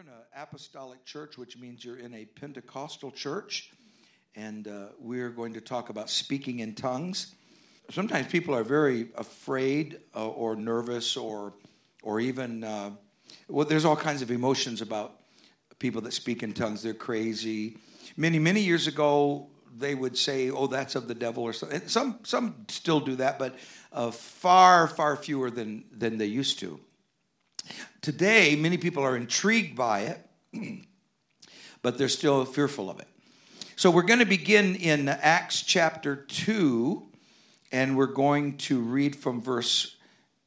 in 0.00 0.06
an 0.06 0.14
apostolic 0.34 1.04
church, 1.04 1.36
which 1.36 1.58
means 1.58 1.84
you're 1.84 1.98
in 1.98 2.14
a 2.14 2.24
Pentecostal 2.24 3.10
church, 3.10 3.70
and 4.34 4.66
uh, 4.66 4.86
we're 4.98 5.28
going 5.28 5.52
to 5.52 5.60
talk 5.60 5.90
about 5.90 6.08
speaking 6.08 6.60
in 6.60 6.74
tongues. 6.74 7.34
Sometimes 7.90 8.26
people 8.28 8.54
are 8.54 8.64
very 8.64 9.08
afraid 9.14 10.00
uh, 10.16 10.26
or 10.26 10.56
nervous 10.56 11.18
or, 11.18 11.52
or 12.02 12.18
even, 12.18 12.64
uh, 12.64 12.92
well, 13.48 13.66
there's 13.66 13.84
all 13.84 13.96
kinds 13.96 14.22
of 14.22 14.30
emotions 14.30 14.80
about 14.80 15.20
people 15.78 16.00
that 16.00 16.14
speak 16.14 16.42
in 16.42 16.54
tongues. 16.54 16.82
They're 16.82 16.94
crazy. 16.94 17.76
Many, 18.16 18.38
many 18.38 18.62
years 18.62 18.86
ago, 18.86 19.48
they 19.76 19.94
would 19.94 20.16
say, 20.16 20.50
"Oh, 20.50 20.66
that's 20.66 20.94
of 20.94 21.08
the 21.08 21.14
devil," 21.14 21.42
or 21.42 21.52
something. 21.52 21.86
Some, 21.88 22.20
some 22.22 22.64
still 22.68 23.00
do 23.00 23.16
that, 23.16 23.38
but 23.38 23.56
uh, 23.92 24.12
far, 24.12 24.88
far 24.88 25.14
fewer 25.16 25.50
than 25.50 25.84
than 25.92 26.16
they 26.16 26.26
used 26.26 26.58
to. 26.60 26.80
Today, 28.02 28.56
many 28.56 28.78
people 28.78 29.02
are 29.02 29.14
intrigued 29.14 29.76
by 29.76 30.00
it, 30.00 30.26
but 31.82 31.98
they're 31.98 32.08
still 32.08 32.46
fearful 32.46 32.88
of 32.88 32.98
it. 32.98 33.06
So 33.76 33.90
we're 33.90 34.02
going 34.02 34.20
to 34.20 34.26
begin 34.26 34.74
in 34.76 35.06
Acts 35.06 35.60
chapter 35.60 36.16
2, 36.16 37.02
and 37.72 37.98
we're 37.98 38.06
going 38.06 38.56
to 38.58 38.80
read 38.80 39.16
from 39.16 39.42
verse 39.42 39.96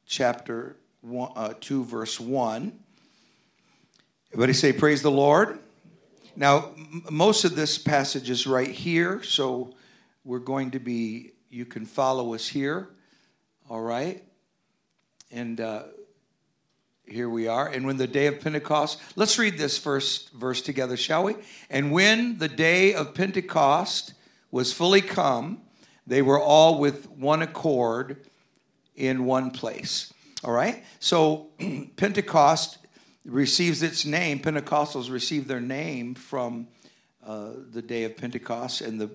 chapter 0.04 0.74
one, 1.00 1.30
uh, 1.36 1.54
2, 1.60 1.84
verse 1.84 2.18
1. 2.18 2.76
Everybody 4.32 4.52
say, 4.52 4.72
Praise 4.72 5.02
the 5.02 5.12
Lord. 5.12 5.60
Now, 6.34 6.70
m- 6.76 7.04
most 7.08 7.44
of 7.44 7.54
this 7.54 7.78
passage 7.78 8.30
is 8.30 8.48
right 8.48 8.70
here, 8.70 9.22
so 9.22 9.74
we're 10.24 10.40
going 10.40 10.72
to 10.72 10.80
be, 10.80 11.30
you 11.50 11.66
can 11.66 11.86
follow 11.86 12.34
us 12.34 12.48
here, 12.48 12.88
all 13.70 13.80
right? 13.80 14.24
And 15.30 15.60
uh, 15.60 15.84
here 17.06 17.28
we 17.28 17.46
are. 17.48 17.68
And 17.68 17.86
when 17.86 17.96
the 17.96 18.06
day 18.06 18.26
of 18.26 18.40
Pentecost, 18.40 19.00
let's 19.16 19.38
read 19.38 19.58
this 19.58 19.76
first 19.76 20.32
verse 20.32 20.62
together, 20.62 20.96
shall 20.96 21.24
we? 21.24 21.36
And 21.68 21.92
when 21.92 22.38
the 22.38 22.48
day 22.48 22.94
of 22.94 23.14
Pentecost 23.14 24.14
was 24.50 24.72
fully 24.72 25.00
come, 25.00 25.60
they 26.06 26.22
were 26.22 26.40
all 26.40 26.78
with 26.78 27.10
one 27.10 27.42
accord 27.42 28.26
in 28.96 29.24
one 29.24 29.50
place. 29.50 30.12
All 30.42 30.52
right? 30.52 30.84
So 30.98 31.48
Pentecost 31.96 32.78
receives 33.24 33.82
its 33.82 34.04
name, 34.04 34.38
Pentecostals 34.40 35.10
receive 35.10 35.48
their 35.48 35.60
name 35.60 36.14
from 36.14 36.68
uh, 37.26 37.50
the 37.72 37.82
day 37.82 38.04
of 38.04 38.16
Pentecost 38.16 38.82
and 38.82 39.00
the, 39.00 39.10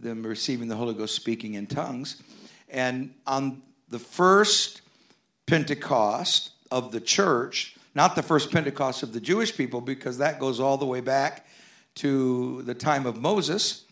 them 0.00 0.24
receiving 0.24 0.68
the 0.68 0.76
Holy 0.76 0.94
Ghost 0.94 1.14
speaking 1.14 1.54
in 1.54 1.66
tongues. 1.66 2.20
And 2.68 3.14
on 3.26 3.62
the 3.88 3.98
first 3.98 4.82
Pentecost, 5.46 6.50
of 6.70 6.92
the 6.92 7.00
church, 7.00 7.76
not 7.94 8.14
the 8.16 8.22
first 8.22 8.50
Pentecost 8.50 9.02
of 9.02 9.12
the 9.12 9.20
Jewish 9.20 9.56
people, 9.56 9.80
because 9.80 10.18
that 10.18 10.38
goes 10.38 10.60
all 10.60 10.76
the 10.76 10.86
way 10.86 11.00
back 11.00 11.46
to 11.96 12.62
the 12.62 12.74
time 12.74 13.06
of 13.06 13.20
Moses 13.20 13.84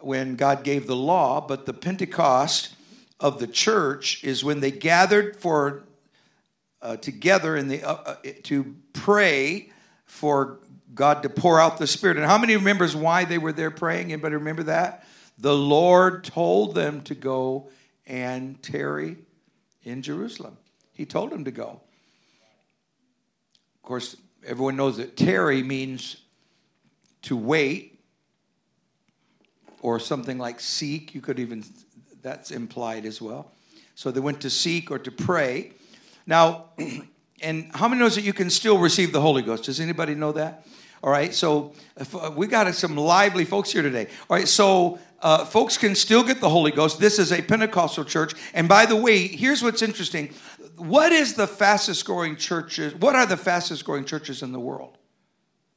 when 0.00 0.36
God 0.36 0.64
gave 0.64 0.86
the 0.86 0.96
law, 0.96 1.40
but 1.40 1.66
the 1.66 1.72
Pentecost 1.72 2.74
of 3.20 3.38
the 3.38 3.46
church 3.46 4.22
is 4.22 4.44
when 4.44 4.60
they 4.60 4.70
gathered 4.70 5.36
for 5.36 5.84
uh, 6.82 6.96
together 6.96 7.56
in 7.56 7.68
the 7.68 7.82
uh, 7.82 7.94
uh, 7.94 8.16
to 8.42 8.76
pray 8.92 9.70
for 10.04 10.58
God 10.94 11.22
to 11.22 11.30
pour 11.30 11.58
out 11.58 11.78
the 11.78 11.86
Spirit. 11.86 12.18
And 12.18 12.26
how 12.26 12.38
many 12.38 12.54
remembers 12.54 12.94
why 12.94 13.24
they 13.24 13.38
were 13.38 13.52
there 13.52 13.70
praying? 13.70 14.12
Anybody 14.12 14.34
remember 14.36 14.64
that? 14.64 15.06
The 15.38 15.54
Lord 15.54 16.24
told 16.24 16.74
them 16.74 17.00
to 17.02 17.14
go 17.14 17.70
and 18.06 18.62
tarry 18.62 19.16
in 19.82 20.02
Jerusalem. 20.02 20.58
He 20.92 21.06
told 21.06 21.30
them 21.30 21.44
to 21.44 21.50
go. 21.50 21.80
Of 23.84 23.88
course, 23.88 24.16
everyone 24.46 24.76
knows 24.76 24.96
that 24.96 25.14
tarry 25.14 25.62
means 25.62 26.16
to 27.20 27.36
wait, 27.36 28.00
or 29.82 30.00
something 30.00 30.38
like 30.38 30.58
seek. 30.58 31.14
You 31.14 31.20
could 31.20 31.38
even, 31.38 31.62
that's 32.22 32.50
implied 32.50 33.04
as 33.04 33.20
well. 33.20 33.52
So 33.94 34.10
they 34.10 34.20
went 34.20 34.40
to 34.40 34.48
seek 34.48 34.90
or 34.90 34.98
to 35.00 35.10
pray. 35.10 35.72
Now, 36.26 36.70
and 37.42 37.70
how 37.74 37.88
many 37.88 38.00
knows 38.00 38.14
that 38.14 38.22
you 38.22 38.32
can 38.32 38.48
still 38.48 38.78
receive 38.78 39.12
the 39.12 39.20
Holy 39.20 39.42
Ghost? 39.42 39.64
Does 39.64 39.80
anybody 39.80 40.14
know 40.14 40.32
that? 40.32 40.66
All 41.02 41.10
right, 41.10 41.34
so 41.34 41.74
uh, 41.98 42.30
we 42.34 42.46
got 42.46 42.74
some 42.74 42.96
lively 42.96 43.44
folks 43.44 43.70
here 43.70 43.82
today. 43.82 44.06
All 44.30 44.38
right, 44.38 44.48
so 44.48 44.98
uh, 45.20 45.44
folks 45.44 45.76
can 45.76 45.94
still 45.94 46.22
get 46.22 46.40
the 46.40 46.48
Holy 46.48 46.70
Ghost. 46.70 46.98
This 46.98 47.18
is 47.18 47.32
a 47.32 47.42
Pentecostal 47.42 48.04
church. 48.04 48.32
And 48.54 48.66
by 48.66 48.86
the 48.86 48.96
way, 48.96 49.26
here's 49.26 49.62
what's 49.62 49.82
interesting 49.82 50.32
what 50.76 51.12
is 51.12 51.34
the 51.34 51.46
fastest 51.46 52.04
growing 52.04 52.36
churches? 52.36 52.94
What 52.94 53.14
are 53.14 53.26
the 53.26 53.36
fastest 53.36 53.84
growing 53.84 54.04
churches 54.04 54.42
in 54.42 54.52
the 54.52 54.60
world? 54.60 54.98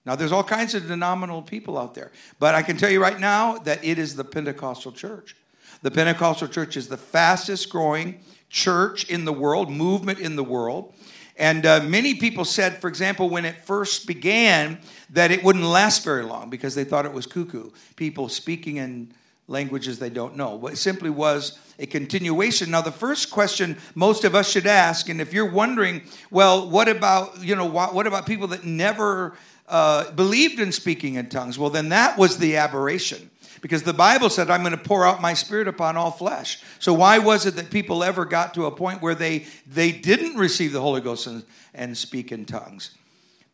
Now, 0.05 0.15
there's 0.15 0.31
all 0.31 0.43
kinds 0.43 0.73
of 0.73 0.87
denominational 0.87 1.41
people 1.41 1.77
out 1.77 1.93
there, 1.93 2.11
but 2.39 2.55
I 2.55 2.61
can 2.61 2.77
tell 2.77 2.89
you 2.89 3.01
right 3.01 3.19
now 3.19 3.57
that 3.59 3.83
it 3.83 3.99
is 3.99 4.15
the 4.15 4.23
Pentecostal 4.23 4.93
church. 4.93 5.35
The 5.81 5.91
Pentecostal 5.91 6.47
church 6.47 6.77
is 6.77 6.87
the 6.87 6.97
fastest 6.97 7.69
growing 7.69 8.21
church 8.49 9.09
in 9.09 9.25
the 9.25 9.33
world, 9.33 9.69
movement 9.69 10.19
in 10.19 10.35
the 10.35 10.43
world. 10.43 10.93
And 11.35 11.65
uh, 11.65 11.83
many 11.83 12.15
people 12.15 12.45
said, 12.45 12.81
for 12.81 12.87
example, 12.87 13.29
when 13.29 13.45
it 13.45 13.65
first 13.65 14.07
began, 14.07 14.79
that 15.11 15.29
it 15.29 15.43
wouldn't 15.43 15.65
last 15.65 16.03
very 16.03 16.23
long 16.23 16.49
because 16.49 16.73
they 16.73 16.83
thought 16.83 17.05
it 17.05 17.13
was 17.13 17.27
cuckoo. 17.27 17.69
People 17.95 18.29
speaking 18.29 18.77
in 18.77 19.13
languages 19.47 19.99
they 19.99 20.09
don't 20.09 20.35
know. 20.35 20.67
It 20.67 20.77
simply 20.77 21.09
was 21.09 21.57
a 21.79 21.85
continuation. 21.85 22.71
Now, 22.71 22.81
the 22.81 22.91
first 22.91 23.31
question 23.31 23.77
most 23.95 24.23
of 24.23 24.35
us 24.35 24.49
should 24.49 24.67
ask, 24.67 25.09
and 25.09 25.21
if 25.21 25.33
you're 25.33 25.49
wondering, 25.49 26.01
well, 26.31 26.69
what 26.69 26.87
about 26.87 27.43
you 27.43 27.55
know 27.55 27.65
what, 27.65 27.93
what 27.93 28.07
about 28.07 28.25
people 28.25 28.47
that 28.47 28.65
never 28.65 29.37
uh, 29.67 30.11
believed 30.11 30.59
in 30.59 30.71
speaking 30.71 31.15
in 31.15 31.29
tongues? 31.29 31.57
Well, 31.57 31.69
then 31.69 31.89
that 31.89 32.17
was 32.17 32.37
the 32.37 32.57
aberration. 32.57 33.29
Because 33.59 33.81
the 33.81 33.93
Bible 33.93 34.29
said, 34.29 34.51
I'm 34.51 34.61
going 34.61 34.71
to 34.71 34.77
pour 34.77 35.03
out 35.03 35.19
my 35.19 35.33
spirit 35.33 35.67
upon 35.67 35.97
all 35.97 36.11
flesh. 36.11 36.61
So, 36.77 36.93
why 36.93 37.17
was 37.17 37.47
it 37.47 37.55
that 37.55 37.71
people 37.71 38.03
ever 38.03 38.23
got 38.23 38.53
to 38.53 38.65
a 38.65 38.71
point 38.71 39.01
where 39.01 39.15
they, 39.15 39.45
they 39.65 39.91
didn't 39.91 40.37
receive 40.37 40.73
the 40.73 40.81
Holy 40.81 41.01
Ghost 41.01 41.25
and, 41.25 41.43
and 41.73 41.97
speak 41.97 42.31
in 42.31 42.45
tongues? 42.45 42.91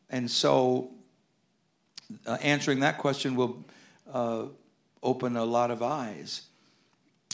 And 0.09 0.29
so, 0.29 0.91
uh, 2.27 2.37
answering 2.41 2.81
that 2.81 2.97
question 2.97 3.35
will 3.35 3.63
uh, 4.11 4.47
open 5.03 5.35
a 5.37 5.45
lot 5.45 5.69
of 5.69 5.83
eyes. 5.83 6.43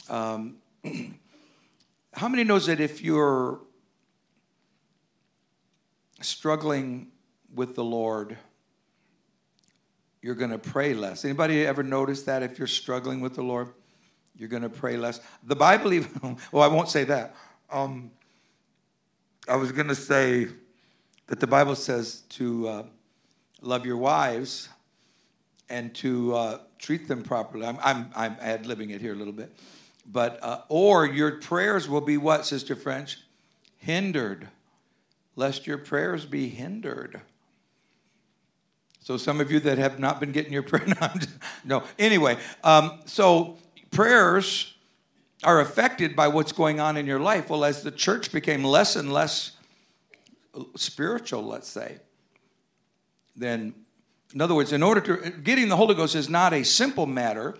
Um, 0.08 0.56
how 2.12 2.28
many 2.28 2.44
knows 2.44 2.66
that 2.66 2.80
if 2.80 3.00
you're 3.00 3.60
struggling 6.20 7.06
with 7.54 7.74
the 7.74 7.84
Lord, 7.84 8.36
you're 10.20 10.34
going 10.34 10.50
to 10.50 10.58
pray 10.58 10.92
less? 10.92 11.24
Anybody 11.24 11.64
ever 11.64 11.82
notice 11.82 12.24
that 12.24 12.42
if 12.42 12.58
you're 12.58 12.68
struggling 12.68 13.20
with 13.20 13.34
the 13.34 13.42
Lord, 13.42 13.68
you're 14.36 14.48
going 14.48 14.62
to 14.62 14.68
pray 14.68 14.96
less? 14.96 15.20
The 15.44 15.56
Bible 15.56 15.92
even, 15.94 16.36
well, 16.52 16.62
I 16.62 16.74
won't 16.74 16.88
say 16.88 17.04
that. 17.04 17.34
Um, 17.70 18.10
I 19.48 19.56
was 19.56 19.72
going 19.72 19.88
to 19.88 19.94
say 19.94 20.48
that 21.28 21.38
the 21.40 21.46
Bible 21.46 21.76
says 21.76 22.22
to 22.30 22.68
uh, 22.68 22.82
love 23.62 23.86
your 23.86 23.96
wives 23.96 24.68
and 25.70 25.94
to 25.96 26.34
uh, 26.34 26.58
treat 26.78 27.08
them 27.08 27.22
properly. 27.22 27.66
I'm, 27.66 27.78
I'm, 27.82 28.10
I'm 28.14 28.36
ad 28.40 28.64
libbing 28.64 28.90
it 28.90 29.00
here 29.00 29.12
a 29.12 29.16
little 29.16 29.32
bit. 29.32 29.54
But, 30.06 30.42
uh, 30.42 30.62
or 30.68 31.06
your 31.06 31.36
prayers 31.36 31.88
will 31.88 32.00
be 32.00 32.16
what, 32.16 32.44
Sister 32.44 32.74
French? 32.74 33.18
Hindered, 33.78 34.48
lest 35.36 35.66
your 35.66 35.78
prayers 35.78 36.26
be 36.26 36.48
hindered. 36.48 37.20
So, 39.02 39.16
some 39.16 39.40
of 39.40 39.50
you 39.50 39.60
that 39.60 39.78
have 39.78 39.98
not 39.98 40.20
been 40.20 40.32
getting 40.32 40.52
your 40.52 40.62
prayer, 40.64 40.86
no, 41.00 41.10
no. 41.64 41.82
anyway, 41.98 42.36
um, 42.62 43.00
so 43.06 43.56
prayers 43.90 44.74
are 45.42 45.60
affected 45.60 46.14
by 46.14 46.28
what's 46.28 46.52
going 46.52 46.80
on 46.80 46.96
in 46.96 47.06
your 47.06 47.20
life. 47.20 47.48
Well, 47.48 47.64
as 47.64 47.82
the 47.82 47.90
church 47.90 48.30
became 48.32 48.62
less 48.62 48.96
and 48.96 49.12
less 49.12 49.52
spiritual, 50.76 51.42
let's 51.44 51.68
say, 51.68 51.98
then 53.36 53.74
in 54.34 54.40
other 54.40 54.54
words, 54.54 54.72
in 54.72 54.82
order 54.82 55.00
to 55.00 55.30
getting 55.30 55.68
the 55.68 55.76
Holy 55.76 55.94
Ghost 55.94 56.14
is 56.14 56.28
not 56.28 56.52
a 56.52 56.62
simple 56.62 57.06
matter 57.06 57.56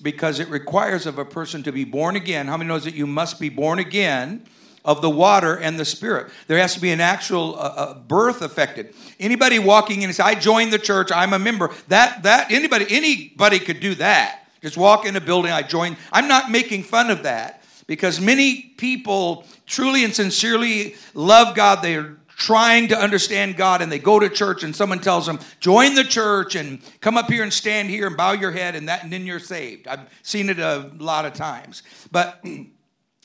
because 0.00 0.38
it 0.38 0.48
requires 0.48 1.06
of 1.06 1.18
a 1.18 1.24
person 1.24 1.62
to 1.64 1.72
be 1.72 1.84
born 1.84 2.16
again. 2.16 2.46
How 2.46 2.56
many 2.56 2.68
knows 2.68 2.84
that 2.84 2.94
you 2.94 3.06
must 3.06 3.40
be 3.40 3.48
born 3.48 3.78
again 3.78 4.46
of 4.84 5.02
the 5.02 5.10
water 5.10 5.56
and 5.56 5.78
the 5.78 5.84
spirit? 5.84 6.30
There 6.46 6.58
has 6.58 6.74
to 6.74 6.80
be 6.80 6.92
an 6.92 7.00
actual 7.00 7.56
uh, 7.56 7.58
uh, 7.58 7.94
birth 7.94 8.42
affected. 8.42 8.94
Anybody 9.18 9.58
walking 9.58 10.02
in 10.02 10.08
and 10.08 10.14
say, 10.14 10.22
"I 10.22 10.34
joined 10.34 10.72
the 10.72 10.78
church. 10.78 11.10
I'm 11.10 11.32
a 11.32 11.38
member." 11.38 11.74
That 11.88 12.22
that 12.22 12.52
anybody 12.52 12.86
anybody 12.88 13.58
could 13.58 13.80
do 13.80 13.96
that. 13.96 14.42
Just 14.62 14.76
walk 14.76 15.06
in 15.06 15.16
a 15.16 15.20
building. 15.20 15.50
I 15.50 15.62
joined. 15.62 15.96
I'm 16.12 16.28
not 16.28 16.50
making 16.50 16.84
fun 16.84 17.10
of 17.10 17.24
that 17.24 17.64
because 17.86 18.20
many 18.20 18.74
people 18.76 19.44
truly 19.66 20.04
and 20.04 20.14
sincerely 20.14 20.94
love 21.14 21.56
God. 21.56 21.82
They 21.82 21.96
are 21.96 22.16
trying 22.36 22.88
to 22.88 22.98
understand 22.98 23.56
God 23.56 23.80
and 23.82 23.90
they 23.90 23.98
go 23.98 24.20
to 24.20 24.28
church 24.28 24.62
and 24.62 24.76
someone 24.76 25.00
tells 25.00 25.26
them, 25.26 25.38
join 25.58 25.94
the 25.94 26.04
church 26.04 26.54
and 26.54 26.80
come 27.00 27.16
up 27.16 27.30
here 27.30 27.42
and 27.42 27.52
stand 27.52 27.88
here 27.88 28.06
and 28.06 28.16
bow 28.16 28.32
your 28.32 28.52
head 28.52 28.76
and 28.76 28.88
that 28.88 29.02
and 29.02 29.12
then 29.12 29.26
you're 29.26 29.40
saved. 29.40 29.88
I've 29.88 30.08
seen 30.22 30.50
it 30.50 30.58
a 30.58 30.90
lot 30.98 31.24
of 31.24 31.32
times. 31.32 31.82
But 32.12 32.44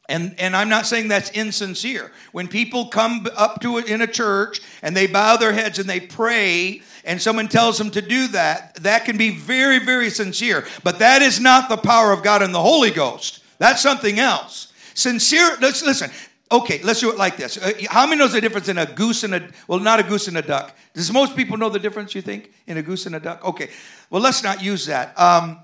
And, 0.09 0.35
and 0.39 0.57
I'm 0.57 0.67
not 0.67 0.85
saying 0.85 1.07
that's 1.07 1.29
insincere. 1.31 2.11
When 2.33 2.49
people 2.49 2.87
come 2.87 3.25
up 3.37 3.61
to 3.61 3.77
it 3.77 3.87
in 3.87 4.01
a 4.01 4.07
church 4.07 4.59
and 4.81 4.95
they 4.95 5.07
bow 5.07 5.37
their 5.37 5.53
heads 5.53 5.79
and 5.79 5.89
they 5.89 6.01
pray, 6.01 6.81
and 7.05 7.21
someone 7.21 7.47
tells 7.47 7.77
them 7.77 7.91
to 7.91 8.01
do 8.01 8.27
that, 8.29 8.75
that 8.83 9.05
can 9.05 9.17
be 9.17 9.29
very, 9.29 9.79
very 9.79 10.09
sincere. 10.09 10.65
But 10.83 10.99
that 10.99 11.21
is 11.21 11.39
not 11.39 11.69
the 11.69 11.77
power 11.77 12.11
of 12.11 12.23
God 12.23 12.41
and 12.41 12.53
the 12.53 12.61
Holy 12.61 12.91
Ghost. 12.91 13.41
That's 13.57 13.81
something 13.81 14.19
else. 14.19 14.73
Sincere, 14.95 15.55
listen. 15.61 16.11
Okay, 16.51 16.81
let's 16.83 17.00
do 17.00 17.09
it 17.09 17.18
like 17.18 17.38
this. 17.38 17.57
Uh, 17.57 17.71
how 17.89 18.06
many 18.06 18.19
knows 18.19 18.33
the 18.33 18.42
difference 18.42 18.68
in 18.68 18.77
a 18.77 18.86
goose 18.86 19.24
and 19.24 19.33
a, 19.33 19.50
well, 19.68 19.80
not 19.80 20.01
a 20.01 20.03
goose 20.03 20.27
and 20.27 20.38
a 20.38 20.42
duck? 20.42 20.75
Does 20.94 21.12
most 21.12 21.36
people 21.36 21.56
know 21.57 21.69
the 21.69 21.80
difference, 21.80 22.13
you 22.13 22.21
think, 22.21 22.51
in 22.68 22.77
a 22.77 22.81
goose 22.81 23.06
and 23.06 23.15
a 23.15 23.21
duck? 23.21 23.45
Okay, 23.45 23.69
well, 24.09 24.21
let's 24.21 24.44
not 24.44 24.62
use 24.62 24.86
that. 24.88 25.18
Um, 25.18 25.59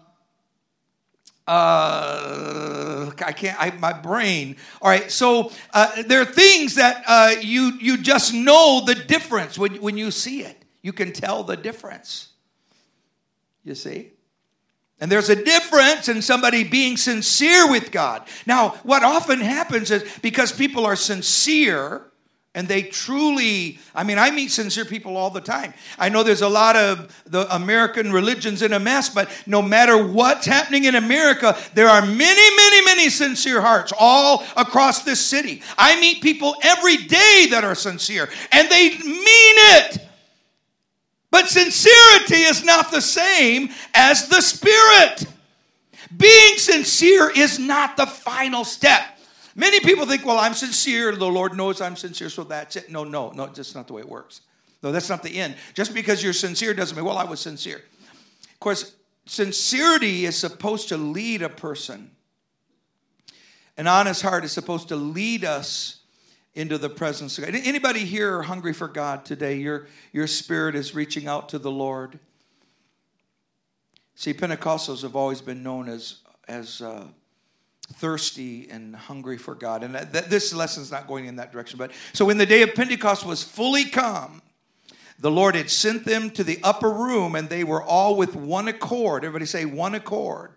uh, 1.46 3.12
I 3.26 3.32
can't. 3.32 3.62
I, 3.62 3.72
my 3.80 3.94
brain. 3.94 4.58
All 4.82 4.90
right. 4.90 5.10
So 5.10 5.52
uh, 5.74 6.04
there 6.04 6.22
are 6.22 6.26
things 6.26 6.76
that 6.76 7.04
uh, 7.08 7.36
you 7.40 7.72
you 7.80 7.98
just 7.98 8.34
know 8.34 8.84
the 8.86 8.96
difference 8.96 9.58
when 9.58 9.76
when 9.82 9.98
you 9.98 10.12
see 10.12 10.42
it. 10.42 10.62
You 10.82 10.92
can 10.92 11.14
tell 11.14 11.44
the 11.44 11.56
difference. 11.56 12.30
You 13.64 13.76
see. 13.76 14.12
And 15.00 15.12
there's 15.12 15.30
a 15.30 15.36
difference 15.36 16.10
in 16.10 16.22
somebody 16.22 16.64
being 16.64 16.98
sincere 16.98 17.70
with 17.70 17.92
God. 17.92 18.28
Now, 18.48 18.70
what 18.84 19.04
often 19.04 19.40
happens 19.40 19.92
is 19.92 20.04
because 20.22 20.52
people 20.52 20.86
are 20.86 20.96
sincere, 20.96 22.08
and 22.58 22.68
they 22.68 22.82
truly 22.82 23.78
i 23.94 24.04
mean 24.04 24.18
i 24.18 24.32
meet 24.32 24.50
sincere 24.50 24.84
people 24.84 25.16
all 25.16 25.30
the 25.30 25.40
time. 25.40 25.76
I 26.00 26.10
know 26.10 26.24
there's 26.24 26.42
a 26.42 26.50
lot 26.50 26.76
of 26.76 27.24
the 27.28 27.54
american 27.54 28.12
religions 28.12 28.64
in 28.64 28.74
a 28.74 28.80
mess 28.80 29.10
but 29.10 29.30
no 29.46 29.62
matter 29.62 30.12
what's 30.12 30.48
happening 30.48 30.86
in 30.86 30.96
america 30.96 31.56
there 31.76 31.88
are 31.88 32.02
many 32.02 32.56
many 32.56 32.86
many 32.86 33.10
sincere 33.10 33.62
hearts 33.62 33.94
all 33.98 34.44
across 34.58 35.04
this 35.04 35.24
city. 35.24 35.62
I 35.78 36.00
meet 36.00 36.24
people 36.24 36.56
every 36.64 36.98
day 36.98 37.48
that 37.52 37.64
are 37.64 37.76
sincere 37.76 38.28
and 38.52 38.68
they 38.70 38.90
mean 38.90 39.56
it 39.78 40.07
but 41.38 41.50
sincerity 41.50 42.42
is 42.42 42.64
not 42.66 42.90
the 42.90 43.02
same 43.02 43.70
as 43.94 44.28
the 44.28 44.42
spirit 44.42 45.26
being 46.18 46.58
sincere 46.58 47.30
is 47.30 47.60
not 47.60 47.96
the 47.96 48.08
final 48.08 48.66
step 48.66 49.18
Many 49.58 49.80
people 49.80 50.06
think, 50.06 50.24
well, 50.24 50.38
I'm 50.38 50.54
sincere. 50.54 51.16
The 51.16 51.26
Lord 51.26 51.58
knows 51.58 51.82
I'm 51.82 51.96
sincere, 51.96 52.30
so 52.30 52.44
that's 52.44 52.76
it. 52.76 52.92
No, 52.92 53.04
no, 53.04 53.32
no, 53.32 53.48
that's 53.48 53.74
not 53.74 53.88
the 53.88 53.94
way 53.94 54.02
it 54.02 54.08
works. 54.08 54.42
No, 54.84 54.92
that's 54.92 55.10
not 55.10 55.24
the 55.24 55.36
end. 55.36 55.56
Just 55.74 55.96
because 55.96 56.24
you're 56.24 56.32
sincere 56.32 56.76
doesn't 56.76 56.96
mean, 56.96 57.04
well, 57.04 57.18
I 57.18 57.24
was 57.24 57.40
sincere. 57.40 57.82
Of 58.52 58.60
course, 58.60 58.94
sincerity 59.26 60.26
is 60.26 60.38
supposed 60.38 60.90
to 60.90 60.98
lead 60.98 61.42
a 61.42 61.50
person. 61.50 62.12
An 63.78 63.88
honest 63.88 64.22
heart 64.22 64.46
is 64.46 64.52
supposed 64.52 64.90
to 64.90 64.96
lead 64.96 65.44
us 65.44 66.02
into 66.58 66.80
the 66.80 66.90
presence 66.90 67.38
of 67.38 67.46
God. 67.46 67.56
Anybody 67.56 68.00
here 68.00 68.42
hungry 68.42 68.74
for 68.74 68.88
God 68.88 69.24
today? 69.24 69.58
Your, 69.58 69.86
your 70.12 70.26
spirit 70.26 70.76
is 70.76 70.96
reaching 70.96 71.28
out 71.28 71.50
to 71.50 71.60
the 71.60 71.70
Lord. 71.70 72.18
See, 74.16 74.34
Pentecostals 74.34 75.04
have 75.04 75.16
always 75.16 75.40
been 75.40 75.62
known 75.62 75.88
as, 75.88 76.16
as 76.48 76.82
uh, 76.82 77.06
thirsty 77.94 78.68
and 78.72 78.96
hungry 78.96 79.38
for 79.38 79.54
God. 79.54 79.84
And 79.84 79.94
that, 79.94 80.32
this 80.32 80.52
lesson's 80.52 80.92
not 80.92 81.06
going 81.06 81.26
in 81.26 81.36
that 81.36 81.52
direction. 81.52 81.78
But 81.78 81.92
so 82.14 82.26
when 82.26 82.40
the 82.40 82.46
day 82.48 82.64
of 82.64 82.74
Pentecost 82.74 83.24
was 83.24 83.44
fully 83.44 83.86
come, 83.86 84.42
the 85.20 85.30
Lord 85.30 85.54
had 85.54 85.70
sent 85.70 86.06
them 86.06 86.32
to 86.32 86.44
the 86.44 86.60
upper 86.64 86.92
room, 86.92 87.36
and 87.36 87.50
they 87.50 87.64
were 87.64 87.84
all 87.84 88.16
with 88.16 88.36
one 88.36 88.68
accord. 88.68 89.24
Everybody 89.24 89.46
say 89.46 89.66
one 89.66 89.94
accord. 89.94 90.52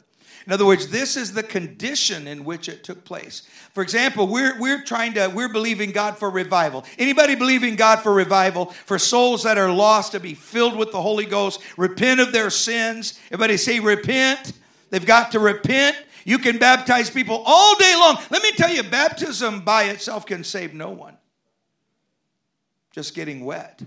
In 0.50 0.54
other 0.54 0.66
words, 0.66 0.88
this 0.88 1.16
is 1.16 1.32
the 1.32 1.44
condition 1.44 2.26
in 2.26 2.44
which 2.44 2.68
it 2.68 2.82
took 2.82 3.04
place. 3.04 3.42
For 3.72 3.84
example, 3.84 4.26
we're, 4.26 4.58
we're 4.58 4.82
trying 4.82 5.12
to, 5.14 5.28
we're 5.32 5.48
believing 5.48 5.92
God 5.92 6.18
for 6.18 6.28
revival. 6.28 6.84
Anybody 6.98 7.36
believing 7.36 7.76
God 7.76 8.00
for 8.00 8.12
revival? 8.12 8.66
For 8.66 8.98
souls 8.98 9.44
that 9.44 9.58
are 9.58 9.70
lost 9.70 10.10
to 10.10 10.18
be 10.18 10.34
filled 10.34 10.74
with 10.76 10.90
the 10.90 11.00
Holy 11.00 11.24
Ghost, 11.24 11.60
repent 11.76 12.18
of 12.18 12.32
their 12.32 12.50
sins. 12.50 13.16
Everybody 13.26 13.58
say 13.58 13.78
repent. 13.78 14.54
They've 14.90 15.06
got 15.06 15.30
to 15.30 15.38
repent 15.38 15.96
you 16.24 16.38
can 16.38 16.58
baptize 16.58 17.10
people 17.10 17.44
all 17.46 17.76
day 17.76 17.94
long. 17.96 18.18
Let 18.28 18.42
me 18.42 18.50
tell 18.52 18.70
you, 18.70 18.82
baptism 18.82 19.60
by 19.60 19.84
itself 19.84 20.26
can 20.26 20.42
save 20.42 20.74
no 20.74 20.90
one. 20.90 21.16
Just 22.90 23.14
getting 23.14 23.44
wet. 23.44 23.80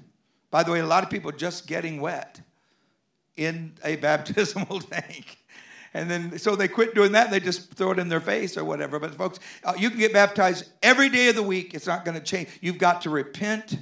By 0.49 0.63
the 0.63 0.71
way, 0.71 0.79
a 0.79 0.85
lot 0.85 1.03
of 1.03 1.09
people 1.09 1.33
just 1.33 1.67
getting 1.67 1.99
wet 1.99 2.39
in 3.35 3.73
a 3.83 3.95
baptismal 3.97 4.79
tank. 4.79 5.42
And 5.93 6.09
then, 6.09 6.39
so 6.39 6.55
they 6.55 6.67
quit 6.67 6.95
doing 6.95 7.11
that. 7.11 7.25
and 7.25 7.33
They 7.33 7.39
just 7.39 7.73
throw 7.73 7.91
it 7.91 7.99
in 7.99 8.09
their 8.09 8.19
face 8.19 8.57
or 8.57 8.65
whatever. 8.65 8.99
But, 8.99 9.15
folks, 9.15 9.39
uh, 9.63 9.73
you 9.77 9.89
can 9.89 9.99
get 9.99 10.13
baptized 10.13 10.65
every 10.81 11.09
day 11.09 11.29
of 11.29 11.35
the 11.35 11.43
week. 11.43 11.73
It's 11.73 11.87
not 11.87 12.03
going 12.03 12.17
to 12.17 12.23
change. 12.23 12.49
You've 12.61 12.79
got 12.79 13.03
to 13.03 13.09
repent. 13.09 13.77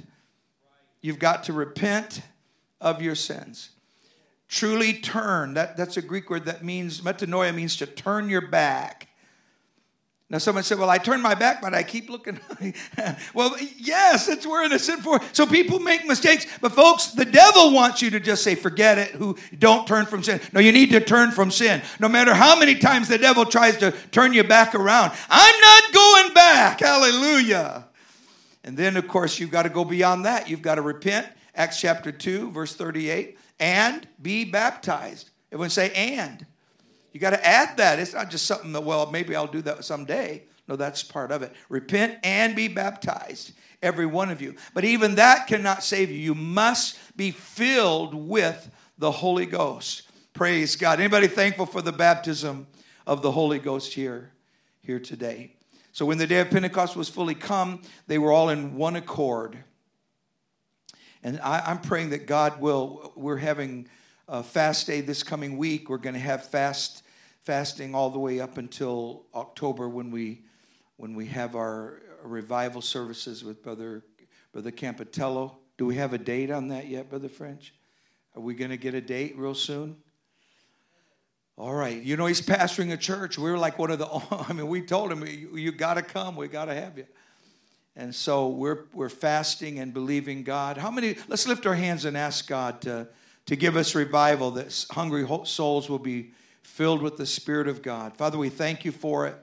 You've 1.00 1.18
got 1.18 1.44
to 1.44 1.52
repent 1.52 2.22
of 2.80 3.00
your 3.00 3.14
sins 3.14 3.70
truly 4.52 4.92
turn. 4.92 5.54
That, 5.54 5.78
that's 5.78 5.96
a 5.96 6.02
Greek 6.02 6.28
word 6.28 6.44
that 6.44 6.62
means, 6.62 7.00
metanoia 7.00 7.54
means 7.54 7.76
to 7.76 7.86
turn 7.86 8.28
your 8.28 8.46
back. 8.46 9.08
Now, 10.32 10.38
someone 10.38 10.64
said, 10.64 10.78
Well, 10.78 10.88
I 10.88 10.98
turn 10.98 11.20
my 11.20 11.34
back, 11.34 11.60
but 11.60 11.74
I 11.74 11.82
keep 11.82 12.08
looking. 12.08 12.40
well, 13.34 13.54
yes, 13.76 14.28
it's 14.28 14.46
where 14.46 14.64
in 14.64 14.72
a 14.72 14.78
sin 14.78 15.00
for. 15.00 15.20
So 15.32 15.46
people 15.46 15.78
make 15.78 16.06
mistakes. 16.06 16.46
But, 16.60 16.72
folks, 16.72 17.08
the 17.08 17.26
devil 17.26 17.72
wants 17.72 18.00
you 18.00 18.10
to 18.10 18.18
just 18.18 18.42
say, 18.42 18.54
Forget 18.54 18.96
it, 18.96 19.10
who 19.10 19.36
don't 19.58 19.86
turn 19.86 20.06
from 20.06 20.22
sin. 20.22 20.40
No, 20.52 20.58
you 20.58 20.72
need 20.72 20.90
to 20.92 21.00
turn 21.00 21.30
from 21.30 21.50
sin. 21.50 21.82
No 22.00 22.08
matter 22.08 22.32
how 22.32 22.58
many 22.58 22.76
times 22.76 23.08
the 23.08 23.18
devil 23.18 23.44
tries 23.44 23.76
to 23.76 23.92
turn 24.10 24.32
you 24.32 24.42
back 24.42 24.74
around, 24.74 25.12
I'm 25.28 25.60
not 25.60 25.92
going 25.92 26.34
back. 26.34 26.80
Hallelujah. 26.80 27.86
And 28.64 28.76
then, 28.76 28.96
of 28.96 29.06
course, 29.06 29.38
you've 29.38 29.50
got 29.50 29.64
to 29.64 29.68
go 29.68 29.84
beyond 29.84 30.24
that. 30.24 30.48
You've 30.48 30.62
got 30.62 30.76
to 30.76 30.82
repent. 30.82 31.28
Acts 31.54 31.78
chapter 31.78 32.10
2, 32.10 32.50
verse 32.50 32.74
38 32.74 33.36
and 33.62 34.08
be 34.20 34.44
baptized. 34.44 35.30
Everyone 35.52 35.70
say, 35.70 35.92
and. 35.92 36.44
You 37.12 37.20
got 37.20 37.30
to 37.30 37.46
add 37.46 37.76
that. 37.76 37.98
It's 37.98 38.14
not 38.14 38.30
just 38.30 38.46
something 38.46 38.72
that, 38.72 38.82
well, 38.82 39.10
maybe 39.10 39.36
I'll 39.36 39.46
do 39.46 39.62
that 39.62 39.84
someday. 39.84 40.44
No, 40.68 40.76
that's 40.76 41.02
part 41.02 41.32
of 41.32 41.42
it. 41.42 41.52
Repent 41.68 42.18
and 42.22 42.56
be 42.56 42.68
baptized, 42.68 43.52
every 43.82 44.06
one 44.06 44.30
of 44.30 44.40
you. 44.40 44.54
But 44.74 44.84
even 44.84 45.16
that 45.16 45.46
cannot 45.46 45.82
save 45.82 46.10
you. 46.10 46.16
You 46.16 46.34
must 46.34 46.98
be 47.16 47.30
filled 47.30 48.14
with 48.14 48.70
the 48.98 49.10
Holy 49.10 49.46
Ghost. 49.46 50.02
Praise 50.32 50.76
God. 50.76 51.00
Anybody 51.00 51.26
thankful 51.26 51.66
for 51.66 51.82
the 51.82 51.92
baptism 51.92 52.66
of 53.06 53.22
the 53.22 53.30
Holy 53.30 53.58
Ghost 53.58 53.92
here, 53.92 54.32
here 54.80 55.00
today? 55.00 55.56
So 55.92 56.06
when 56.06 56.16
the 56.16 56.26
day 56.26 56.40
of 56.40 56.50
Pentecost 56.50 56.96
was 56.96 57.10
fully 57.10 57.34
come, 57.34 57.82
they 58.06 58.16
were 58.16 58.32
all 58.32 58.48
in 58.48 58.76
one 58.76 58.96
accord. 58.96 59.58
And 61.22 61.38
I, 61.40 61.70
am 61.70 61.80
praying 61.80 62.10
that 62.10 62.26
God 62.26 62.60
will, 62.60 63.12
we're 63.14 63.36
having 63.36 63.88
a 64.26 64.42
fast 64.42 64.86
day 64.86 65.02
this 65.02 65.22
coming 65.22 65.58
week. 65.58 65.90
We're 65.90 65.98
going 65.98 66.14
to 66.14 66.20
have 66.20 66.48
fast 66.48 67.01
fasting 67.44 67.94
all 67.94 68.10
the 68.10 68.18
way 68.18 68.40
up 68.40 68.58
until 68.58 69.24
October 69.34 69.88
when 69.88 70.10
we 70.10 70.42
when 70.96 71.14
we 71.14 71.26
have 71.26 71.56
our 71.56 72.00
revival 72.22 72.80
services 72.80 73.42
with 73.42 73.62
Brother 73.62 74.04
Brother 74.52 74.70
Campitello. 74.70 75.56
Do 75.78 75.86
we 75.86 75.96
have 75.96 76.12
a 76.12 76.18
date 76.18 76.50
on 76.50 76.68
that 76.68 76.86
yet, 76.86 77.08
Brother 77.08 77.28
French? 77.28 77.74
Are 78.36 78.40
we 78.40 78.54
going 78.54 78.70
to 78.70 78.76
get 78.76 78.94
a 78.94 79.00
date 79.00 79.36
real 79.36 79.54
soon? 79.54 79.96
All 81.58 81.74
right. 81.74 82.00
You 82.00 82.16
know, 82.16 82.26
he's 82.26 82.40
pastoring 82.40 82.92
a 82.92 82.96
church. 82.96 83.38
We 83.38 83.50
are 83.50 83.58
like 83.58 83.78
one 83.78 83.90
of 83.90 83.98
the, 83.98 84.06
I 84.48 84.52
mean, 84.52 84.68
we 84.68 84.82
told 84.82 85.12
him, 85.12 85.26
you, 85.26 85.56
you 85.56 85.72
got 85.72 85.94
to 85.94 86.02
come. 86.02 86.36
We 86.36 86.48
got 86.48 86.66
to 86.66 86.74
have 86.74 86.96
you. 86.96 87.06
And 87.94 88.14
so 88.14 88.48
we're, 88.48 88.84
we're 88.94 89.10
fasting 89.10 89.78
and 89.78 89.92
believing 89.92 90.44
God. 90.44 90.78
How 90.78 90.90
many, 90.90 91.16
let's 91.28 91.46
lift 91.46 91.66
our 91.66 91.74
hands 91.74 92.06
and 92.06 92.16
ask 92.16 92.46
God 92.46 92.80
to, 92.82 93.08
to 93.46 93.56
give 93.56 93.76
us 93.76 93.94
revival, 93.94 94.52
that 94.52 94.86
hungry 94.90 95.26
souls 95.44 95.90
will 95.90 95.98
be 95.98 96.30
filled 96.62 97.02
with 97.02 97.16
the 97.16 97.26
Spirit 97.26 97.68
of 97.68 97.82
God. 97.82 98.16
Father, 98.16 98.38
we 98.38 98.48
thank 98.48 98.84
you 98.84 98.92
for 98.92 99.26
it. 99.26 99.36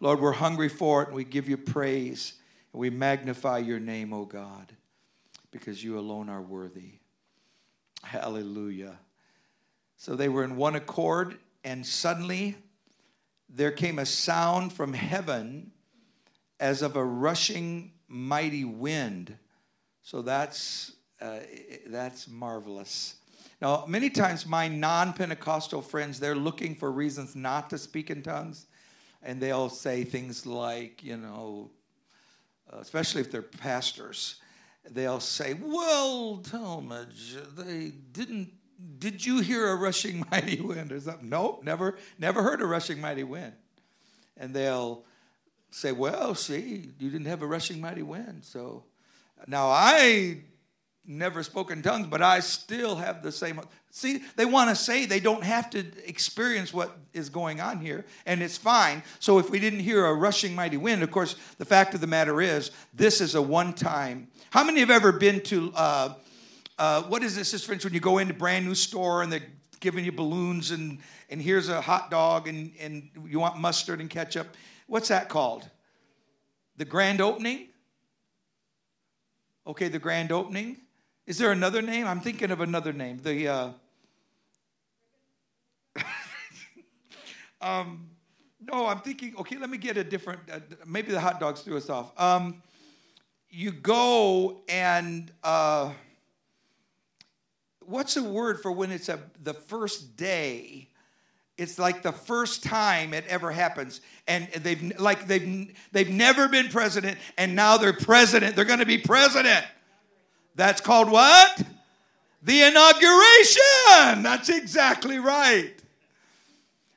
Lord, 0.00 0.20
we're 0.20 0.32
hungry 0.32 0.68
for 0.68 1.02
it, 1.02 1.08
and 1.08 1.16
we 1.16 1.24
give 1.24 1.48
you 1.48 1.56
praise. 1.56 2.34
And 2.72 2.80
we 2.80 2.90
magnify 2.90 3.58
your 3.58 3.80
name, 3.80 4.12
O 4.12 4.24
God, 4.24 4.72
because 5.50 5.82
you 5.82 5.98
alone 5.98 6.28
are 6.28 6.42
worthy. 6.42 6.92
Hallelujah. 8.02 8.98
So 9.96 10.14
they 10.14 10.28
were 10.28 10.44
in 10.44 10.56
one 10.56 10.76
accord, 10.76 11.38
and 11.64 11.84
suddenly 11.84 12.56
there 13.48 13.72
came 13.72 13.98
a 13.98 14.06
sound 14.06 14.72
from 14.72 14.92
heaven 14.92 15.72
as 16.60 16.82
of 16.82 16.96
a 16.96 17.04
rushing 17.04 17.92
mighty 18.08 18.64
wind. 18.64 19.36
So 20.02 20.22
that's, 20.22 20.92
uh, 21.20 21.38
that's 21.86 22.28
marvelous. 22.28 23.16
Now, 23.60 23.84
many 23.86 24.10
times 24.10 24.46
my 24.46 24.68
non 24.68 25.12
Pentecostal 25.12 25.82
friends, 25.82 26.20
they're 26.20 26.34
looking 26.34 26.74
for 26.74 26.90
reasons 26.92 27.34
not 27.34 27.70
to 27.70 27.78
speak 27.78 28.10
in 28.10 28.22
tongues. 28.22 28.66
And 29.22 29.40
they'll 29.40 29.70
say 29.70 30.04
things 30.04 30.46
like, 30.46 31.02
you 31.02 31.16
know, 31.16 31.70
uh, 32.72 32.78
especially 32.78 33.22
if 33.22 33.30
they're 33.30 33.42
pastors, 33.42 34.36
they'll 34.90 35.20
say, 35.20 35.54
Well, 35.54 36.38
Talmage, 36.42 37.56
they 37.56 37.92
didn't. 38.12 38.52
Did 38.98 39.24
you 39.24 39.40
hear 39.40 39.70
a 39.70 39.76
rushing 39.76 40.24
mighty 40.30 40.60
wind 40.60 40.92
or 40.92 41.00
something? 41.00 41.28
Nope, 41.28 41.64
never, 41.64 41.96
never 42.18 42.42
heard 42.42 42.60
a 42.60 42.66
rushing 42.66 43.00
mighty 43.00 43.24
wind. 43.24 43.54
And 44.36 44.54
they'll 44.54 45.04
say, 45.70 45.92
well, 45.92 46.34
see, 46.34 46.90
you 46.98 47.10
didn't 47.10 47.26
have 47.26 47.42
a 47.42 47.46
rushing 47.46 47.80
mighty 47.80 48.02
wind. 48.02 48.44
So 48.44 48.84
now 49.46 49.68
I 49.68 50.42
never 51.08 51.42
spoke 51.42 51.70
in 51.70 51.82
tongues, 51.82 52.06
but 52.08 52.22
I 52.22 52.40
still 52.40 52.96
have 52.96 53.22
the 53.22 53.32
same. 53.32 53.60
See, 53.90 54.22
they 54.36 54.44
want 54.44 54.70
to 54.70 54.76
say 54.76 55.06
they 55.06 55.20
don't 55.20 55.44
have 55.44 55.70
to 55.70 55.84
experience 56.06 56.72
what 56.72 56.96
is 57.12 57.28
going 57.28 57.60
on 57.60 57.80
here, 57.80 58.04
and 58.26 58.42
it's 58.42 58.56
fine. 58.56 59.02
So 59.20 59.38
if 59.38 59.50
we 59.50 59.58
didn't 59.58 59.80
hear 59.80 60.04
a 60.04 60.14
rushing 60.14 60.54
mighty 60.54 60.76
wind, 60.76 61.02
of 61.02 61.10
course, 61.10 61.36
the 61.58 61.64
fact 61.64 61.94
of 61.94 62.00
the 62.00 62.06
matter 62.06 62.40
is, 62.40 62.70
this 62.92 63.20
is 63.20 63.34
a 63.34 63.42
one 63.42 63.72
time. 63.72 64.28
How 64.50 64.64
many 64.64 64.80
have 64.80 64.90
ever 64.90 65.12
been 65.12 65.40
to, 65.42 65.72
uh, 65.74 66.14
uh, 66.78 67.02
what 67.02 67.22
is 67.22 67.36
this, 67.36 67.52
instance, 67.52 67.84
when 67.84 67.94
you 67.94 68.00
go 68.00 68.18
into 68.18 68.34
a 68.34 68.36
brand 68.36 68.66
new 68.66 68.74
store 68.74 69.22
and 69.22 69.32
they're 69.32 69.46
giving 69.80 70.04
you 70.04 70.12
balloons 70.12 70.70
and, 70.70 70.98
and 71.30 71.40
here's 71.40 71.68
a 71.68 71.80
hot 71.80 72.10
dog 72.10 72.48
and, 72.48 72.72
and 72.80 73.10
you 73.26 73.38
want 73.38 73.58
mustard 73.58 74.00
and 74.00 74.10
ketchup? 74.10 74.56
What's 74.86 75.08
that 75.08 75.28
called? 75.28 75.68
The 76.76 76.84
grand 76.84 77.20
opening? 77.20 77.68
Okay, 79.66 79.88
the 79.88 79.98
grand 79.98 80.30
opening. 80.30 80.76
Is 81.26 81.38
there 81.38 81.50
another 81.50 81.82
name? 81.82 82.06
I'm 82.06 82.20
thinking 82.20 82.52
of 82.52 82.60
another 82.60 82.92
name. 82.92 83.18
The 83.18 83.48
uh... 83.48 83.70
um, 87.60 88.10
no, 88.60 88.86
I'm 88.86 89.00
thinking. 89.00 89.34
Okay, 89.38 89.56
let 89.56 89.68
me 89.68 89.76
get 89.76 89.96
a 89.96 90.04
different. 90.04 90.40
Uh, 90.50 90.60
maybe 90.86 91.10
the 91.10 91.20
hot 91.20 91.40
dogs 91.40 91.62
threw 91.62 91.76
us 91.76 91.90
off. 91.90 92.12
Um, 92.20 92.62
you 93.50 93.72
go 93.72 94.62
and 94.68 95.32
uh, 95.42 95.92
what's 97.80 98.16
a 98.16 98.22
word 98.22 98.60
for 98.60 98.70
when 98.70 98.92
it's 98.92 99.08
a 99.08 99.18
the 99.42 99.54
first 99.54 100.16
day? 100.16 100.88
It's 101.58 101.76
like 101.76 102.02
the 102.02 102.12
first 102.12 102.62
time 102.62 103.14
it 103.14 103.24
ever 103.26 103.50
happens, 103.50 104.00
and 104.28 104.46
they've 104.52 104.96
like 105.00 105.26
they've 105.26 105.76
they've 105.90 106.10
never 106.10 106.46
been 106.46 106.68
president, 106.68 107.18
and 107.36 107.56
now 107.56 107.78
they're 107.78 107.92
president. 107.92 108.54
They're 108.54 108.64
going 108.64 108.78
to 108.78 108.86
be 108.86 108.98
president. 108.98 109.64
That's 110.56 110.80
called 110.80 111.10
what? 111.10 111.62
The 112.42 112.62
inauguration. 112.62 114.22
That's 114.22 114.48
exactly 114.48 115.18
right. 115.18 115.74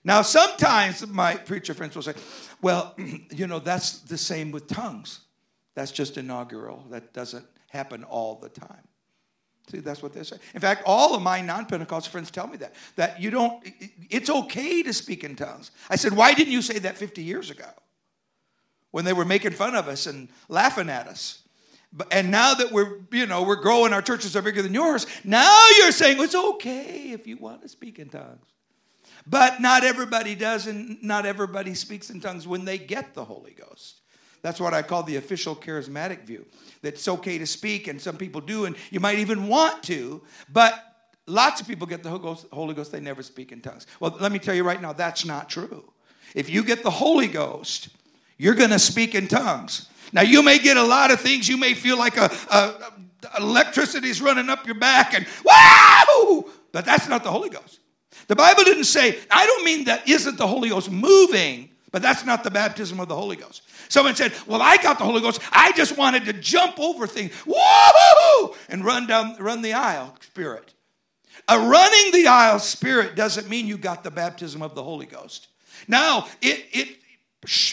Now, 0.04 0.22
sometimes 0.22 1.06
my 1.06 1.36
preacher 1.36 1.74
friends 1.74 1.94
will 1.94 2.04
say, 2.04 2.14
well, 2.62 2.96
you 3.32 3.48
know, 3.48 3.60
that's 3.60 4.00
the 4.00 4.18
same 4.18 4.52
with 4.52 4.68
tongues. 4.68 5.20
That's 5.76 5.92
just 5.92 6.18
inaugural. 6.18 6.86
That 6.90 7.14
doesn't 7.14 7.46
happen 7.68 8.04
all 8.06 8.36
the 8.36 8.50
time. 8.50 8.88
See, 9.70 9.80
that's 9.80 10.02
what 10.02 10.14
they 10.14 10.24
say. 10.24 10.38
In 10.56 10.62
fact, 10.62 10.84
all 10.86 11.14
of 11.14 11.22
my 11.22 11.42
non 11.42 11.66
Pentecostal 11.66 12.12
friends 12.12 12.32
tell 12.32 12.48
me 12.48 12.58
that. 12.58 12.74
That 12.96 13.22
you 13.22 13.30
don't, 13.30 13.64
it's 14.10 14.30
okay 14.30 14.82
to 14.84 14.94
speak 14.94 15.24
in 15.24 15.36
tongues. 15.36 15.72
I 15.90 15.96
said, 15.96 16.14
why 16.14 16.34
didn't 16.34 16.54
you 16.54 16.62
say 16.62 16.80
that 16.80 16.98
50 16.98 17.22
years 17.22 17.52
ago? 17.52 17.70
When 18.92 19.06
they 19.06 19.14
were 19.14 19.26
making 19.26 19.52
fun 19.52 19.76
of 19.76 19.88
us 19.88 20.08
and 20.08 20.30
laughing 20.48 20.90
at 20.90 21.08
us. 21.08 21.44
And 22.12 22.30
now 22.30 22.54
that 22.54 22.72
we're, 22.72 23.00
you 23.12 23.26
know, 23.26 23.44
we're 23.44 23.56
growing, 23.56 23.94
our 23.94 24.02
churches 24.02 24.36
are 24.36 24.42
bigger 24.42 24.62
than 24.62 24.74
yours. 24.74 25.08
Now 25.24 25.68
you're 25.78 25.92
saying 25.92 26.22
it's 26.22 26.36
okay 26.36 27.12
if 27.12 27.26
you 27.26 27.38
want 27.38 27.64
to 27.64 27.70
speak 27.70 27.98
in 28.00 28.10
tongues. 28.10 28.46
But 29.26 29.60
not 29.60 29.84
everybody 29.84 30.36
does, 30.36 30.68
and 30.68 31.02
not 31.04 31.26
everybody 31.26 31.74
speaks 31.74 32.10
in 32.10 32.22
tongues 32.22 32.48
when 32.48 32.66
they 32.66 32.78
get 32.78 33.14
the 33.14 33.26
Holy 33.26 33.52
Ghost. 33.52 34.02
That's 34.42 34.60
what 34.60 34.74
I 34.74 34.82
call 34.82 35.04
the 35.04 35.18
official 35.18 35.56
charismatic 35.56 36.26
view. 36.26 36.46
That 36.82 36.94
it's 36.94 37.08
okay 37.08 37.38
to 37.38 37.46
speak, 37.46 37.88
and 37.88 38.00
some 38.00 38.18
people 38.18 38.40
do, 38.40 38.66
and 38.66 38.76
you 38.92 39.00
might 39.00 39.20
even 39.20 39.48
want 39.48 39.84
to, 39.84 40.22
but 40.52 40.86
lots 41.26 41.60
of 41.60 41.68
people 41.68 41.86
get 41.86 42.04
the 42.04 42.10
Holy 42.10 42.74
Ghost, 42.74 42.92
they 42.92 43.00
never 43.00 43.22
speak 43.22 43.52
in 43.52 43.62
tongues. 43.62 43.86
Well, 44.00 44.16
let 44.20 44.32
me 44.32 44.40
tell 44.40 44.56
you 44.56 44.64
right 44.64 44.82
now, 44.82 44.94
that's 44.94 45.26
not 45.26 45.50
true. 45.50 45.92
If 46.36 46.50
you 46.50 46.64
get 46.64 46.84
the 46.84 46.92
Holy 46.92 47.28
Ghost, 47.28 47.90
you're 48.38 48.56
going 48.56 48.70
to 48.70 48.80
speak 48.80 49.16
in 49.16 49.28
tongues. 49.28 49.90
Now, 50.12 50.22
you 50.22 50.44
may 50.44 50.60
get 50.60 50.78
a 50.78 50.84
lot 50.84 51.12
of 51.12 51.20
things. 51.20 51.48
You 51.48 51.58
may 51.58 51.74
feel 51.74 51.98
like 51.98 52.18
a, 52.18 52.32
a, 52.52 52.56
a 52.56 52.94
electricity's 53.38 54.22
running 54.22 54.50
up 54.50 54.66
your 54.66 54.76
back 54.76 55.14
and 55.14 55.26
wow! 55.44 56.46
But 56.72 56.86
that's 56.86 57.08
not 57.08 57.24
the 57.24 57.32
Holy 57.32 57.50
Ghost. 57.50 57.80
The 58.28 58.36
Bible 58.36 58.64
didn't 58.64 58.86
say, 58.86 59.20
I 59.32 59.46
don't 59.46 59.66
mean 59.66 59.86
that 59.86 60.08
isn't 60.08 60.38
the 60.38 60.48
Holy 60.48 60.70
Ghost 60.70 60.92
moving, 60.92 61.70
but 61.92 62.02
that's 62.02 62.26
not 62.26 62.44
the 62.44 62.52
baptism 62.52 63.00
of 63.00 63.08
the 63.08 63.16
Holy 63.16 63.36
Ghost. 63.36 63.64
Someone 63.88 64.16
said, 64.16 64.34
Well, 64.46 64.62
I 64.62 64.78
got 64.78 65.00
the 65.00 65.04
Holy 65.04 65.22
Ghost. 65.22 65.42
I 65.52 65.72
just 65.72 65.98
wanted 65.98 66.26
to 66.26 66.34
jump 66.34 66.80
over 66.80 67.08
things, 67.08 67.34
whoa, 67.48 68.56
and 68.70 68.86
run 68.86 69.08
down, 69.08 69.36
run 69.40 69.62
the 69.62 69.74
aisle 69.74 70.16
spirit. 70.22 70.74
A 71.48 71.60
running 71.60 72.12
the 72.12 72.28
aisle 72.28 72.60
spirit 72.60 73.16
doesn't 73.16 73.50
mean 73.50 73.66
you 73.66 73.78
got 73.78 74.04
the 74.04 74.12
baptism 74.12 74.62
of 74.62 74.76
the 74.76 74.84
Holy 74.84 75.08
Ghost. 75.08 75.48
Now, 75.88 76.28
it, 76.42 76.66
it 76.72 76.98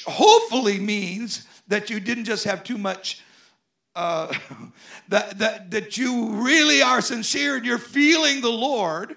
hopefully 0.06 0.78
means 0.78 1.46
that 1.68 1.90
you 1.90 2.00
didn't 2.00 2.24
just 2.24 2.44
have 2.44 2.64
too 2.64 2.78
much 2.78 3.22
uh, 3.94 4.32
that, 5.08 5.38
that, 5.38 5.70
that 5.70 5.96
you 5.96 6.30
really 6.44 6.82
are 6.82 7.00
sincere 7.00 7.56
and 7.56 7.64
you're 7.66 7.78
feeling 7.78 8.40
the 8.40 8.50
Lord. 8.50 9.16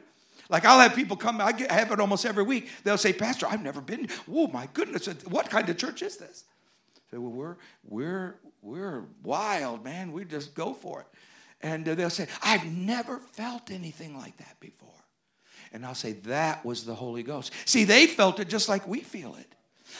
Like 0.49 0.65
I'll 0.65 0.79
have 0.79 0.95
people 0.95 1.15
come, 1.15 1.39
I 1.41 1.51
get, 1.51 1.71
have 1.71 1.91
it 1.91 1.99
almost 1.99 2.25
every 2.25 2.43
week. 2.43 2.69
They'll 2.83 2.97
say, 2.97 3.13
Pastor, 3.13 3.45
I've 3.47 3.61
never 3.61 3.81
been. 3.81 4.07
Oh 4.31 4.47
my 4.47 4.67
goodness, 4.73 5.07
what 5.25 5.49
kind 5.49 5.69
of 5.69 5.77
church 5.77 6.01
is 6.01 6.17
this? 6.17 6.45
I 6.95 7.11
say, 7.11 7.17
well, 7.17 7.31
we're 7.31 7.57
we're 7.87 8.39
we're 8.61 9.03
wild, 9.23 9.83
man. 9.83 10.11
We 10.11 10.25
just 10.25 10.55
go 10.55 10.73
for 10.73 11.01
it. 11.01 11.07
And 11.61 11.87
uh, 11.87 11.95
they'll 11.95 12.09
say, 12.09 12.27
I've 12.41 12.65
never 12.65 13.19
felt 13.19 13.69
anything 13.69 14.17
like 14.17 14.37
that 14.37 14.59
before. 14.59 14.89
And 15.71 15.85
I'll 15.85 15.95
say, 15.95 16.13
that 16.13 16.65
was 16.65 16.85
the 16.85 16.95
Holy 16.95 17.21
Ghost. 17.21 17.51
See, 17.65 17.83
they 17.83 18.07
felt 18.07 18.39
it 18.39 18.47
just 18.47 18.69
like 18.69 18.87
we 18.87 19.01
feel 19.01 19.35
it. 19.35 19.55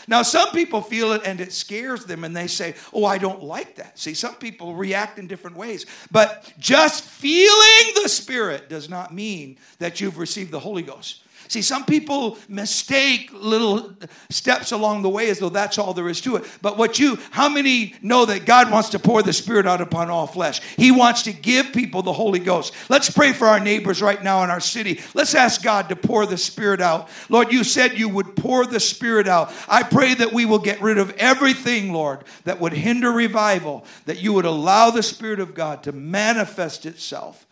Now, 0.08 0.22
some 0.22 0.50
people 0.52 0.82
feel 0.82 1.12
it 1.14 1.22
and 1.26 1.42
it 1.42 1.54
scares 1.54 2.06
them 2.06 2.24
and 2.24 2.36
they 2.36 2.48
say, 2.48 2.76
Oh, 2.94 3.06
I 3.06 3.18
don't 3.18 3.44
like 3.44 3.76
that. 3.76 3.98
See, 4.00 4.14
some 4.14 4.36
people 4.36 4.76
react 4.76 5.20
in 5.20 5.28
different 5.28 5.58
ways. 5.58 5.86
But 6.12 6.52
just 6.58 7.04
feeling 7.04 7.94
the 8.02 8.10
Spirit 8.10 8.70
does 8.70 8.90
not 8.90 9.14
mean 9.14 9.58
that 9.80 10.02
you've 10.02 10.18
received 10.18 10.52
the 10.52 10.60
Holy 10.60 10.84
Ghost. 10.84 11.24
See, 11.50 11.64
some 11.64 11.84
people 11.84 12.38
mistake 12.48 13.32
little 13.34 13.96
steps 14.30 14.72
along 14.72 15.02
the 15.02 15.10
way 15.10 15.32
as 15.32 15.40
though 15.40 15.50
that's 15.50 15.80
all 15.80 15.96
there 15.96 16.08
is 16.08 16.22
to 16.22 16.36
it. 16.36 16.46
But 16.62 16.78
what 16.78 17.00
you, 17.00 17.18
how 17.32 17.50
many 17.50 17.96
know 18.04 18.24
that 18.26 18.46
God 18.46 18.70
wants 18.70 18.90
to 18.90 19.00
pour 19.00 19.24
the 19.24 19.34
Spirit 19.34 19.66
out 19.66 19.82
upon 19.82 20.12
all 20.12 20.28
flesh? 20.28 20.62
He 20.78 20.92
wants 20.92 21.24
to 21.24 21.34
give 21.34 21.74
people 21.74 22.04
the 22.04 22.14
Holy 22.14 22.38
Ghost. 22.38 22.76
Let's 22.88 23.10
pray 23.10 23.34
for 23.34 23.48
our 23.48 23.60
neighbors 23.60 24.00
right 24.00 24.24
now 24.24 24.44
in 24.44 24.52
our 24.52 24.60
city. 24.60 25.02
Let's 25.16 25.34
ask 25.34 25.64
God 25.64 25.90
to 25.90 25.96
pour 25.96 26.28
the 26.28 26.38
Spirit 26.38 26.82
out. 26.82 27.10
Lord, 27.30 27.52
you 27.52 27.64
said 27.64 27.98
you 27.98 28.10
would 28.10 28.36
pour 28.36 28.68
the 28.68 28.80
Spirit 28.80 29.28
out. 29.28 29.52
I 29.68 29.82
pray 29.82 30.14
that 30.14 30.32
we 30.32 30.46
will 30.46 30.60
get 30.60 30.80
rid 30.82 31.00
of 31.00 31.10
everything, 31.18 31.92
Lord, 31.92 32.26
that 32.44 32.60
would 32.60 32.74
hinder 32.74 33.12
revival, 33.12 33.86
that 34.06 34.22
you 34.22 34.34
would 34.34 34.46
allow 34.46 34.92
the 34.92 35.02
Spirit 35.02 35.40
of 35.40 35.56
God 35.56 35.82
to 35.82 35.94
manifest 35.94 36.86
itself. 36.86 37.48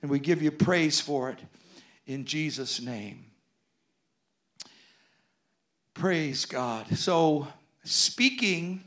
And 0.00 0.10
we 0.10 0.20
give 0.20 0.40
you 0.40 0.50
praise 0.50 1.02
for 1.02 1.28
it 1.28 1.38
in 2.06 2.24
Jesus' 2.24 2.80
name. 2.80 3.26
Praise 6.02 6.46
God. 6.46 6.98
So, 6.98 7.46
speaking 7.84 8.82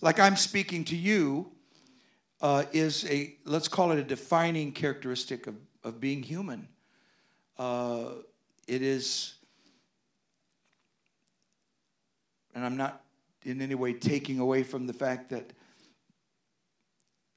like 0.00 0.18
I'm 0.18 0.36
speaking 0.36 0.84
to 0.84 0.96
you 0.96 1.52
uh, 2.40 2.64
is 2.72 3.04
a, 3.10 3.34
let's 3.44 3.68
call 3.68 3.92
it 3.92 3.98
a 3.98 4.02
defining 4.02 4.72
characteristic 4.72 5.46
of, 5.46 5.56
of 5.84 6.00
being 6.00 6.22
human. 6.22 6.66
Uh, 7.58 8.12
it 8.66 8.80
is, 8.80 9.34
and 12.54 12.64
I'm 12.64 12.78
not 12.78 13.04
in 13.44 13.60
any 13.60 13.74
way 13.74 13.92
taking 13.92 14.38
away 14.38 14.62
from 14.62 14.86
the 14.86 14.94
fact 14.94 15.28
that 15.28 15.52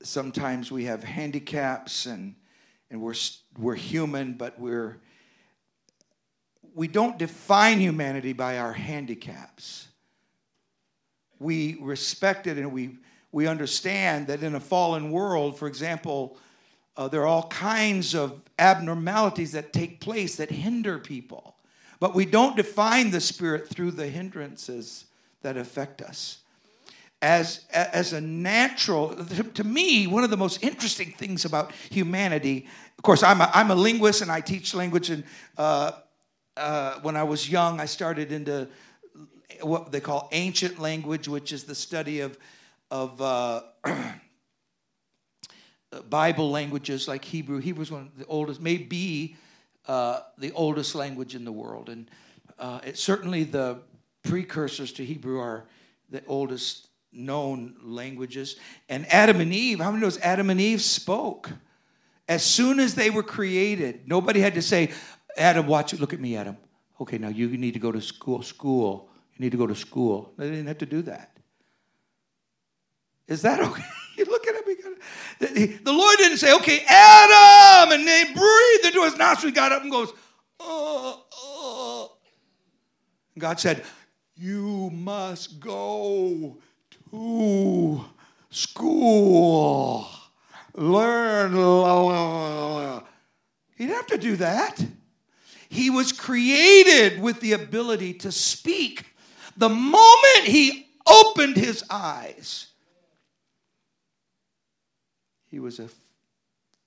sometimes 0.01 0.71
we 0.71 0.85
have 0.85 1.03
handicaps 1.03 2.05
and, 2.05 2.35
and 2.89 3.01
we're, 3.01 3.15
we're 3.57 3.75
human, 3.75 4.35
but 4.35 4.57
we're 4.57 5.01
we 6.75 6.87
don't 6.87 7.17
define 7.17 7.79
humanity 7.79 8.33
by 8.33 8.57
our 8.57 8.73
handicaps. 8.73 9.87
We 11.39 11.77
respect 11.79 12.47
it 12.47 12.57
and 12.57 12.71
we, 12.71 12.97
we 13.31 13.47
understand 13.47 14.27
that 14.27 14.43
in 14.43 14.55
a 14.55 14.59
fallen 14.59 15.11
world, 15.11 15.57
for 15.57 15.67
example, 15.67 16.37
uh, 16.95 17.07
there 17.07 17.21
are 17.21 17.27
all 17.27 17.47
kinds 17.47 18.13
of 18.13 18.41
abnormalities 18.59 19.51
that 19.53 19.73
take 19.73 19.99
place 19.99 20.35
that 20.37 20.49
hinder 20.49 20.99
people. 20.99 21.55
But 21.99 22.15
we 22.15 22.25
don't 22.25 22.55
define 22.55 23.11
the 23.11 23.21
Spirit 23.21 23.67
through 23.67 23.91
the 23.91 24.07
hindrances 24.07 25.05
that 25.41 25.57
affect 25.57 26.01
us. 26.01 26.39
As, 27.21 27.65
as 27.71 28.11
a 28.11 28.19
natural, 28.19 29.15
to 29.53 29.63
me, 29.63 30.07
one 30.07 30.25
of 30.25 30.29
the 30.29 30.37
most 30.37 30.61
interesting 30.61 31.11
things 31.11 31.45
about 31.45 31.71
humanity, 31.89 32.67
of 32.97 33.03
course, 33.03 33.23
I'm 33.23 33.39
a, 33.39 33.49
I'm 33.53 33.71
a 33.71 33.75
linguist 33.75 34.21
and 34.21 34.29
I 34.29 34.41
teach 34.41 34.73
language, 34.73 35.09
and 35.09 35.23
uh, 35.57 35.93
uh, 36.57 36.99
when 37.01 37.15
I 37.15 37.23
was 37.23 37.49
young, 37.49 37.79
I 37.79 37.85
started 37.85 38.31
into 38.31 38.67
what 39.61 39.91
they 39.91 39.99
call 39.99 40.29
ancient 40.31 40.79
language, 40.79 41.27
which 41.27 41.51
is 41.51 41.63
the 41.63 41.75
study 41.75 42.21
of, 42.21 42.37
of 42.91 43.21
uh, 43.21 43.61
Bible 46.09 46.51
languages 46.51 47.07
like 47.07 47.23
Hebrew. 47.25 47.59
Hebrew 47.59 47.83
is 47.83 47.91
one 47.91 48.01
of 48.01 48.17
the 48.17 48.25
oldest, 48.25 48.61
may 48.61 48.77
be 48.77 49.35
uh, 49.87 50.21
the 50.37 50.51
oldest 50.51 50.95
language 50.95 51.35
in 51.35 51.45
the 51.45 51.51
world. 51.51 51.89
And 51.89 52.09
uh, 52.59 52.79
it's 52.83 53.01
certainly 53.01 53.43
the 53.43 53.79
precursors 54.23 54.93
to 54.93 55.05
Hebrew 55.05 55.39
are 55.39 55.65
the 56.09 56.23
oldest 56.25 56.87
known 57.11 57.75
languages. 57.83 58.55
And 58.89 59.05
Adam 59.11 59.39
and 59.39 59.53
Eve, 59.53 59.79
how 59.79 59.91
many 59.91 60.01
knows 60.01 60.19
Adam 60.19 60.49
and 60.49 60.59
Eve 60.59 60.81
spoke? 60.81 61.51
As 62.27 62.43
soon 62.43 62.79
as 62.79 62.95
they 62.95 63.09
were 63.09 63.23
created, 63.23 64.07
nobody 64.07 64.39
had 64.39 64.53
to 64.55 64.61
say, 64.61 64.91
Adam, 65.37 65.67
watch 65.67 65.93
it, 65.93 65.99
look 65.99 66.13
at 66.13 66.19
me, 66.19 66.35
Adam. 66.35 66.57
Okay, 67.01 67.17
now 67.17 67.29
you 67.29 67.49
need 67.57 67.73
to 67.73 67.79
go 67.79 67.91
to 67.91 68.01
school. 68.01 68.41
School. 68.43 69.09
You 69.33 69.43
need 69.43 69.51
to 69.51 69.57
go 69.57 69.67
to 69.67 69.75
school. 69.75 70.33
They 70.37 70.49
didn't 70.49 70.67
have 70.67 70.77
to 70.79 70.85
do 70.85 71.01
that. 71.03 71.35
Is 73.27 73.41
that 73.41 73.59
okay? 73.67 73.83
you 74.17 74.25
look 74.25 74.45
at 74.47 74.55
him. 74.55 74.63
The 75.83 75.91
Lord 75.91 76.17
didn't 76.17 76.37
say, 76.37 76.53
okay, 76.55 76.83
Adam, 76.87 77.91
and 77.91 78.07
they 78.07 78.23
breathed 78.25 78.85
into 78.85 79.03
his 79.03 79.17
nostrils. 79.17 79.51
He 79.51 79.55
got 79.55 79.71
up 79.71 79.81
and 79.81 79.91
goes, 79.91 80.13
oh, 80.59 81.23
oh. 81.35 82.17
God 83.37 83.59
said, 83.59 83.83
you 84.35 84.89
must 84.91 85.59
go 85.59 86.57
to 87.11 88.05
school. 88.49 90.07
Learn. 90.75 91.51
He 93.75 93.85
didn't 93.85 93.95
have 93.97 94.07
to 94.07 94.17
do 94.17 94.35
that. 94.37 94.85
He 95.73 95.89
was 95.89 96.11
created 96.11 97.19
with 97.19 97.39
the 97.39 97.53
ability 97.53 98.13
to 98.19 98.31
speak. 98.31 99.07
The 99.57 99.69
moment 99.69 100.43
he 100.43 100.85
opened 101.07 101.57
his 101.57 101.83
eyes, 101.89 102.67
he 105.49 105.59
was 105.59 105.79
a 105.79 105.89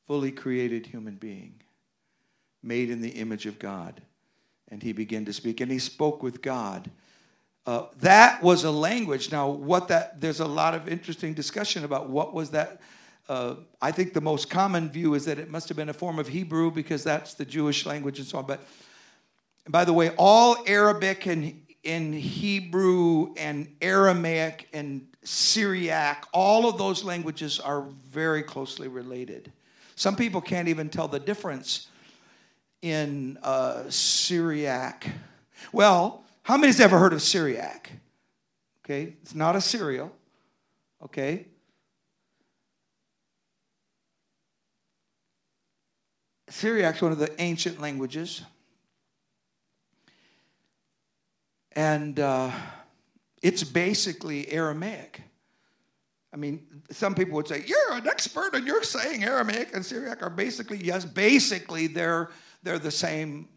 fully 0.06 0.30
created 0.30 0.86
human 0.86 1.16
being, 1.16 1.54
made 2.62 2.88
in 2.88 3.00
the 3.00 3.08
image 3.08 3.46
of 3.46 3.58
God. 3.58 4.00
And 4.68 4.80
he 4.80 4.92
began 4.92 5.24
to 5.24 5.32
speak, 5.32 5.60
and 5.60 5.72
he 5.72 5.80
spoke 5.80 6.22
with 6.22 6.40
God. 6.40 6.88
Uh, 7.66 7.86
that 7.98 8.40
was 8.40 8.62
a 8.62 8.70
language. 8.70 9.32
Now, 9.32 9.48
what 9.48 9.88
that, 9.88 10.20
there's 10.20 10.38
a 10.38 10.46
lot 10.46 10.74
of 10.74 10.88
interesting 10.88 11.34
discussion 11.34 11.84
about 11.84 12.08
what 12.08 12.32
was 12.32 12.50
that. 12.50 12.80
Uh, 13.28 13.56
I 13.82 13.90
think 13.90 14.12
the 14.12 14.20
most 14.20 14.48
common 14.48 14.88
view 14.88 15.14
is 15.14 15.24
that 15.24 15.38
it 15.38 15.50
must 15.50 15.68
have 15.68 15.76
been 15.76 15.88
a 15.88 15.94
form 15.94 16.18
of 16.18 16.28
Hebrew 16.28 16.70
because 16.70 17.02
that's 17.02 17.34
the 17.34 17.44
Jewish 17.44 17.84
language 17.84 18.18
and 18.18 18.28
so 18.28 18.38
on. 18.38 18.46
But 18.46 18.60
by 19.68 19.84
the 19.84 19.92
way, 19.92 20.10
all 20.16 20.56
Arabic 20.66 21.26
and 21.26 21.62
in 21.82 22.12
Hebrew 22.12 23.32
and 23.36 23.68
Aramaic 23.80 24.68
and 24.72 25.06
Syriac, 25.22 26.26
all 26.32 26.68
of 26.68 26.78
those 26.78 27.04
languages 27.04 27.60
are 27.60 27.82
very 28.08 28.42
closely 28.42 28.88
related. 28.88 29.52
Some 29.94 30.16
people 30.16 30.40
can't 30.40 30.68
even 30.68 30.88
tell 30.88 31.08
the 31.08 31.20
difference 31.20 31.88
in 32.82 33.38
uh, 33.42 33.88
Syriac. 33.88 35.06
Well, 35.72 36.24
how 36.42 36.56
many's 36.56 36.80
ever 36.80 36.98
heard 36.98 37.12
of 37.12 37.22
Syriac? 37.22 37.90
Okay, 38.84 39.14
it's 39.22 39.34
not 39.34 39.56
a 39.56 39.60
cereal. 39.60 40.12
Okay. 41.02 41.46
Syriac's 46.48 47.02
one 47.02 47.12
of 47.12 47.18
the 47.18 47.40
ancient 47.40 47.80
languages. 47.80 48.42
And 51.72 52.18
uh, 52.18 52.50
it's 53.42 53.64
basically 53.64 54.50
Aramaic. 54.50 55.22
I 56.32 56.36
mean, 56.36 56.66
some 56.90 57.14
people 57.14 57.34
would 57.34 57.48
say, 57.48 57.64
You're 57.66 57.92
an 57.92 58.06
expert 58.06 58.54
and 58.54 58.66
you're 58.66 58.82
saying 58.82 59.24
Aramaic 59.24 59.74
and 59.74 59.84
Syriac 59.84 60.22
are 60.22 60.30
basically, 60.30 60.78
yes, 60.78 61.04
basically 61.04 61.86
they're, 61.86 62.30
they're 62.62 62.78
the 62.78 62.90
same 62.90 63.48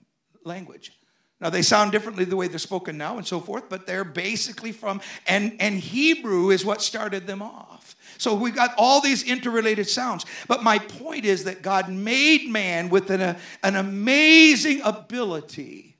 language. 0.44 0.94
Now, 1.42 1.50
they 1.50 1.62
sound 1.62 1.94
differently 1.94 2.26
the 2.26 2.36
way 2.36 2.50
they're 2.50 2.60
spoken 2.60 2.98
now 2.98 3.18
and 3.18 3.26
so 3.26 3.40
forth, 3.40 3.70
but 3.70 3.88
they're 3.88 4.04
basically 4.04 4.74
from, 4.74 5.00
and, 5.26 5.56
and 5.62 5.80
Hebrew 5.80 6.50
is 6.50 6.66
what 6.66 6.82
started 6.82 7.28
them 7.28 7.42
off. 7.42 7.79
So 8.20 8.36
we've 8.36 8.54
got 8.54 8.74
all 8.78 9.00
these 9.00 9.24
interrelated 9.24 9.88
sounds. 9.88 10.26
But 10.50 10.62
my 10.62 10.78
point 10.78 11.24
is 11.24 11.46
that 11.46 11.62
God 11.62 11.90
made 11.90 12.50
man 12.50 12.90
with 12.90 13.10
an, 13.12 13.38
an 13.64 13.76
amazing 13.78 14.82
ability 14.84 15.96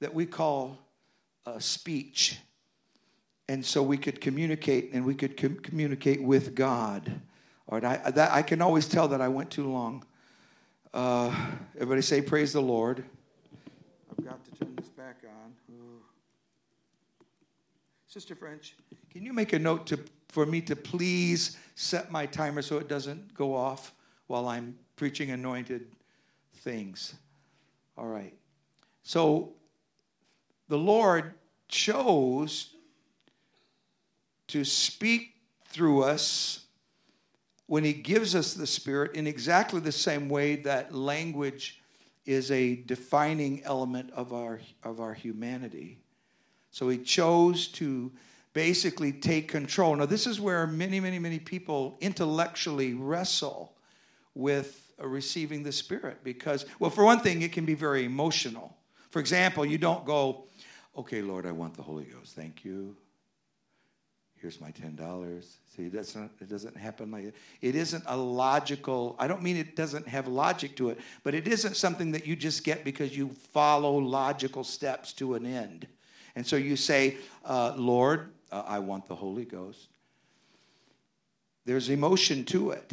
that 0.00 0.12
we 0.12 0.26
call 0.26 0.78
uh, 1.46 1.60
speech. 1.60 2.38
And 3.48 3.64
so 3.64 3.84
we 3.84 3.96
could 3.96 4.20
communicate 4.20 4.90
and 4.92 5.06
we 5.06 5.14
could 5.14 5.36
com- 5.36 5.56
communicate 5.56 6.20
with 6.20 6.56
God. 6.56 7.20
All 7.68 7.78
right, 7.78 8.00
I, 8.04 8.10
that, 8.10 8.32
I 8.32 8.42
can 8.42 8.60
always 8.60 8.88
tell 8.88 9.06
that 9.08 9.20
I 9.20 9.28
went 9.28 9.52
too 9.52 9.70
long. 9.70 10.04
Uh, 10.92 11.32
everybody 11.76 12.02
say, 12.02 12.20
Praise 12.20 12.52
the 12.52 12.62
Lord. 12.62 13.04
I've 14.10 14.24
got 14.24 14.44
to 14.44 14.50
turn 14.58 14.74
this 14.74 14.88
back 14.88 15.18
on. 15.22 15.52
Ooh. 15.70 16.02
Sister 18.08 18.34
French, 18.34 18.74
can 19.12 19.24
you 19.24 19.32
make 19.32 19.52
a 19.52 19.58
note 19.58 19.86
to, 19.86 20.00
for 20.28 20.46
me 20.46 20.60
to 20.62 20.76
please 20.76 21.56
set 21.74 22.10
my 22.10 22.26
timer 22.26 22.62
so 22.62 22.78
it 22.78 22.88
doesn't 22.88 23.34
go 23.34 23.54
off 23.54 23.92
while 24.26 24.48
I'm 24.48 24.76
preaching 24.96 25.30
anointed 25.30 25.86
things? 26.56 27.14
All 27.96 28.06
right. 28.06 28.34
So 29.02 29.52
the 30.68 30.78
Lord 30.78 31.34
chose 31.68 32.74
to 34.48 34.64
speak 34.64 35.34
through 35.66 36.02
us 36.02 36.64
when 37.66 37.84
He 37.84 37.92
gives 37.92 38.34
us 38.34 38.54
the 38.54 38.66
Spirit 38.66 39.14
in 39.14 39.26
exactly 39.26 39.80
the 39.80 39.92
same 39.92 40.28
way 40.28 40.56
that 40.56 40.94
language 40.94 41.80
is 42.26 42.50
a 42.50 42.76
defining 42.76 43.62
element 43.64 44.10
of 44.12 44.32
our, 44.32 44.60
of 44.82 45.00
our 45.00 45.14
humanity. 45.14 45.98
So 46.70 46.88
He 46.88 46.98
chose 46.98 47.68
to 47.68 48.12
basically 48.58 49.12
take 49.12 49.46
control. 49.46 49.94
Now, 49.94 50.04
this 50.04 50.26
is 50.26 50.40
where 50.40 50.66
many, 50.66 50.98
many, 50.98 51.20
many 51.20 51.38
people 51.38 51.96
intellectually 52.00 52.92
wrestle 52.92 53.72
with 54.34 54.92
receiving 54.98 55.62
the 55.62 55.70
Spirit 55.70 56.24
because, 56.24 56.66
well, 56.80 56.90
for 56.90 57.04
one 57.04 57.20
thing, 57.20 57.42
it 57.42 57.52
can 57.52 57.64
be 57.64 57.74
very 57.74 58.04
emotional. 58.04 58.76
For 59.10 59.20
example, 59.20 59.64
you 59.64 59.78
don't 59.78 60.04
go, 60.04 60.46
okay, 60.96 61.22
Lord, 61.22 61.46
I 61.46 61.52
want 61.52 61.74
the 61.74 61.84
Holy 61.84 62.02
Ghost. 62.02 62.34
Thank 62.34 62.64
you. 62.64 62.96
Here's 64.34 64.60
my 64.60 64.72
$10. 64.72 65.44
See, 65.76 65.88
that's 65.88 66.16
not, 66.16 66.28
it 66.40 66.48
doesn't 66.48 66.76
happen 66.76 67.12
like 67.12 67.26
that. 67.26 67.34
It 67.62 67.76
isn't 67.76 68.02
a 68.08 68.16
logical, 68.16 69.14
I 69.20 69.28
don't 69.28 69.44
mean 69.44 69.56
it 69.56 69.76
doesn't 69.76 70.08
have 70.08 70.26
logic 70.26 70.74
to 70.78 70.90
it, 70.90 70.98
but 71.22 71.32
it 71.32 71.46
isn't 71.46 71.76
something 71.76 72.10
that 72.10 72.26
you 72.26 72.34
just 72.34 72.64
get 72.64 72.82
because 72.82 73.16
you 73.16 73.28
follow 73.52 73.96
logical 73.98 74.64
steps 74.64 75.12
to 75.12 75.34
an 75.34 75.46
end. 75.46 75.86
And 76.34 76.44
so 76.44 76.56
you 76.56 76.74
say, 76.74 77.18
uh, 77.44 77.74
Lord, 77.76 78.32
uh, 78.50 78.62
I 78.66 78.78
want 78.78 79.06
the 79.06 79.14
Holy 79.14 79.44
Ghost. 79.44 79.88
There's 81.64 81.90
emotion 81.90 82.44
to 82.46 82.70
it. 82.70 82.92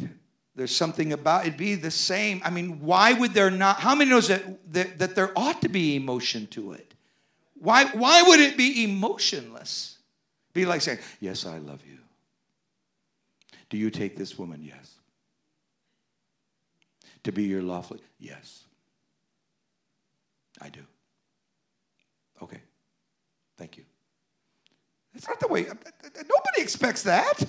There's 0.54 0.74
something 0.74 1.12
about 1.12 1.46
it 1.46 1.56
be 1.56 1.74
the 1.74 1.90
same. 1.90 2.40
I 2.44 2.50
mean, 2.50 2.80
why 2.80 3.12
would 3.12 3.34
there 3.34 3.50
not? 3.50 3.80
How 3.80 3.94
many 3.94 4.10
knows 4.10 4.28
that, 4.28 4.72
that, 4.72 4.98
that 4.98 5.14
there 5.14 5.32
ought 5.36 5.60
to 5.62 5.68
be 5.68 5.96
emotion 5.96 6.46
to 6.48 6.72
it? 6.72 6.94
Why, 7.54 7.84
why 7.86 8.22
would 8.22 8.40
it 8.40 8.56
be 8.56 8.84
emotionless? 8.84 9.98
Be 10.52 10.64
like 10.64 10.80
saying, 10.80 10.98
Yes, 11.20 11.44
I 11.44 11.58
love 11.58 11.80
you. 11.86 11.98
Do 13.68 13.76
you 13.76 13.90
take 13.90 14.16
this 14.16 14.38
woman? 14.38 14.62
Yes. 14.62 14.94
To 17.24 17.32
be 17.32 17.44
your 17.44 17.62
lawful? 17.62 17.98
Yes. 18.18 18.64
I 20.60 20.68
do. 20.68 20.80
Okay. 22.42 22.60
Thank 23.56 23.76
you. 23.76 23.84
That's 25.16 25.28
not 25.28 25.40
the 25.40 25.48
way. 25.48 25.66
Uh, 25.66 25.72
uh, 25.72 25.72
uh, 25.74 26.22
nobody 26.28 26.60
expects 26.60 27.02
that. 27.04 27.42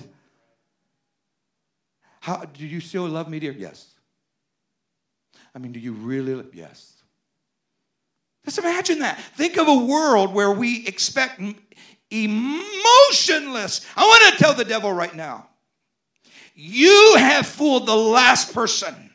How 2.20 2.46
do 2.46 2.66
you 2.66 2.80
still 2.80 3.06
love 3.06 3.28
me, 3.28 3.38
dear? 3.38 3.52
Yes. 3.52 3.94
I 5.54 5.58
mean, 5.58 5.72
do 5.72 5.78
you 5.78 5.92
really? 5.92 6.46
Yes. 6.54 7.02
Just 8.46 8.56
imagine 8.56 9.00
that. 9.00 9.20
Think 9.36 9.58
of 9.58 9.68
a 9.68 9.76
world 9.76 10.32
where 10.32 10.50
we 10.50 10.86
expect 10.86 11.42
emotionless. 12.10 13.84
I 13.94 14.02
want 14.02 14.32
to 14.32 14.42
tell 14.42 14.54
the 14.54 14.64
devil 14.64 14.90
right 14.90 15.14
now 15.14 15.48
you 16.54 17.16
have 17.18 17.46
fooled 17.46 17.86
the 17.86 17.94
last 17.94 18.54
person 18.54 19.07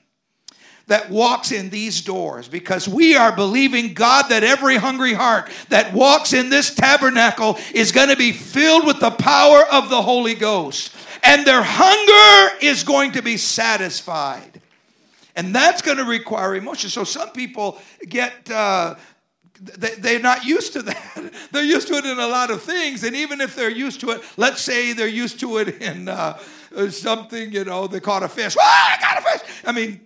that 0.87 1.09
walks 1.09 1.51
in 1.51 1.69
these 1.69 2.01
doors 2.01 2.47
because 2.47 2.87
we 2.87 3.15
are 3.15 3.33
believing 3.33 3.93
God 3.93 4.29
that 4.29 4.43
every 4.43 4.75
hungry 4.75 5.13
heart 5.13 5.49
that 5.69 5.93
walks 5.93 6.33
in 6.33 6.49
this 6.49 6.73
tabernacle 6.75 7.57
is 7.73 7.91
going 7.91 8.09
to 8.09 8.17
be 8.17 8.33
filled 8.33 8.85
with 8.85 8.99
the 8.99 9.11
power 9.11 9.63
of 9.71 9.89
the 9.89 10.01
Holy 10.01 10.35
Ghost. 10.35 10.93
And 11.23 11.47
their 11.47 11.63
hunger 11.63 12.57
is 12.61 12.83
going 12.83 13.13
to 13.13 13.21
be 13.21 13.37
satisfied. 13.37 14.61
And 15.35 15.55
that's 15.55 15.81
going 15.81 15.97
to 15.97 16.03
require 16.03 16.55
emotion. 16.55 16.89
So 16.89 17.05
some 17.05 17.31
people 17.31 17.79
get 18.07 18.51
uh, 18.51 18.95
they, 19.61 20.15
are 20.15 20.19
not 20.19 20.45
used 20.45 20.73
to 20.73 20.81
that. 20.81 21.33
they're 21.51 21.63
used 21.63 21.87
to 21.87 21.93
it 21.95 22.05
in 22.05 22.19
a 22.19 22.27
lot 22.27 22.51
of 22.51 22.61
things. 22.61 23.03
And 23.03 23.15
even 23.15 23.39
if 23.39 23.55
they're 23.55 23.69
used 23.69 24.01
to 24.01 24.11
it, 24.11 24.21
let's 24.37 24.61
say 24.61 24.93
they're 24.93 25.07
used 25.07 25.39
to 25.39 25.57
it 25.59 25.81
in 25.81 26.09
uh, 26.09 26.37
something, 26.89 27.51
you 27.51 27.63
know, 27.63 27.87
they 27.87 27.99
caught 27.99 28.23
a 28.23 28.27
fish. 28.27 28.55
Oh, 28.59 28.61
I 28.63 28.97
got 28.99 29.19
a 29.19 29.39
fish. 29.39 29.49
I 29.65 29.71
mean, 29.71 30.01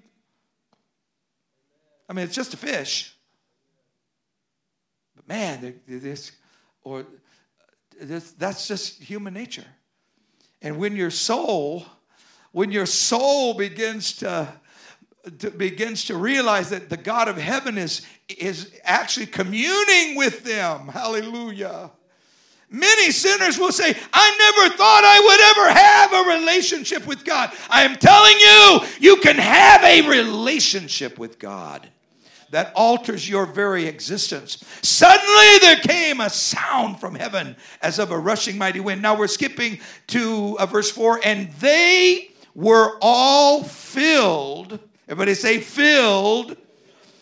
I 2.09 2.13
mean, 2.13 2.25
it's 2.25 2.35
just 2.35 2.53
a 2.53 2.57
fish. 2.57 3.13
But 5.15 5.27
man, 5.27 5.81
this, 5.87 6.31
or 6.83 7.05
this, 7.99 8.31
that's 8.31 8.67
just 8.67 9.01
human 9.01 9.33
nature. 9.33 9.65
And 10.61 10.77
when 10.77 10.95
your 10.95 11.11
soul, 11.11 11.85
when 12.51 12.71
your 12.71 12.85
soul 12.85 13.53
begins 13.53 14.13
to, 14.17 14.47
to, 15.39 15.51
begins 15.51 16.05
to 16.05 16.15
realize 16.15 16.69
that 16.69 16.89
the 16.89 16.97
God 16.97 17.27
of 17.27 17.37
heaven 17.37 17.77
is, 17.77 18.01
is 18.29 18.71
actually 18.83 19.27
communing 19.27 20.15
with 20.15 20.43
them, 20.43 20.87
hallelujah. 20.87 21.91
Many 22.69 23.11
sinners 23.11 23.57
will 23.57 23.71
say, 23.71 23.95
I 24.11 24.55
never 24.57 24.75
thought 24.75 25.03
I 25.05 25.19
would 25.23 25.39
ever 25.39 25.79
have 25.79 26.13
a 26.13 26.39
relationship 26.41 27.07
with 27.07 27.23
God. 27.23 27.51
I 27.69 27.83
am 27.83 27.95
telling 27.95 28.37
you, 28.39 28.79
you 28.99 29.21
can 29.21 29.37
have 29.37 29.83
a 29.83 30.07
relationship 30.09 31.17
with 31.17 31.39
God 31.39 31.89
that 32.51 32.71
alters 32.75 33.27
your 33.29 33.45
very 33.45 33.85
existence. 33.85 34.63
Suddenly 34.81 35.59
there 35.59 35.77
came 35.77 36.21
a 36.21 36.29
sound 36.29 36.99
from 36.99 37.15
heaven 37.15 37.55
as 37.81 37.99
of 37.99 38.11
a 38.11 38.17
rushing 38.17 38.57
mighty 38.57 38.79
wind. 38.79 39.01
Now 39.01 39.17
we're 39.17 39.27
skipping 39.27 39.79
to 40.07 40.57
uh, 40.59 40.65
verse 40.65 40.89
4 40.91 41.21
and 41.23 41.51
they 41.53 42.31
were 42.55 42.97
all 43.01 43.63
filled. 43.63 44.79
Everybody 45.07 45.33
say 45.33 45.59
filled. 45.59 46.57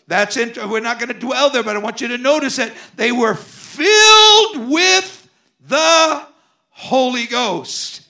That's 0.07 0.37
it. 0.37 0.57
We're 0.57 0.79
not 0.79 0.99
going 0.99 1.11
to 1.11 1.19
dwell 1.19 1.49
there, 1.49 1.63
but 1.63 1.75
I 1.75 1.79
want 1.79 2.01
you 2.01 2.07
to 2.09 2.17
notice 2.17 2.59
it. 2.59 2.73
They 2.95 3.11
were 3.11 3.33
filled 3.35 4.69
with 4.69 5.29
the 5.61 6.27
Holy 6.69 7.25
Ghost. 7.25 8.01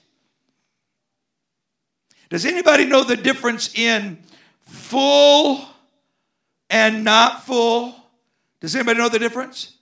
Does 2.28 2.44
anybody 2.44 2.84
know 2.84 3.04
the 3.04 3.16
difference 3.16 3.72
in 3.74 4.18
full 4.66 5.64
and 6.70 7.04
not 7.04 7.44
full. 7.44 7.94
Does 8.60 8.74
anybody 8.74 8.98
know 8.98 9.08
the 9.08 9.18
difference? 9.18 9.76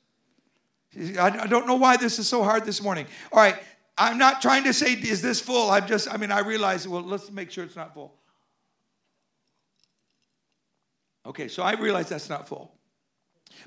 I 1.19 1.47
don't 1.47 1.67
know 1.67 1.75
why 1.75 1.97
this 1.97 2.19
is 2.19 2.29
so 2.29 2.45
hard 2.45 2.65
this 2.65 2.81
morning. 2.81 3.07
All 3.33 3.41
right, 3.41 3.57
I'm 3.99 4.19
not 4.19 4.41
trying 4.43 4.65
to 4.65 4.73
say, 4.73 4.93
is 4.93 5.23
this 5.23 5.41
full? 5.41 5.71
I'm 5.71 5.87
just, 5.87 6.13
I 6.13 6.17
mean, 6.17 6.31
I 6.31 6.41
realize, 6.41 6.87
well, 6.87 7.03
let's 7.03 7.31
make 7.31 7.51
sure 7.51 7.65
it's 7.65 7.77
not 7.77 7.95
full. 7.95 8.15
Okay, 11.27 11.49
so 11.49 11.63
I 11.63 11.73
realize 11.73 12.09
that's 12.09 12.29
not 12.29 12.47
full. 12.47 12.73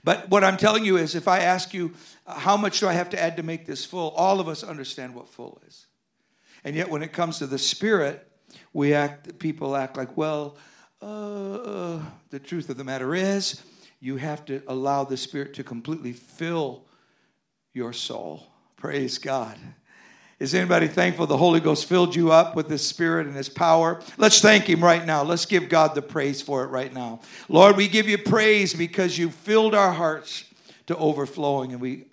But 0.04 0.30
what 0.30 0.44
I'm 0.44 0.58
telling 0.58 0.86
you 0.86 0.98
is 0.98 1.16
if 1.16 1.28
I 1.28 1.40
ask 1.40 1.74
you, 1.74 1.94
uh, 2.26 2.38
how 2.38 2.56
much 2.56 2.80
do 2.80 2.88
I 2.88 2.94
have 2.94 3.10
to 3.10 3.22
add 3.22 3.38
to 3.38 3.44
make 3.44 3.66
this 3.66 3.84
full? 3.84 4.12
All 4.12 4.40
of 4.40 4.48
us 4.48 4.64
understand 4.64 5.16
what 5.16 5.28
full 5.28 5.62
is. 5.68 5.88
And 6.64 6.76
yet, 6.76 6.90
when 6.90 7.02
it 7.02 7.14
comes 7.14 7.40
to 7.40 7.48
the 7.48 7.58
Spirit, 7.58 8.30
we 8.74 8.94
act, 8.94 9.40
people 9.40 9.76
act 9.76 9.98
like, 9.98 10.16
well, 10.16 10.58
uh, 11.02 12.00
the 12.30 12.40
truth 12.40 12.70
of 12.70 12.78
the 12.78 12.84
matter 12.84 13.14
is, 13.16 13.62
you 14.00 14.18
have 14.18 14.46
to 14.46 14.62
allow 14.68 15.04
the 15.04 15.18
Spirit 15.18 15.54
to 15.56 15.64
completely 15.64 16.14
fill 16.14 16.84
your 17.74 17.94
soul. 17.94 18.48
Praise 18.76 19.18
God. 19.18 19.58
Is 20.40 20.54
anybody 20.54 20.88
thankful 20.88 21.26
the 21.26 21.36
Holy 21.36 21.60
Ghost 21.60 21.86
filled 21.86 22.16
you 22.16 22.32
up 22.32 22.56
with 22.56 22.70
His 22.70 22.86
Spirit 22.86 23.26
and 23.26 23.36
His 23.36 23.50
power? 23.50 24.02
Let's 24.18 24.40
thank 24.40 24.70
Him 24.70 24.84
right 24.84 25.04
now. 25.04 25.24
Let's 25.24 25.48
give 25.48 25.68
God 25.68 25.96
the 25.96 26.02
praise 26.04 26.44
for 26.44 26.64
it 26.64 26.68
right 26.68 26.94
now. 26.94 27.22
Lord, 27.50 27.76
we 27.76 27.88
give 27.88 28.08
you 28.08 28.20
praise 28.20 28.76
because 28.76 29.18
you 29.18 29.32
filled 29.32 29.74
our 29.74 29.92
hearts 29.92 30.46
to 30.86 30.96
overflowing, 30.96 31.72
and 31.72 31.82
we, 31.82 32.06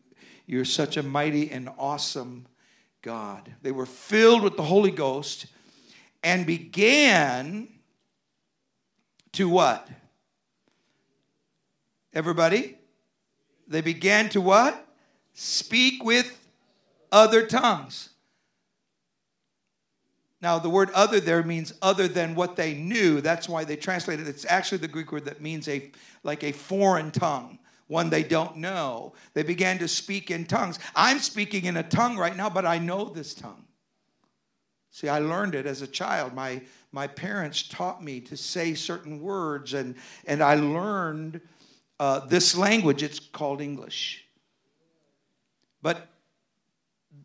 you're 0.47 0.65
such 0.65 0.97
a 0.97 1.03
mighty 1.03 1.51
and 1.51 1.69
awesome 1.79 2.47
God. 3.03 3.53
They 3.61 3.73
were 3.73 3.85
filled 3.87 4.43
with 4.43 4.57
the 4.57 4.63
Holy 4.63 4.91
Ghost 4.91 5.47
and 6.23 6.47
began 6.47 7.69
to 9.35 9.49
what? 9.49 9.89
Everybody? 12.13 12.79
They 13.67 13.81
began 13.81 14.29
to 14.31 14.41
what? 14.41 14.87
Speak 15.33 16.05
with 16.05 16.39
other 17.11 17.47
tongues. 17.47 18.11
Now, 20.41 20.59
the 20.59 20.69
word 20.69 20.91
other 20.91 21.21
there 21.21 21.43
means 21.43 21.73
other 21.81 22.07
than 22.07 22.35
what 22.35 22.55
they 22.55 22.75
knew. 22.75 23.23
That's 23.23 23.49
why 23.49 23.65
they 23.65 23.77
translated 23.77 24.29
it. 24.29 24.31
It's 24.31 24.45
actually 24.45 24.79
the 24.79 24.89
Greek 24.89 25.11
word 25.11 25.25
that 25.25 25.41
means 25.41 25.69
a 25.69 25.91
like 26.23 26.45
a 26.45 26.53
foreign 26.53 27.11
tongue, 27.11 27.59
one 27.87 28.11
they 28.11 28.23
don't 28.23 28.57
know. 28.57 29.15
They 29.33 29.43
began 29.43 29.79
to 29.79 29.89
speak 29.89 30.31
in 30.31 30.45
tongues. 30.45 30.79
I'm 30.95 31.19
speaking 31.19 31.65
in 31.65 31.77
a 31.77 31.83
tongue 31.83 32.19
right 32.19 32.37
now, 32.37 32.51
but 32.51 32.67
I 32.67 32.79
know 32.79 33.07
this 33.07 33.35
tongue. 33.35 33.65
See, 34.95 35.09
I 35.09 35.19
learned 35.19 35.57
it 35.57 35.67
as 35.67 35.83
a 35.83 35.89
child. 35.89 36.35
My 36.35 36.63
my 36.93 37.09
parents 37.09 37.65
taught 37.65 38.05
me 38.05 38.21
to 38.21 38.37
say 38.37 38.75
certain 38.75 39.21
words, 39.21 39.75
and, 39.75 39.97
and 40.25 40.41
I 40.41 40.55
learned 40.55 41.41
uh, 41.99 42.21
this 42.27 42.57
language. 42.57 43.03
It's 43.03 43.19
called 43.19 43.61
English. 43.61 44.25
But 45.83 46.07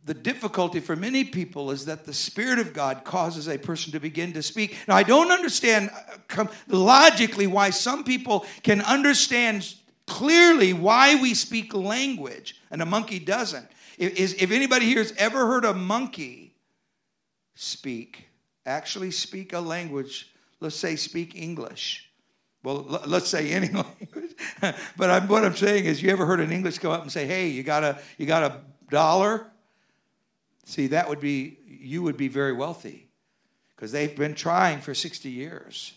the 0.06 0.16
difficulty 0.16 0.80
for 0.80 0.96
many 0.96 1.24
people 1.24 1.70
is 1.70 1.86
that 1.86 2.06
the 2.06 2.14
Spirit 2.14 2.58
of 2.58 2.74
God 2.74 3.04
causes 3.04 3.48
a 3.48 3.60
person 3.60 3.92
to 3.92 4.00
begin 4.00 4.34
to 4.34 4.42
speak. 4.42 4.76
Now, 4.88 4.96
I 4.96 5.04
don't 5.04 5.32
understand 5.32 5.92
uh, 6.36 6.46
logically 6.68 7.46
why 7.46 7.70
some 7.70 8.04
people 8.04 8.48
can 8.64 8.82
understand 8.82 9.76
clearly 10.08 10.74
why 10.74 11.22
we 11.22 11.36
speak 11.36 11.76
language 11.76 12.60
and 12.72 12.82
a 12.82 12.86
monkey 12.88 13.20
doesn't. 13.20 13.68
If, 14.00 14.42
if 14.42 14.50
anybody 14.50 14.88
here 14.88 14.98
has 14.98 15.14
ever 15.20 15.46
heard 15.46 15.66
a 15.66 15.76
monkey 15.76 16.49
speak, 17.60 18.30
actually 18.66 19.12
speak 19.12 19.52
a 19.52 19.60
language, 19.60 20.32
let's 20.62 20.78
say 20.78 20.96
speak 20.96 21.36
English. 21.36 22.10
Well, 22.64 23.02
let's 23.06 23.28
say 23.28 23.52
any 23.52 23.68
language. 23.74 24.36
but 24.98 25.10
I'm, 25.10 25.28
what 25.28 25.44
I'm 25.44 25.56
saying 25.56 25.86
is, 25.86 26.02
you 26.02 26.10
ever 26.10 26.26
heard 26.26 26.40
an 26.40 26.52
English 26.52 26.80
come 26.80 26.92
up 26.92 27.02
and 27.02 27.12
say, 27.12 27.26
"Hey, 27.26 27.50
you 27.50 27.64
got 27.64 27.84
a 27.84 28.00
you 28.18 28.26
got 28.26 28.44
a 28.44 28.62
dollar?" 28.90 29.46
See, 30.66 30.88
that 30.88 31.10
would 31.10 31.20
be 31.20 31.58
you 31.68 32.02
would 32.04 32.18
be 32.18 32.28
very 32.28 32.54
wealthy 32.54 33.10
because 33.76 33.92
they've 33.92 34.16
been 34.16 34.36
trying 34.36 34.82
for 34.82 34.94
60 34.94 35.30
years. 35.30 35.94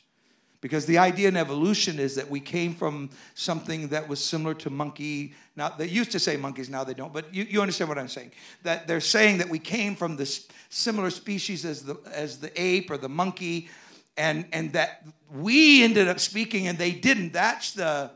Because 0.62 0.86
the 0.86 0.98
idea 0.98 1.26
in 1.26 1.36
evolution 1.36 1.98
is 1.98 2.14
that 2.14 2.30
we 2.30 2.38
came 2.38 2.72
from 2.72 3.10
something 3.34 3.88
that 3.88 4.08
was 4.08 4.24
similar 4.24 4.54
to 4.54 4.70
monkey. 4.70 5.34
Now, 5.56 5.70
they 5.70 5.88
used 5.88 6.12
to 6.12 6.20
say 6.20 6.36
monkeys, 6.36 6.70
now 6.70 6.84
they 6.84 6.94
don't, 6.94 7.12
but 7.12 7.34
you, 7.34 7.42
you 7.42 7.60
understand 7.60 7.88
what 7.88 7.98
I'm 7.98 8.08
saying. 8.08 8.30
That 8.62 8.86
they're 8.86 9.00
saying 9.00 9.38
that 9.38 9.48
we 9.48 9.58
came 9.58 9.96
from 9.96 10.16
this 10.16 10.46
similar 10.70 11.10
species 11.10 11.64
as 11.64 11.82
the, 11.82 11.96
as 12.14 12.38
the 12.38 12.52
ape 12.58 12.92
or 12.92 12.96
the 12.96 13.08
monkey, 13.08 13.70
and, 14.16 14.46
and 14.52 14.72
that 14.72 15.04
we 15.32 15.82
ended 15.82 16.06
up 16.06 16.20
speaking 16.20 16.68
and 16.68 16.78
they 16.78 16.92
didn't. 16.92 17.32
That's 17.32 17.72
the, 17.72 18.12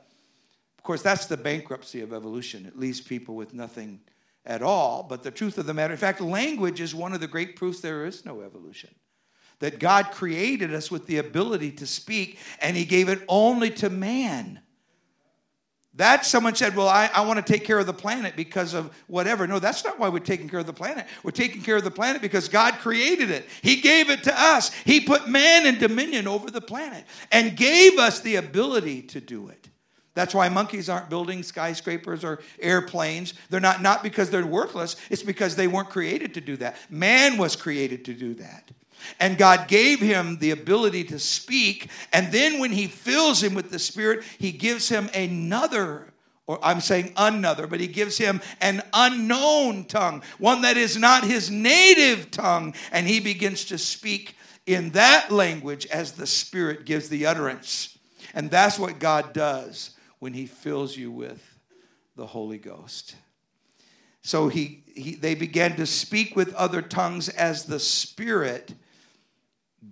of 0.78 0.82
course, 0.84 1.02
that's 1.02 1.26
the 1.26 1.36
bankruptcy 1.36 2.00
of 2.00 2.12
evolution. 2.12 2.64
It 2.64 2.78
leaves 2.78 3.00
people 3.00 3.34
with 3.34 3.54
nothing 3.54 3.98
at 4.44 4.62
all. 4.62 5.02
But 5.02 5.24
the 5.24 5.32
truth 5.32 5.58
of 5.58 5.66
the 5.66 5.74
matter, 5.74 5.94
in 5.94 5.98
fact, 5.98 6.20
language 6.20 6.80
is 6.80 6.94
one 6.94 7.12
of 7.12 7.18
the 7.18 7.26
great 7.26 7.56
proofs 7.56 7.80
there 7.80 8.06
is 8.06 8.24
no 8.24 8.42
evolution 8.42 8.90
that 9.58 9.78
God 9.78 10.10
created 10.12 10.74
us 10.74 10.90
with 10.90 11.06
the 11.06 11.18
ability 11.18 11.72
to 11.72 11.86
speak, 11.86 12.38
and 12.60 12.76
He 12.76 12.84
gave 12.84 13.08
it 13.08 13.22
only 13.28 13.70
to 13.70 13.90
man. 13.90 14.60
That 15.96 16.26
someone 16.26 16.54
said, 16.54 16.76
Well, 16.76 16.88
I, 16.88 17.10
I 17.14 17.22
want 17.22 17.44
to 17.44 17.52
take 17.52 17.64
care 17.64 17.78
of 17.78 17.86
the 17.86 17.94
planet 17.94 18.36
because 18.36 18.74
of 18.74 18.94
whatever. 19.06 19.46
No, 19.46 19.58
that's 19.58 19.82
not 19.82 19.98
why 19.98 20.10
we're 20.10 20.18
taking 20.18 20.48
care 20.48 20.60
of 20.60 20.66
the 20.66 20.72
planet. 20.72 21.06
We're 21.22 21.30
taking 21.30 21.62
care 21.62 21.76
of 21.76 21.84
the 21.84 21.90
planet 21.90 22.20
because 22.20 22.48
God 22.48 22.74
created 22.74 23.30
it. 23.30 23.46
He 23.62 23.80
gave 23.80 24.10
it 24.10 24.22
to 24.24 24.34
us. 24.38 24.72
He 24.84 25.00
put 25.00 25.26
man 25.26 25.64
in 25.64 25.78
dominion 25.78 26.28
over 26.28 26.50
the 26.50 26.60
planet 26.60 27.04
and 27.32 27.56
gave 27.56 27.98
us 27.98 28.20
the 28.20 28.36
ability 28.36 29.02
to 29.02 29.22
do 29.22 29.48
it. 29.48 29.70
That's 30.12 30.34
why 30.34 30.48
monkeys 30.48 30.88
aren't 30.88 31.10
building 31.10 31.42
skyscrapers 31.42 32.24
or 32.24 32.40
airplanes. 32.58 33.34
They're 33.48 33.60
not, 33.60 33.82
not 33.82 34.02
because 34.02 34.30
they're 34.30 34.46
worthless, 34.46 34.96
it's 35.10 35.22
because 35.22 35.56
they 35.56 35.66
weren't 35.66 35.90
created 35.90 36.34
to 36.34 36.40
do 36.40 36.56
that. 36.56 36.76
Man 36.90 37.38
was 37.38 37.56
created 37.56 38.04
to 38.06 38.14
do 38.14 38.34
that. 38.34 38.70
And 39.20 39.38
God 39.38 39.68
gave 39.68 40.00
him 40.00 40.38
the 40.38 40.50
ability 40.50 41.04
to 41.04 41.18
speak. 41.18 41.88
And 42.12 42.32
then 42.32 42.58
when 42.58 42.72
he 42.72 42.86
fills 42.86 43.42
him 43.42 43.54
with 43.54 43.70
the 43.70 43.78
Spirit, 43.78 44.24
he 44.38 44.52
gives 44.52 44.88
him 44.88 45.08
another, 45.14 46.12
or 46.46 46.58
I'm 46.62 46.80
saying 46.80 47.12
another, 47.16 47.66
but 47.66 47.80
he 47.80 47.86
gives 47.86 48.18
him 48.18 48.40
an 48.60 48.82
unknown 48.92 49.84
tongue, 49.84 50.22
one 50.38 50.62
that 50.62 50.76
is 50.76 50.96
not 50.96 51.24
his 51.24 51.50
native 51.50 52.30
tongue. 52.30 52.74
And 52.92 53.06
he 53.06 53.20
begins 53.20 53.64
to 53.66 53.78
speak 53.78 54.36
in 54.66 54.90
that 54.90 55.30
language 55.30 55.86
as 55.86 56.12
the 56.12 56.26
Spirit 56.26 56.84
gives 56.84 57.08
the 57.08 57.26
utterance. 57.26 57.96
And 58.34 58.50
that's 58.50 58.78
what 58.78 58.98
God 58.98 59.32
does 59.32 59.90
when 60.18 60.34
he 60.34 60.46
fills 60.46 60.96
you 60.96 61.10
with 61.10 61.42
the 62.16 62.26
Holy 62.26 62.58
Ghost. 62.58 63.14
So 64.22 64.48
he, 64.48 64.82
he, 64.96 65.14
they 65.14 65.36
began 65.36 65.76
to 65.76 65.86
speak 65.86 66.34
with 66.34 66.52
other 66.54 66.82
tongues 66.82 67.28
as 67.28 67.64
the 67.64 67.78
Spirit 67.78 68.74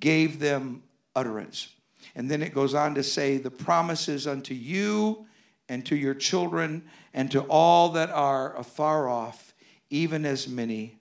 gave 0.01 0.39
them 0.39 0.83
utterance. 1.15 1.69
And 2.15 2.31
then 2.31 2.43
it 2.43 2.55
goes 2.55 2.75
on 2.75 2.95
to 2.95 3.03
say, 3.03 3.39
The 3.39 3.51
promises 3.51 4.27
unto 4.27 4.55
you 4.55 5.27
and 5.69 5.85
to 5.87 5.97
your 5.97 6.15
children 6.15 6.85
and 7.13 7.31
to 7.31 7.43
all 7.43 7.91
that 7.91 8.11
are 8.11 8.57
afar 8.57 9.09
off, 9.09 9.55
even 9.91 10.25
as 10.25 10.49
many 10.49 10.99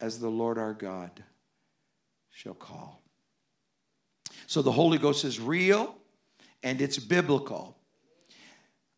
as 0.00 0.18
the 0.18 0.28
Lord 0.28 0.58
our 0.58 0.74
God 0.74 1.22
shall 2.30 2.54
call. 2.54 3.02
So 4.46 4.62
the 4.62 4.72
Holy 4.72 4.98
Ghost 4.98 5.24
is 5.24 5.40
real 5.40 5.94
and 6.62 6.80
it's 6.80 6.98
biblical. 6.98 7.76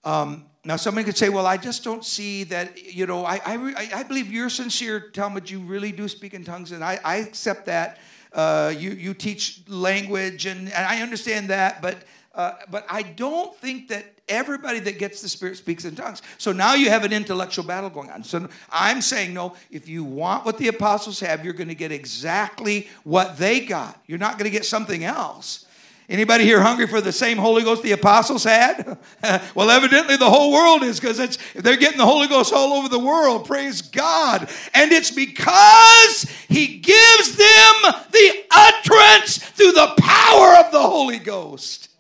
Um, 0.05 0.47
now, 0.65 0.77
somebody 0.77 1.05
could 1.05 1.17
say, 1.17 1.29
well, 1.29 1.47
I 1.47 1.57
just 1.57 1.83
don't 1.83 2.05
see 2.05 2.45
that, 2.45 2.95
you 2.95 3.07
know, 3.07 3.25
I, 3.25 3.41
I, 3.45 3.91
I 3.95 4.03
believe 4.03 4.31
you're 4.31 4.51
sincere, 4.51 5.11
Talmage, 5.13 5.51
you 5.51 5.61
really 5.61 5.93
do 5.93 6.09
speak 6.09 6.35
in 6.35 6.45
tongues, 6.45 6.73
and 6.73 6.85
I, 6.85 6.99
I 7.05 7.17
accept 7.17 7.67
that. 7.67 7.99
Uh, 8.33 8.73
you, 8.77 8.91
you 8.91 9.15
teach 9.15 9.63
language, 9.69 10.47
and, 10.47 10.73
and 10.73 10.87
I 10.87 11.01
understand 11.03 11.49
that, 11.49 11.81
but, 11.81 11.97
uh, 12.35 12.53
but 12.71 12.87
I 12.89 13.03
don't 13.03 13.57
think 13.57 13.89
that 13.89 14.05
everybody 14.29 14.79
that 14.81 14.99
gets 14.99 15.23
the 15.23 15.29
Spirit 15.29 15.57
speaks 15.57 15.85
in 15.85 15.97
tongues. 15.97 16.23
So 16.37 16.53
now 16.53 16.75
you 16.75 16.91
have 16.91 17.05
an 17.05 17.13
intellectual 17.13 17.65
battle 17.65 17.91
going 17.91 18.11
on. 18.11 18.25
So 18.25 18.49
I'm 18.71 19.01
saying, 19.01 19.33
no, 19.33 19.55
if 19.71 19.89
you 19.89 20.05
want 20.05 20.45
what 20.45 20.59
the 20.59 20.69
apostles 20.69 21.21
have, 21.21 21.45
you're 21.45 21.55
going 21.55 21.69
to 21.69 21.75
get 21.75 21.93
exactly 21.93 22.89
what 23.05 23.39
they 23.39 23.61
got. 23.61 24.01
You're 24.07 24.19
not 24.19 24.33
going 24.33 24.45
to 24.45 24.51
get 24.51 24.67
something 24.67 25.05
else. 25.05 25.65
Anybody 26.09 26.45
here 26.45 26.63
hungry 26.63 26.87
for 26.87 27.03
the 27.03 27.13
same 27.13 27.37
Holy 27.37 27.63
Ghost 27.63 27.83
the 27.83 27.93
apostles 27.93 28.43
had? 28.43 28.97
well, 29.55 29.71
evidently 29.71 30.17
the 30.17 30.31
whole 30.31 30.53
world 30.53 30.83
is 30.83 30.99
because 30.99 31.19
they're 31.55 31.77
getting 31.77 31.99
the 31.99 32.07
Holy 32.07 32.27
Ghost 32.29 32.53
all 32.55 32.73
over 32.73 32.89
the 32.89 32.99
world. 32.99 33.45
Praise 33.45 33.83
God. 33.83 34.49
And 34.73 34.91
it's 34.91 35.11
because 35.11 36.23
he 36.49 36.79
gives 36.79 37.37
them 37.37 37.75
the 38.11 38.45
utterance 38.51 39.37
through 39.37 39.73
the 39.73 39.95
power 39.99 40.57
of 40.65 40.73
the 40.73 40.81
Holy 40.81 41.19
Ghost. 41.19 41.91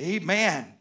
Amen. 0.00 0.72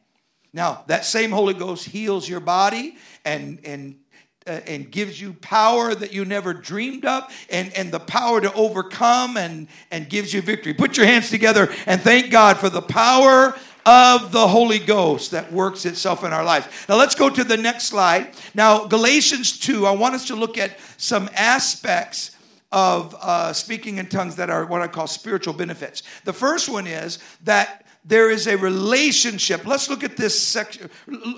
Now, 0.53 0.86
that 0.88 1.03
same 1.03 1.31
Holy 1.31 1.53
Ghost 1.53 1.86
heals 1.86 2.27
your 2.27 2.39
body 2.39 2.95
and 3.25 3.60
and 3.65 3.97
and 4.45 4.89
gives 4.89 5.21
you 5.21 5.34
power 5.34 5.93
that 5.93 6.12
you 6.12 6.25
never 6.25 6.54
dreamed 6.54 7.06
of 7.06 7.32
and, 7.49 7.71
and 7.73 7.91
the 7.91 7.99
power 7.99 8.41
to 8.41 8.51
overcome 8.54 9.38
and, 9.38 9.67
and 9.91 10.10
gives 10.10 10.34
you 10.34 10.41
victory. 10.41 10.73
Put 10.73 10.97
your 10.97 11.06
hands 11.06 11.30
together 11.30 11.69
and 11.86 12.01
thank 12.01 12.32
God 12.32 12.58
for 12.58 12.69
the 12.69 12.82
power 12.82 13.56
of 13.86 14.32
the 14.32 14.47
Holy 14.47 14.80
Ghost 14.80 15.32
that 15.32 15.51
works 15.51 15.86
itself 15.86 16.23
in 16.23 16.34
our 16.34 16.43
lives. 16.43 16.67
Now 16.88 16.97
let's 16.97 17.15
go 17.15 17.30
to 17.30 17.43
the 17.43 17.58
next 17.58 17.86
slide. 17.86 18.36
Now, 18.54 18.86
Galatians 18.86 19.60
2, 19.60 19.86
I 19.86 19.91
want 19.91 20.15
us 20.15 20.27
to 20.27 20.36
look 20.36 20.58
at 20.58 20.80
some 20.97 21.30
aspects 21.36 22.36
of 22.71 23.15
uh, 23.19 23.54
speaking 23.54 23.97
in 23.97 24.08
tongues 24.08 24.36
that 24.38 24.49
are 24.49 24.65
what 24.65 24.82
I 24.82 24.88
call 24.88 25.08
spiritual 25.08 25.54
benefits. 25.54 26.04
The 26.23 26.34
first 26.34 26.69
one 26.69 26.88
is 26.88 27.19
that 27.43 27.86
there 28.03 28.31
is 28.31 28.47
a 28.47 28.57
relationship. 28.57 29.65
Let's 29.65 29.89
look 29.89 30.03
at 30.03 30.17
this 30.17 30.39
section, 30.39 30.89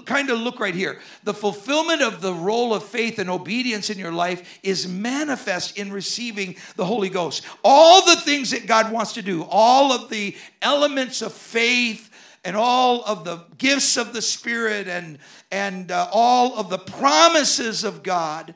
kind 0.06 0.30
of 0.30 0.39
look 0.39 0.60
right 0.60 0.73
here. 0.73 0.99
The 1.23 1.34
fulfillment 1.34 2.02
of 2.02 2.21
the 2.21 2.34
role 2.34 2.73
of 2.73 2.86
faith 2.86 3.19
and 3.19 3.30
obedience 3.30 3.89
in 3.89 3.99
your 3.99 4.13
life 4.13 4.60
is 4.63 4.88
manifest 4.88 5.78
in 5.78 5.91
receiving 5.91 6.56
the 6.78 6.86
Holy 6.86 7.10
Ghost. 7.10 7.43
All 7.63 8.06
the 8.06 8.15
things 8.15 8.52
that 8.52 8.65
God 8.65 8.93
wants 8.93 9.13
to 9.13 9.21
do, 9.21 9.45
all 9.49 9.91
of 9.91 10.10
the 10.10 10.36
elements 10.62 11.21
of 11.21 11.34
faith, 11.34 12.10
and 12.45 12.56
all 12.56 13.04
of 13.06 13.23
the 13.23 13.43
gifts 13.58 13.97
of 13.97 14.13
the 14.13 14.21
Spirit 14.21 14.88
and, 14.88 15.17
and 15.52 15.91
uh, 15.91 16.08
all 16.12 16.58
of 16.58 16.69
the 16.69 16.78
promises 16.78 17.84
of 17.84 18.04
God 18.04 18.54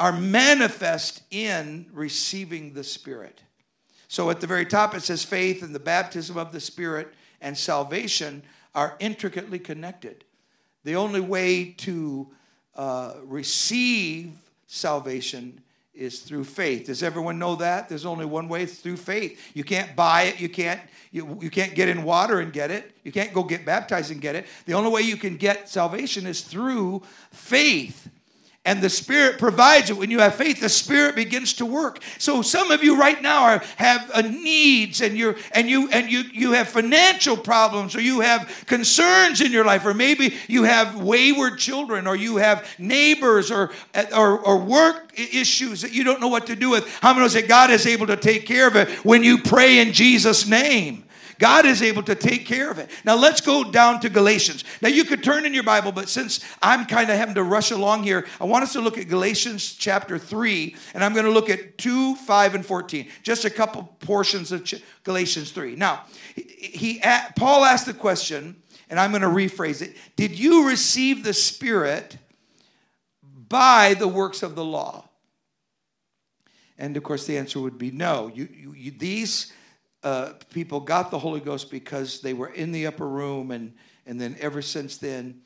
are 0.00 0.12
manifest 0.12 1.22
in 1.30 1.86
receiving 1.92 2.72
the 2.72 2.84
Spirit. 2.84 3.42
So 4.08 4.30
at 4.30 4.40
the 4.40 4.46
very 4.46 4.66
top, 4.66 4.94
it 4.94 5.02
says 5.02 5.22
faith 5.22 5.62
and 5.62 5.74
the 5.74 5.80
baptism 5.80 6.36
of 6.36 6.50
the 6.50 6.60
Spirit 6.60 7.14
and 7.40 7.56
salvation 7.56 8.42
are 8.74 8.96
intricately 8.98 9.58
connected. 9.58 10.24
The 10.84 10.96
only 10.96 11.20
way 11.20 11.72
to 11.78 12.28
uh, 12.74 13.14
receive 13.24 14.32
salvation 14.66 15.60
is 15.92 16.20
through 16.20 16.44
faith. 16.44 16.86
Does 16.86 17.02
everyone 17.02 17.38
know 17.38 17.56
that? 17.56 17.88
There's 17.88 18.06
only 18.06 18.24
one 18.24 18.48
way, 18.48 18.62
it's 18.62 18.78
through 18.78 18.96
faith. 18.96 19.40
You 19.54 19.64
can't 19.64 19.94
buy 19.96 20.22
it, 20.22 20.40
you 20.40 20.48
can't 20.48 20.80
you, 21.10 21.38
you 21.40 21.50
can't 21.50 21.74
get 21.74 21.88
in 21.88 22.02
water 22.02 22.40
and 22.40 22.52
get 22.52 22.70
it. 22.70 22.94
You 23.02 23.12
can't 23.12 23.32
go 23.32 23.42
get 23.42 23.64
baptized 23.64 24.10
and 24.10 24.20
get 24.20 24.36
it. 24.36 24.46
The 24.66 24.74
only 24.74 24.90
way 24.90 25.00
you 25.00 25.16
can 25.16 25.36
get 25.36 25.68
salvation 25.68 26.26
is 26.26 26.42
through 26.42 27.02
faith 27.32 28.08
and 28.68 28.82
the 28.82 28.90
Spirit 28.90 29.38
provides 29.38 29.88
it. 29.88 29.96
When 29.96 30.10
you 30.10 30.18
have 30.18 30.34
faith, 30.34 30.60
the 30.60 30.68
Spirit 30.68 31.14
begins 31.14 31.54
to 31.54 31.64
work. 31.64 32.02
So 32.18 32.42
some 32.42 32.70
of 32.70 32.84
you 32.84 33.00
right 33.00 33.20
now 33.22 33.44
are, 33.44 33.62
have 33.76 34.10
a 34.14 34.22
needs, 34.22 35.00
and 35.00 35.16
you're 35.16 35.36
and 35.52 35.70
you 35.70 35.88
and 35.88 36.12
you 36.12 36.24
you 36.34 36.52
have 36.52 36.68
financial 36.68 37.34
problems, 37.34 37.96
or 37.96 38.02
you 38.02 38.20
have 38.20 38.64
concerns 38.66 39.40
in 39.40 39.52
your 39.52 39.64
life, 39.64 39.86
or 39.86 39.94
maybe 39.94 40.34
you 40.48 40.64
have 40.64 41.00
wayward 41.00 41.58
children, 41.58 42.06
or 42.06 42.14
you 42.14 42.36
have 42.36 42.68
neighbors, 42.78 43.50
or 43.50 43.70
uh, 43.94 44.04
or, 44.14 44.38
or 44.40 44.58
work 44.58 45.18
issues 45.18 45.80
that 45.80 45.92
you 45.92 46.04
don't 46.04 46.20
know 46.20 46.28
what 46.28 46.46
to 46.48 46.54
do 46.54 46.68
with. 46.68 46.86
How 47.00 47.14
many 47.14 47.22
knows 47.22 47.32
that 47.32 47.48
God 47.48 47.70
is 47.70 47.86
able 47.86 48.06
to 48.08 48.16
take 48.16 48.44
care 48.44 48.68
of 48.68 48.76
it 48.76 48.90
when 49.02 49.24
you 49.24 49.38
pray 49.38 49.78
in 49.78 49.94
Jesus' 49.94 50.46
name? 50.46 51.04
God 51.38 51.66
is 51.66 51.82
able 51.82 52.02
to 52.04 52.14
take 52.14 52.46
care 52.46 52.70
of 52.70 52.78
it. 52.78 52.90
Now 53.04 53.16
let's 53.16 53.40
go 53.40 53.70
down 53.70 54.00
to 54.00 54.08
Galatians. 54.08 54.64
Now 54.82 54.88
you 54.88 55.04
could 55.04 55.22
turn 55.22 55.46
in 55.46 55.54
your 55.54 55.62
Bible, 55.62 55.92
but 55.92 56.08
since 56.08 56.40
I'm 56.60 56.84
kind 56.86 57.10
of 57.10 57.16
having 57.16 57.36
to 57.36 57.42
rush 57.42 57.70
along 57.70 58.02
here, 58.02 58.26
I 58.40 58.44
want 58.44 58.64
us 58.64 58.72
to 58.72 58.80
look 58.80 58.98
at 58.98 59.08
Galatians 59.08 59.74
chapter 59.74 60.18
3, 60.18 60.74
and 60.94 61.04
I'm 61.04 61.14
going 61.14 61.26
to 61.26 61.30
look 61.30 61.48
at 61.48 61.78
2, 61.78 62.16
5, 62.16 62.54
and 62.56 62.66
14. 62.66 63.08
Just 63.22 63.44
a 63.44 63.50
couple 63.50 63.84
portions 64.00 64.52
of 64.52 64.68
Galatians 65.04 65.52
3. 65.52 65.76
Now, 65.76 66.04
he, 66.34 67.00
Paul 67.36 67.64
asked 67.64 67.86
the 67.86 67.94
question, 67.94 68.56
and 68.90 68.98
I'm 68.98 69.10
going 69.10 69.22
to 69.22 69.28
rephrase 69.28 69.82
it. 69.82 69.96
Did 70.16 70.38
you 70.38 70.68
receive 70.68 71.22
the 71.22 71.34
Spirit 71.34 72.16
by 73.48 73.94
the 73.94 74.08
works 74.08 74.42
of 74.42 74.54
the 74.54 74.64
law? 74.64 75.04
And 76.78 76.96
of 76.96 77.02
course, 77.02 77.26
the 77.26 77.36
answer 77.36 77.60
would 77.60 77.76
be 77.76 77.90
no. 77.90 78.30
You, 78.32 78.48
you, 78.52 78.72
you, 78.72 78.90
these 78.92 79.52
uh, 80.08 80.32
people 80.54 80.80
got 80.80 81.10
the 81.10 81.18
Holy 81.18 81.38
Ghost 81.38 81.70
because 81.70 82.22
they 82.22 82.32
were 82.32 82.48
in 82.48 82.72
the 82.72 82.86
upper 82.86 83.06
room, 83.06 83.50
and, 83.50 83.74
and 84.06 84.18
then 84.18 84.36
ever 84.40 84.62
since 84.62 84.96
then, 84.96 85.42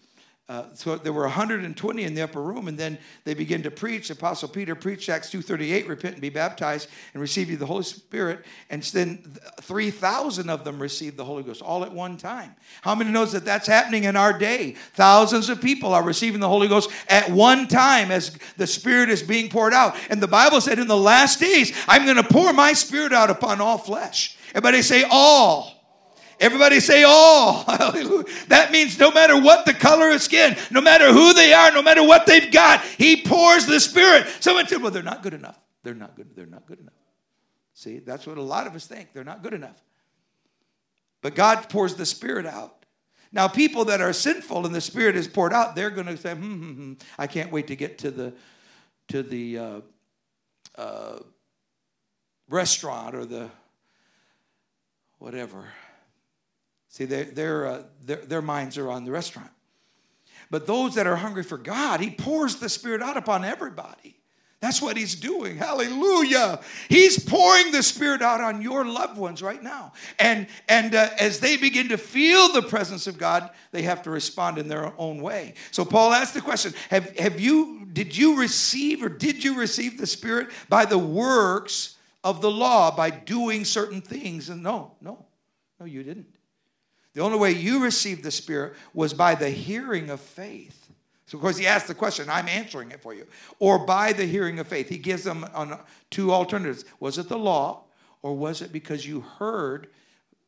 uh, 0.49 0.65
so 0.75 0.97
there 0.97 1.13
were 1.13 1.23
120 1.23 2.05
in 2.05 2.15
the 2.15 2.23
upper 2.23 2.41
room, 2.41 2.69
and 2.69 2.79
then 2.79 2.97
they 3.25 3.35
began 3.35 3.63
to 3.63 3.71
preach. 3.73 4.11
Apostle 4.11 4.49
Peter 4.49 4.75
preached 4.75 5.09
Acts 5.09 5.31
2.38, 5.31 5.89
repent 5.89 6.15
and 6.15 6.23
be 6.23 6.29
baptized 6.29 6.89
and 7.13 7.21
receive 7.21 7.51
you 7.51 7.57
the 7.57 7.67
Holy 7.67 7.83
Spirit. 7.83 8.45
And 8.71 8.83
then 8.83 9.19
3,000 9.63 10.51
of 10.51 10.63
them 10.63 10.81
received 10.81 11.17
the 11.17 11.25
Holy 11.25 11.43
Ghost 11.43 11.63
all 11.63 11.85
at 11.85 11.93
one 11.93 12.17
time. 12.17 12.55
How 12.83 12.95
many 12.95 13.11
knows 13.11 13.33
that 13.33 13.45
that's 13.45 13.67
happening 13.67 14.05
in 14.05 14.15
our 14.15 14.39
day? 14.39 14.77
Thousands 14.95 15.49
of 15.49 15.61
people 15.61 15.93
are 15.93 16.05
receiving 16.05 16.41
the 16.41 16.49
Holy 16.49 16.69
Ghost 16.69 16.91
at 17.09 17.31
one 17.31 17.67
time 17.67 18.13
as 18.13 18.37
the 18.59 18.67
Spirit 18.67 19.09
is 19.11 19.23
being 19.23 19.49
poured 19.49 19.73
out. 19.73 19.97
And 20.11 20.21
the 20.21 20.29
Bible 20.29 20.61
said 20.61 20.79
in 20.79 20.87
the 20.87 20.97
last 20.97 21.41
days, 21.41 21.73
I'm 21.89 22.05
going 22.05 22.17
to 22.17 22.25
pour 22.25 22.53
my 22.53 22.75
Spirit 22.75 23.13
out 23.13 23.31
upon 23.31 23.61
all 23.61 23.79
flesh. 23.79 24.37
Everybody 24.55 24.83
say 24.83 25.05
all. 25.11 25.83
Everybody 26.41 26.81
say 26.81 27.05
all. 27.05 27.63
Hallelujah. 27.67 28.25
That 28.49 28.73
means 28.73 28.99
no 28.99 29.11
matter 29.11 29.41
what 29.41 29.65
the 29.65 29.75
color 29.75 30.11
of 30.11 30.21
skin, 30.21 30.57
no 30.71 30.81
matter 30.81 31.13
who 31.13 31.33
they 31.33 31.53
are, 31.53 31.71
no 31.71 31.83
matter 31.83 32.03
what 32.03 32.27
they've 32.27 32.51
got, 32.51 32.83
he 32.83 33.23
pours 33.23 33.67
the 33.67 33.79
Spirit. 33.79 34.27
Someone 34.41 34.67
said, 34.67 34.83
well, 34.83 34.91
they're 34.91 35.03
not 35.03 35.23
good 35.23 35.35
enough. 35.35 35.59
They're 35.85 35.95
not 35.95 36.17
good. 36.17 36.35
They're 36.35 36.47
not 36.47 36.67
good 36.67 36.81
enough. 36.81 36.95
See, 37.75 38.01
that's 38.01 38.27
what 38.27 38.39
a 38.39 38.43
lot 38.43 38.67
of 38.67 38.75
us 38.75 38.87
think. 38.87 39.13
They're 39.13 39.25
not 39.25 39.43
good 39.43 39.55
enough. 39.55 39.81
But 41.23 41.35
God 41.35 41.69
pours 41.69 41.95
the 41.95 42.07
Spirit 42.07 42.47
out. 42.47 42.85
Now, 43.31 43.49
people 43.49 43.87
that 43.87 44.01
are 44.01 44.13
sinful 44.13 44.67
and 44.67 44.75
the 44.75 44.81
Spirit 44.81 45.17
is 45.17 45.27
poured 45.27 45.53
out, 45.53 45.75
they're 45.75 45.91
going 45.91 46.09
to 46.09 46.17
say, 46.17 46.35
hmm, 46.35 46.55
hmm, 46.55 46.73
hmm, 46.73 46.93
I 47.19 47.27
can't 47.27 47.51
wait 47.51 47.69
to 47.69 47.77
get 47.77 47.99
to 47.99 48.11
the 48.11 48.35
to 49.09 49.23
the 49.23 49.59
uh, 49.59 49.81
uh, 50.77 51.19
restaurant 52.49 53.15
or 53.15 53.25
the 53.25 53.51
whatever. 55.23 55.65
See, 56.89 57.05
their, 57.05 57.25
their, 57.25 57.67
uh, 57.67 57.83
their, 58.05 58.17
their 58.17 58.43
minds 58.43 58.77
are 58.77 58.91
on 58.91 59.05
the 59.05 59.13
restaurant. 59.13 59.51
But 60.51 60.67
those 60.67 60.97
that 60.97 61.07
are 61.07 61.15
hungry 61.15 61.45
for 61.45 61.57
God, 61.57 62.01
He 62.01 62.11
pours 62.11 62.57
the 62.57 62.69
Spirit 62.69 63.03
out 63.03 63.17
upon 63.17 63.45
everybody. 63.45 64.19
That's 64.59 64.83
what 64.83 64.97
He's 64.97 65.15
doing. 65.15 65.57
Hallelujah. 65.57 66.61
He's 66.89 67.25
pouring 67.25 67.71
the 67.71 67.85
Spirit 67.85 68.21
out 68.21 68.41
on 68.41 68.63
your 68.63 68.85
loved 68.85 69.17
ones 69.17 69.43
right 69.43 69.63
now. 69.63 69.93
And, 70.19 70.49
and 70.69 70.93
uh, 70.95 71.11
as 71.21 71.39
they 71.39 71.57
begin 71.57 71.91
to 71.91 71.99
feel 71.99 72.53
the 72.53 72.63
presence 72.63 73.07
of 73.07 73.17
God, 73.17 73.49
they 73.71 73.83
have 73.83 74.03
to 74.03 74.11
respond 74.11 74.59
in 74.59 74.67
their 74.67 74.93
own 74.99 75.23
way. 75.23 75.55
So 75.71 75.85
Paul 75.85 76.13
asked 76.13 76.35
the 76.35 76.41
question 76.41 76.75
have, 76.91 77.17
have 77.17 77.39
you, 77.39 77.87
did 77.93 78.17
you 78.17 78.41
receive 78.41 79.05
or 79.05 79.09
did 79.09 79.45
you 79.45 79.57
receive 79.57 79.99
the 79.99 80.07
Spirit 80.07 80.49
by 80.69 80.85
the 80.85 80.99
works 80.99 81.97
of 82.25 82.41
the 82.41 82.51
law 82.51 82.95
by 82.95 83.11
doing 83.11 83.65
certain 83.65 84.01
things. 84.01 84.49
And 84.49 84.63
no, 84.63 84.93
no, 85.01 85.25
no, 85.81 85.87
you 85.87 86.03
didn't. 86.03 86.27
The 87.15 87.21
only 87.21 87.39
way 87.39 87.53
you 87.53 87.83
received 87.83 88.23
the 88.23 88.31
Spirit 88.31 88.75
was 88.95 89.13
by 89.13 89.35
the 89.35 89.51
hearing 89.51 90.11
of 90.11 90.21
faith. 90.21 90.79
So, 91.27 91.39
of 91.39 91.43
course, 91.43 91.57
he 91.57 91.67
asked 91.67 91.89
the 91.89 91.95
question, 91.95 92.29
I'm 92.29 92.49
answering 92.49 92.91
it 92.91 93.01
for 93.01 93.15
you. 93.15 93.27
Or 93.59 93.79
by 93.79 94.13
the 94.13 94.27
hearing 94.27 94.59
of 94.59 94.67
faith. 94.67 94.89
He 94.89 94.99
gives 94.99 95.25
them 95.25 95.47
two 96.11 96.33
alternatives. 96.33 96.85
Was 97.01 97.19
it 97.19 97.29
the 97.29 97.39
law, 97.39 97.85
or 98.23 98.37
was 98.37 98.63
it 98.63 98.73
because 98.73 99.07
you 99.07 99.21
heard 99.21 99.89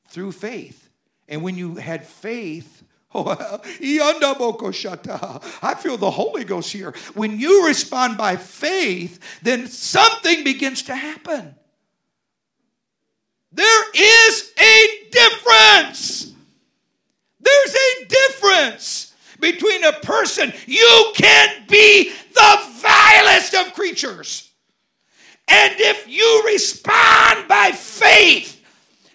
through 0.08 0.32
faith? 0.32 0.88
And 1.28 1.42
when 1.42 1.56
you 1.56 1.76
had 1.76 2.06
faith, 2.06 2.82
Oh, 3.16 3.28
I 5.62 5.74
feel 5.76 5.96
the 5.96 6.10
Holy 6.10 6.42
Ghost 6.42 6.72
here. 6.72 6.92
When 7.14 7.38
you 7.38 7.64
respond 7.64 8.18
by 8.18 8.34
faith, 8.34 9.20
then 9.40 9.68
something 9.68 10.42
begins 10.42 10.82
to 10.82 10.96
happen. 10.96 11.54
There 13.55 13.90
is 13.95 14.53
a 14.61 14.88
difference. 15.11 16.33
There's 17.40 17.75
a 17.75 18.05
difference 18.07 19.14
between 19.38 19.85
a 19.85 19.93
person. 19.93 20.53
You 20.67 21.12
can 21.14 21.64
be 21.69 22.11
the 22.33 22.59
vilest 22.81 23.55
of 23.55 23.73
creatures. 23.75 24.51
And 25.47 25.75
if 25.79 26.09
you 26.09 26.43
respond 26.47 27.47
by 27.47 27.71
faith 27.73 28.61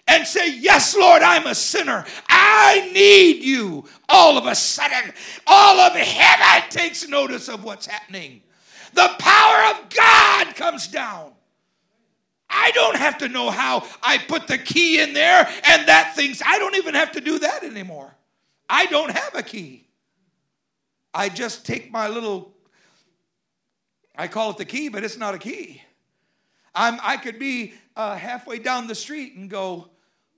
and 0.08 0.26
say, 0.26 0.56
Yes, 0.58 0.96
Lord, 0.96 1.22
I'm 1.22 1.46
a 1.46 1.54
sinner, 1.54 2.06
I 2.28 2.90
need 2.94 3.42
you, 3.42 3.84
all 4.08 4.38
of 4.38 4.46
a 4.46 4.54
sudden, 4.54 5.12
all 5.46 5.80
of 5.80 5.92
heaven 5.94 6.70
takes 6.70 7.06
notice 7.08 7.48
of 7.48 7.64
what's 7.64 7.86
happening. 7.86 8.42
The 8.94 9.10
power 9.18 9.74
of 9.74 9.90
God 9.90 10.54
comes 10.56 10.88
down. 10.88 11.32
I 12.50 12.72
don't 12.72 12.96
have 12.96 13.18
to 13.18 13.28
know 13.28 13.50
how 13.50 13.86
I 14.02 14.18
put 14.18 14.48
the 14.48 14.58
key 14.58 15.00
in 15.00 15.14
there 15.14 15.48
and 15.64 15.88
that 15.88 16.14
thing's, 16.16 16.42
I 16.44 16.58
don't 16.58 16.74
even 16.76 16.94
have 16.94 17.12
to 17.12 17.20
do 17.20 17.38
that 17.38 17.62
anymore. 17.62 18.14
I 18.68 18.86
don't 18.86 19.10
have 19.10 19.34
a 19.34 19.42
key. 19.42 19.86
I 21.14 21.28
just 21.28 21.64
take 21.64 21.90
my 21.90 22.08
little, 22.08 22.52
I 24.16 24.28
call 24.28 24.50
it 24.50 24.56
the 24.58 24.64
key, 24.64 24.88
but 24.88 25.04
it's 25.04 25.16
not 25.16 25.34
a 25.34 25.38
key. 25.38 25.82
I'm, 26.74 26.98
I 27.02 27.16
could 27.16 27.38
be 27.38 27.74
uh, 27.96 28.16
halfway 28.16 28.58
down 28.58 28.86
the 28.86 28.94
street 28.94 29.34
and 29.34 29.50
go 29.50 29.90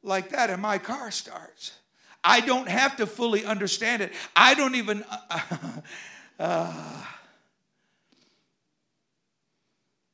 like 0.03 0.31
that, 0.31 0.51
and 0.51 0.61
my 0.61 0.79
car 0.79 1.11
starts. 1.11 1.72
I 2.25 2.40
don't 2.40 2.68
have 2.68 2.96
to 2.96 3.07
fully 3.07 3.44
understand 3.44 4.03
it. 4.03 4.12
I 4.37 4.55
don't 4.55 4.75
even. 4.75 5.05
Uh, 6.40 6.64
uh, 6.64 7.05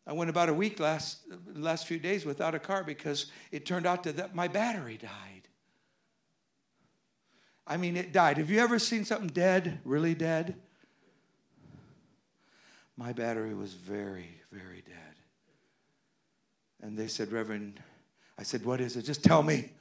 I 0.08 0.12
went 0.12 0.30
about 0.30 0.48
a 0.48 0.54
week 0.54 0.80
last 0.80 1.18
last 1.52 1.86
few 1.86 1.98
days 1.98 2.24
without 2.24 2.54
a 2.54 2.58
car 2.58 2.82
because 2.82 3.26
it 3.52 3.66
turned 3.66 3.86
out 3.86 4.04
that 4.04 4.34
my 4.34 4.48
battery 4.48 4.96
died. 4.96 5.48
I 7.66 7.76
mean, 7.76 7.94
it 7.98 8.10
died. 8.10 8.38
Have 8.38 8.48
you 8.48 8.58
ever 8.60 8.78
seen 8.78 9.04
something 9.04 9.28
dead, 9.28 9.80
really 9.84 10.14
dead? 10.14 10.56
My 12.96 13.12
battery 13.12 13.52
was 13.52 13.74
very, 13.74 14.40
very 14.50 14.82
dead. 14.86 14.94
And 16.80 16.96
they 16.96 17.06
said, 17.06 17.30
Reverend, 17.30 17.78
I 18.38 18.44
said, 18.44 18.64
What 18.64 18.80
is 18.80 18.96
it? 18.96 19.02
Just 19.02 19.22
tell 19.22 19.42
me 19.42 19.72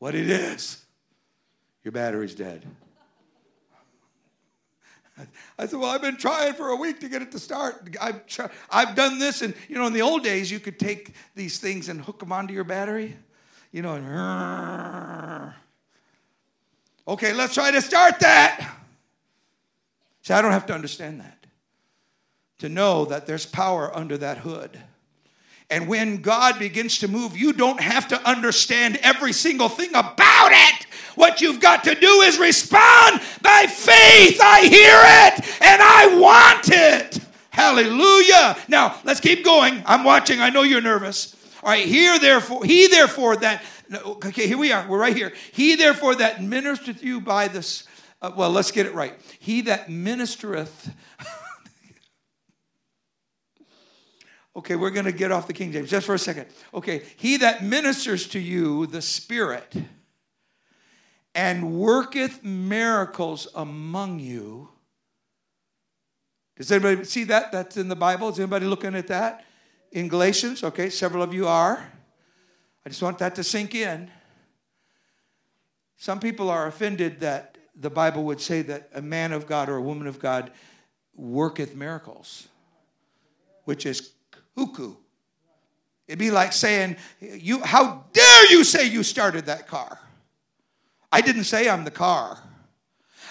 what 0.00 0.14
it 0.14 0.28
is. 0.28 0.84
Your 1.82 1.92
battery's 1.92 2.34
dead. 2.34 2.66
I 5.58 5.66
said, 5.66 5.78
Well, 5.78 5.90
I've 5.90 6.02
been 6.02 6.16
trying 6.16 6.54
for 6.54 6.68
a 6.68 6.76
week 6.76 7.00
to 7.00 7.08
get 7.08 7.22
it 7.22 7.32
to 7.32 7.38
start. 7.38 7.96
I've, 8.00 8.22
I've 8.70 8.94
done 8.94 9.18
this. 9.18 9.42
And, 9.42 9.54
you 9.68 9.76
know, 9.76 9.86
in 9.86 9.92
the 9.92 10.02
old 10.02 10.22
days, 10.22 10.50
you 10.50 10.60
could 10.60 10.78
take 10.78 11.14
these 11.34 11.58
things 11.58 11.88
and 11.88 12.00
hook 12.00 12.20
them 12.20 12.32
onto 12.32 12.54
your 12.54 12.64
battery, 12.64 13.16
you 13.72 13.82
know, 13.82 13.94
and. 13.94 15.54
Okay, 17.08 17.32
let's 17.32 17.54
try 17.54 17.72
to 17.72 17.82
start 17.82 18.20
that. 18.20 18.72
See, 20.22 20.32
I 20.32 20.40
don't 20.42 20.52
have 20.52 20.66
to 20.66 20.74
understand 20.74 21.20
that 21.20 21.40
to 22.58 22.68
know 22.68 23.06
that 23.06 23.26
there's 23.26 23.46
power 23.46 23.94
under 23.96 24.16
that 24.18 24.38
hood. 24.38 24.78
And 25.70 25.86
when 25.86 26.20
God 26.20 26.58
begins 26.58 26.98
to 26.98 27.08
move, 27.08 27.36
you 27.36 27.52
don't 27.52 27.80
have 27.80 28.08
to 28.08 28.28
understand 28.28 28.98
every 29.02 29.32
single 29.32 29.68
thing 29.68 29.90
about 29.90 30.50
it. 30.50 30.86
What 31.14 31.40
you've 31.40 31.60
got 31.60 31.84
to 31.84 31.94
do 31.94 32.20
is 32.22 32.38
respond 32.38 33.20
by 33.40 33.66
faith. 33.68 34.40
I 34.42 34.66
hear 34.68 35.00
it 35.02 35.62
and 35.62 35.82
I 35.82 36.18
want 36.18 36.70
it. 36.70 37.20
Hallelujah. 37.50 38.56
Now, 38.68 38.98
let's 39.04 39.20
keep 39.20 39.44
going. 39.44 39.82
I'm 39.86 40.02
watching. 40.02 40.40
I 40.40 40.50
know 40.50 40.62
you're 40.62 40.80
nervous. 40.80 41.36
All 41.62 41.70
right, 41.70 41.84
here 41.84 42.18
therefore, 42.18 42.64
he 42.64 42.88
therefore 42.88 43.36
that 43.36 43.62
okay, 43.92 44.46
here 44.46 44.56
we 44.56 44.72
are. 44.72 44.88
We're 44.88 44.98
right 44.98 45.16
here. 45.16 45.32
He 45.52 45.76
therefore 45.76 46.14
that 46.16 46.36
ministereth 46.36 47.02
you 47.02 47.20
by 47.20 47.48
this 47.48 47.86
uh, 48.22 48.30
well, 48.36 48.50
let's 48.50 48.70
get 48.70 48.84
it 48.84 48.94
right. 48.94 49.14
He 49.38 49.62
that 49.62 49.88
ministereth 49.88 50.92
Okay, 54.56 54.74
we're 54.74 54.90
going 54.90 55.04
to 55.04 55.12
get 55.12 55.30
off 55.30 55.46
the 55.46 55.52
King 55.52 55.72
James 55.72 55.88
just 55.88 56.06
for 56.06 56.14
a 56.14 56.18
second. 56.18 56.46
Okay, 56.74 57.02
he 57.16 57.36
that 57.38 57.62
ministers 57.62 58.28
to 58.28 58.40
you 58.40 58.86
the 58.86 59.00
Spirit 59.00 59.74
and 61.34 61.78
worketh 61.78 62.42
miracles 62.42 63.46
among 63.54 64.18
you. 64.18 64.68
Does 66.56 66.70
anybody 66.72 67.04
see 67.04 67.24
that? 67.24 67.52
That's 67.52 67.76
in 67.76 67.88
the 67.88 67.96
Bible. 67.96 68.28
Is 68.28 68.38
anybody 68.38 68.66
looking 68.66 68.94
at 68.94 69.06
that? 69.06 69.44
In 69.92 70.08
Galatians? 70.08 70.64
Okay, 70.64 70.90
several 70.90 71.22
of 71.22 71.32
you 71.32 71.46
are. 71.46 71.90
I 72.84 72.88
just 72.88 73.02
want 73.02 73.18
that 73.18 73.34
to 73.36 73.44
sink 73.44 73.74
in. 73.74 74.10
Some 75.96 76.18
people 76.18 76.50
are 76.50 76.66
offended 76.66 77.20
that 77.20 77.56
the 77.76 77.90
Bible 77.90 78.24
would 78.24 78.40
say 78.40 78.62
that 78.62 78.90
a 78.94 79.02
man 79.02 79.32
of 79.32 79.46
God 79.46 79.68
or 79.68 79.76
a 79.76 79.82
woman 79.82 80.06
of 80.06 80.18
God 80.18 80.50
worketh 81.14 81.76
miracles, 81.76 82.48
which 83.64 83.86
is 83.86 84.12
cuckoo. 84.56 84.94
It'd 86.08 86.18
be 86.18 86.30
like 86.30 86.52
saying, 86.52 86.96
you, 87.20 87.60
How 87.62 88.04
dare 88.12 88.50
you 88.50 88.64
say 88.64 88.86
you 88.88 89.02
started 89.02 89.46
that 89.46 89.68
car? 89.68 89.98
I 91.12 91.20
didn't 91.20 91.44
say 91.44 91.68
I'm 91.68 91.84
the 91.84 91.90
car. 91.90 92.38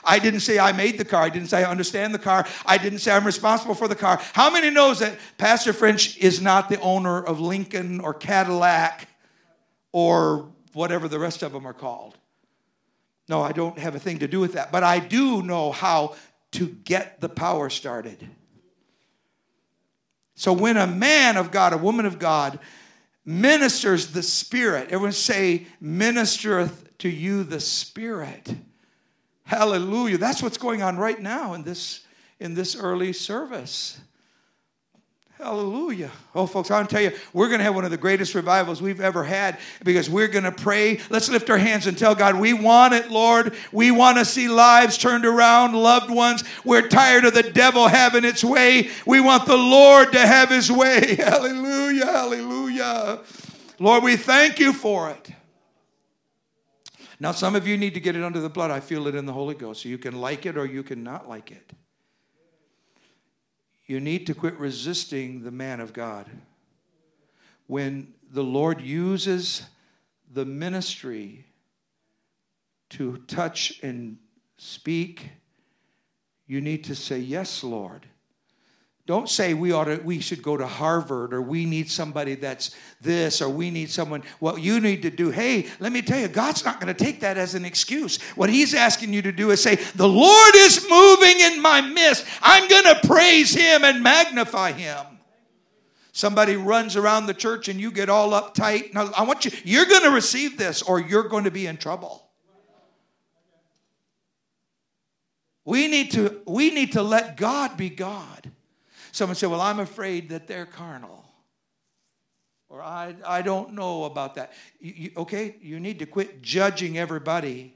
I 0.04 0.20
didn't 0.20 0.40
say 0.42 0.60
I 0.60 0.72
made 0.72 0.98
the 0.98 1.06
car. 1.06 1.24
I 1.24 1.30
didn't 1.30 1.50
say 1.50 1.64
I 1.64 1.70
understand 1.70 2.14
the 2.14 2.20
car. 2.20 2.48
I 2.66 2.78
didn't 2.78 3.00
say 3.00 3.12
I'm 3.12 3.26
responsible 3.26 3.76
for 3.76 3.88
the 3.88 3.96
car. 3.96 4.22
How 4.34 4.50
many 4.50 4.70
knows 4.70 5.00
that 5.00 5.18
Pastor 5.38 5.74
French 5.74 6.18
is 6.18 6.42
not 6.42 6.70
the 6.70 6.80
owner 6.80 7.22
of 7.22 7.40
Lincoln 7.40 8.00
or 8.00 8.14
Cadillac 8.14 9.08
or 9.92 10.50
whatever 10.74 11.08
the 11.08 11.20
rest 11.20 11.44
of 11.44 11.52
them 11.52 11.66
are 11.66 11.74
called? 11.74 12.18
No, 13.28 13.42
I 13.42 13.52
don't 13.52 13.78
have 13.78 13.96
a 13.96 14.00
thing 14.00 14.20
to 14.20 14.28
do 14.28 14.40
with 14.40 14.54
that. 14.54 14.72
But 14.72 14.84
I 14.84 15.00
do 15.00 15.42
know 15.42 15.72
how 15.72 16.16
to 16.52 16.68
get 16.68 17.22
the 17.22 17.30
power 17.30 17.70
started. 17.70 18.28
So 20.40 20.54
when 20.54 20.78
a 20.78 20.88
man 20.88 21.36
of 21.36 21.52
God, 21.52 21.74
a 21.74 21.78
woman 21.78 22.06
of 22.06 22.18
God, 22.18 22.60
ministers 23.26 24.14
the 24.14 24.24
Spirit, 24.24 24.86
everyone 24.86 25.12
say, 25.12 25.68
ministereth 25.84 26.98
to 27.00 27.10
you 27.10 27.44
the 27.44 27.60
Spirit. 27.60 28.56
Hallelujah. 29.44 30.18
That's 30.18 30.42
what's 30.42 30.58
going 30.58 30.82
on 30.82 30.96
right 30.98 31.20
now 31.20 31.56
in 31.56 31.64
this 31.64 32.06
in 32.40 32.54
this 32.54 32.78
early 32.78 33.12
service. 33.12 34.00
Hallelujah. 35.40 36.12
Oh, 36.36 36.46
folks, 36.46 36.70
I 36.70 36.76
want 36.76 36.90
to 36.90 36.96
tell 36.96 37.02
you, 37.02 37.18
we're 37.32 37.48
going 37.48 37.60
to 37.60 37.64
have 37.64 37.74
one 37.74 37.86
of 37.86 37.92
the 37.92 37.98
greatest 37.98 38.36
revivals 38.36 38.82
we've 38.82 39.00
ever 39.00 39.24
had 39.24 39.58
because 39.86 40.10
we're 40.10 40.28
going 40.28 40.44
to 40.44 40.52
pray. 40.52 41.00
Let's 41.10 41.30
lift 41.30 41.50
our 41.50 41.58
hands 41.58 41.88
and 41.88 41.98
tell 41.98 42.14
God, 42.14 42.38
we 42.38 42.52
want 42.52 42.94
it, 42.94 43.10
Lord. 43.10 43.56
We 43.72 43.90
want 43.90 44.18
to 44.18 44.26
see 44.26 44.50
lives 44.50 44.98
turned 44.98 45.26
around, 45.26 45.76
loved 45.76 46.10
ones. 46.10 46.44
We're 46.66 46.90
tired 46.90 47.24
of 47.24 47.34
the 47.34 47.44
devil 47.44 47.88
having 47.88 48.26
its 48.26 48.44
way. 48.44 48.90
We 49.06 49.22
want 49.22 49.46
the 49.46 49.56
Lord 49.56 50.12
to 50.12 50.20
have 50.20 50.50
his 50.50 50.70
way. 50.70 51.16
Hallelujah. 51.20 52.06
Hallelujah. 52.06 53.20
Lord, 53.80 54.04
we 54.04 54.18
thank 54.18 54.60
you 54.60 54.74
for 54.74 55.10
it. 55.10 55.32
Now, 57.18 57.32
some 57.32 57.56
of 57.56 57.66
you 57.66 57.78
need 57.78 57.94
to 57.94 58.02
get 58.02 58.18
it 58.18 58.26
under 58.26 58.42
the 58.42 58.50
blood. 58.50 58.72
I 58.72 58.82
feel 58.82 59.08
it 59.08 59.16
in 59.16 59.26
the 59.26 59.34
Holy 59.34 59.56
Ghost. 59.56 59.84
So 59.84 59.90
you 59.90 59.98
can 59.98 60.20
like 60.20 60.46
it 60.46 60.58
or 60.58 60.66
you 60.66 60.84
can 60.84 61.02
not 61.02 61.30
like 61.30 61.50
it. 61.50 61.72
You 63.90 64.00
need 64.00 64.28
to 64.28 64.36
quit 64.36 64.60
resisting 64.60 65.42
the 65.42 65.50
man 65.50 65.80
of 65.80 65.94
God. 65.94 66.30
When 67.66 68.14
the 68.32 68.44
Lord 68.44 68.82
uses 68.82 69.64
the 70.32 70.46
ministry 70.46 71.48
to 72.92 73.18
touch 73.26 73.80
and 73.82 74.20
speak, 74.60 75.32
you 76.46 76.62
need 76.62 76.84
to 76.84 76.94
say, 76.94 77.18
Yes, 77.18 77.64
Lord. 77.64 78.06
Don't 79.10 79.28
say 79.28 79.56
we 79.56 79.72
ought 79.72 79.86
to, 79.86 79.96
we 80.04 80.20
should 80.20 80.44
go 80.44 80.56
to 80.56 80.68
Harvard 80.68 81.34
or 81.34 81.42
we 81.42 81.66
need 81.66 81.90
somebody 81.90 82.36
that's 82.36 82.76
this 83.02 83.42
or 83.42 83.50
we 83.50 83.72
need 83.72 83.90
someone. 83.90 84.22
What 84.38 84.62
you 84.62 84.80
need 84.80 85.02
to 85.02 85.10
do, 85.10 85.32
hey, 85.32 85.66
let 85.80 85.92
me 85.92 86.04
tell 86.04 86.20
you, 86.20 86.28
God's 86.28 86.64
not 86.64 86.80
going 86.80 86.94
to 86.96 87.04
take 87.04 87.22
that 87.22 87.36
as 87.36 87.56
an 87.56 87.66
excuse. 87.66 88.22
What 88.36 88.52
He's 88.52 88.76
asking 88.76 89.12
you 89.12 89.24
to 89.24 89.32
do 89.32 89.50
is 89.50 89.64
say, 89.64 89.78
The 89.96 90.08
Lord 90.08 90.54
is 90.54 90.86
moving 90.88 91.40
in 91.40 91.60
my 91.60 91.82
midst. 91.82 92.24
I'm 92.44 92.70
going 92.70 92.84
to 92.84 93.08
praise 93.08 93.52
Him 93.52 93.84
and 93.84 94.04
magnify 94.04 94.74
Him. 94.74 95.04
Somebody 96.12 96.56
runs 96.56 96.96
around 96.96 97.26
the 97.26 97.34
church 97.34 97.68
and 97.68 97.82
you 97.82 97.92
get 97.92 98.10
all 98.10 98.30
uptight. 98.40 98.94
Now, 98.94 99.10
I 99.18 99.24
want 99.24 99.44
you, 99.44 99.50
you're 99.64 99.88
going 99.88 100.04
to 100.04 100.12
receive 100.12 100.56
this 100.56 100.84
or 100.84 101.00
you're 101.00 101.30
going 101.30 101.46
to 101.46 101.52
be 101.52 101.66
in 101.66 101.78
trouble. 101.78 102.30
We 105.66 105.88
need 105.88 106.12
to, 106.12 106.42
we 106.46 106.70
need 106.70 106.92
to 106.92 107.02
let 107.02 107.38
God 107.38 107.76
be 107.76 107.90
God. 107.90 108.52
Someone 109.12 109.36
said, 109.36 109.50
Well, 109.50 109.62
I'm 109.62 109.80
afraid 109.80 110.30
that 110.30 110.48
they're 110.48 110.66
carnal. 110.66 111.26
Or 112.70 112.84
I, 112.84 113.16
I 113.26 113.42
don't 113.42 113.74
know 113.74 114.04
about 114.04 114.36
that. 114.36 114.54
You, 114.80 114.94
you, 114.96 115.12
okay, 115.18 115.56
you 115.62 115.80
need 115.80 116.00
to 116.00 116.06
quit 116.06 116.42
judging 116.42 116.98
everybody. 116.98 117.74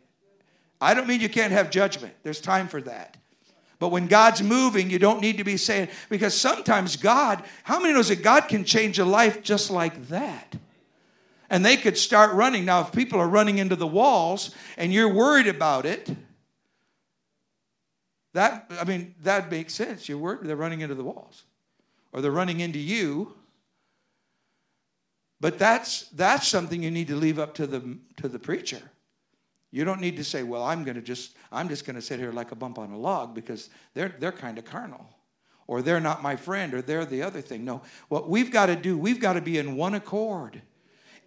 I 0.80 0.94
don't 0.94 1.08
mean 1.08 1.20
you 1.20 1.30
can't 1.30 1.52
have 1.52 1.72
judgment, 1.72 2.14
there's 2.24 2.42
time 2.42 2.68
for 2.68 2.82
that. 2.82 3.18
But 3.80 3.90
when 3.90 4.08
God's 4.08 4.42
moving, 4.42 4.90
you 4.90 5.00
don't 5.00 5.20
need 5.20 5.40
to 5.40 5.44
be 5.44 5.58
saying, 5.58 5.90
because 6.08 6.40
sometimes 6.40 6.96
God, 6.96 7.44
how 7.64 7.82
many 7.82 7.94
knows 7.94 8.08
that 8.10 8.24
God 8.24 8.48
can 8.48 8.64
change 8.64 8.98
a 8.98 9.04
life 9.04 9.44
just 9.44 9.70
like 9.70 10.08
that? 10.08 10.56
And 11.50 11.66
they 11.66 11.76
could 11.76 11.98
start 11.98 12.34
running. 12.34 12.64
Now, 12.64 12.82
if 12.82 12.94
people 12.94 13.20
are 13.20 13.28
running 13.28 13.58
into 13.58 13.76
the 13.76 13.88
walls 13.88 14.52
and 14.78 14.94
you're 14.94 15.14
worried 15.14 15.48
about 15.48 15.86
it, 15.86 16.10
That 18.34 18.70
I 18.80 18.84
mean, 18.84 19.16
that 19.24 19.50
makes 19.50 19.74
sense. 19.74 20.10
Your 20.10 20.18
word, 20.18 20.40
they're 20.44 20.56
running 20.56 20.82
into 20.82 20.96
the 20.96 21.04
walls. 21.04 21.44
Or 22.12 22.22
they're 22.22 22.32
running 22.32 22.60
into 22.60 22.80
you. 22.80 23.34
But 25.40 25.60
that's 25.60 26.08
that's 26.10 26.48
something 26.48 26.82
you 26.82 26.92
need 26.92 27.08
to 27.08 27.16
leave 27.16 27.40
up 27.40 27.54
to 27.56 27.68
the 27.68 27.98
to 28.18 28.28
the 28.28 28.40
preacher. 28.40 28.82
You 29.72 29.84
don't 29.84 30.02
need 30.02 30.18
to 30.18 30.24
say, 30.24 30.44
"Well, 30.44 30.64
I'm 30.64 30.84
going 30.84 30.96
to 30.96 31.02
just 31.02 31.36
I'm 31.52 31.70
just 31.70 31.86
going 31.86 31.96
to 31.96 32.02
sit 32.02 32.20
here 32.20 32.32
like 32.32 32.52
a 32.52 32.56
bump 32.56 32.80
on 32.80 32.92
a 32.92 32.98
log 32.98 33.34
because 33.36 33.70
they're 33.94 34.16
they're 34.20 34.32
kind 34.32 34.58
of 34.58 34.66
carnal." 34.66 35.10
Or 35.66 35.82
they're 35.82 36.02
not 36.02 36.22
my 36.22 36.36
friend 36.36 36.74
or 36.74 36.82
they're 36.82 37.06
the 37.06 37.22
other 37.22 37.40
thing. 37.40 37.64
No. 37.64 37.84
What 38.10 38.30
we've 38.30 38.52
got 38.52 38.66
to 38.66 38.76
do, 38.76 38.98
we've 38.98 39.22
got 39.22 39.34
to 39.34 39.42
be 39.42 39.58
in 39.58 39.78
one 39.78 39.94
accord 39.94 40.62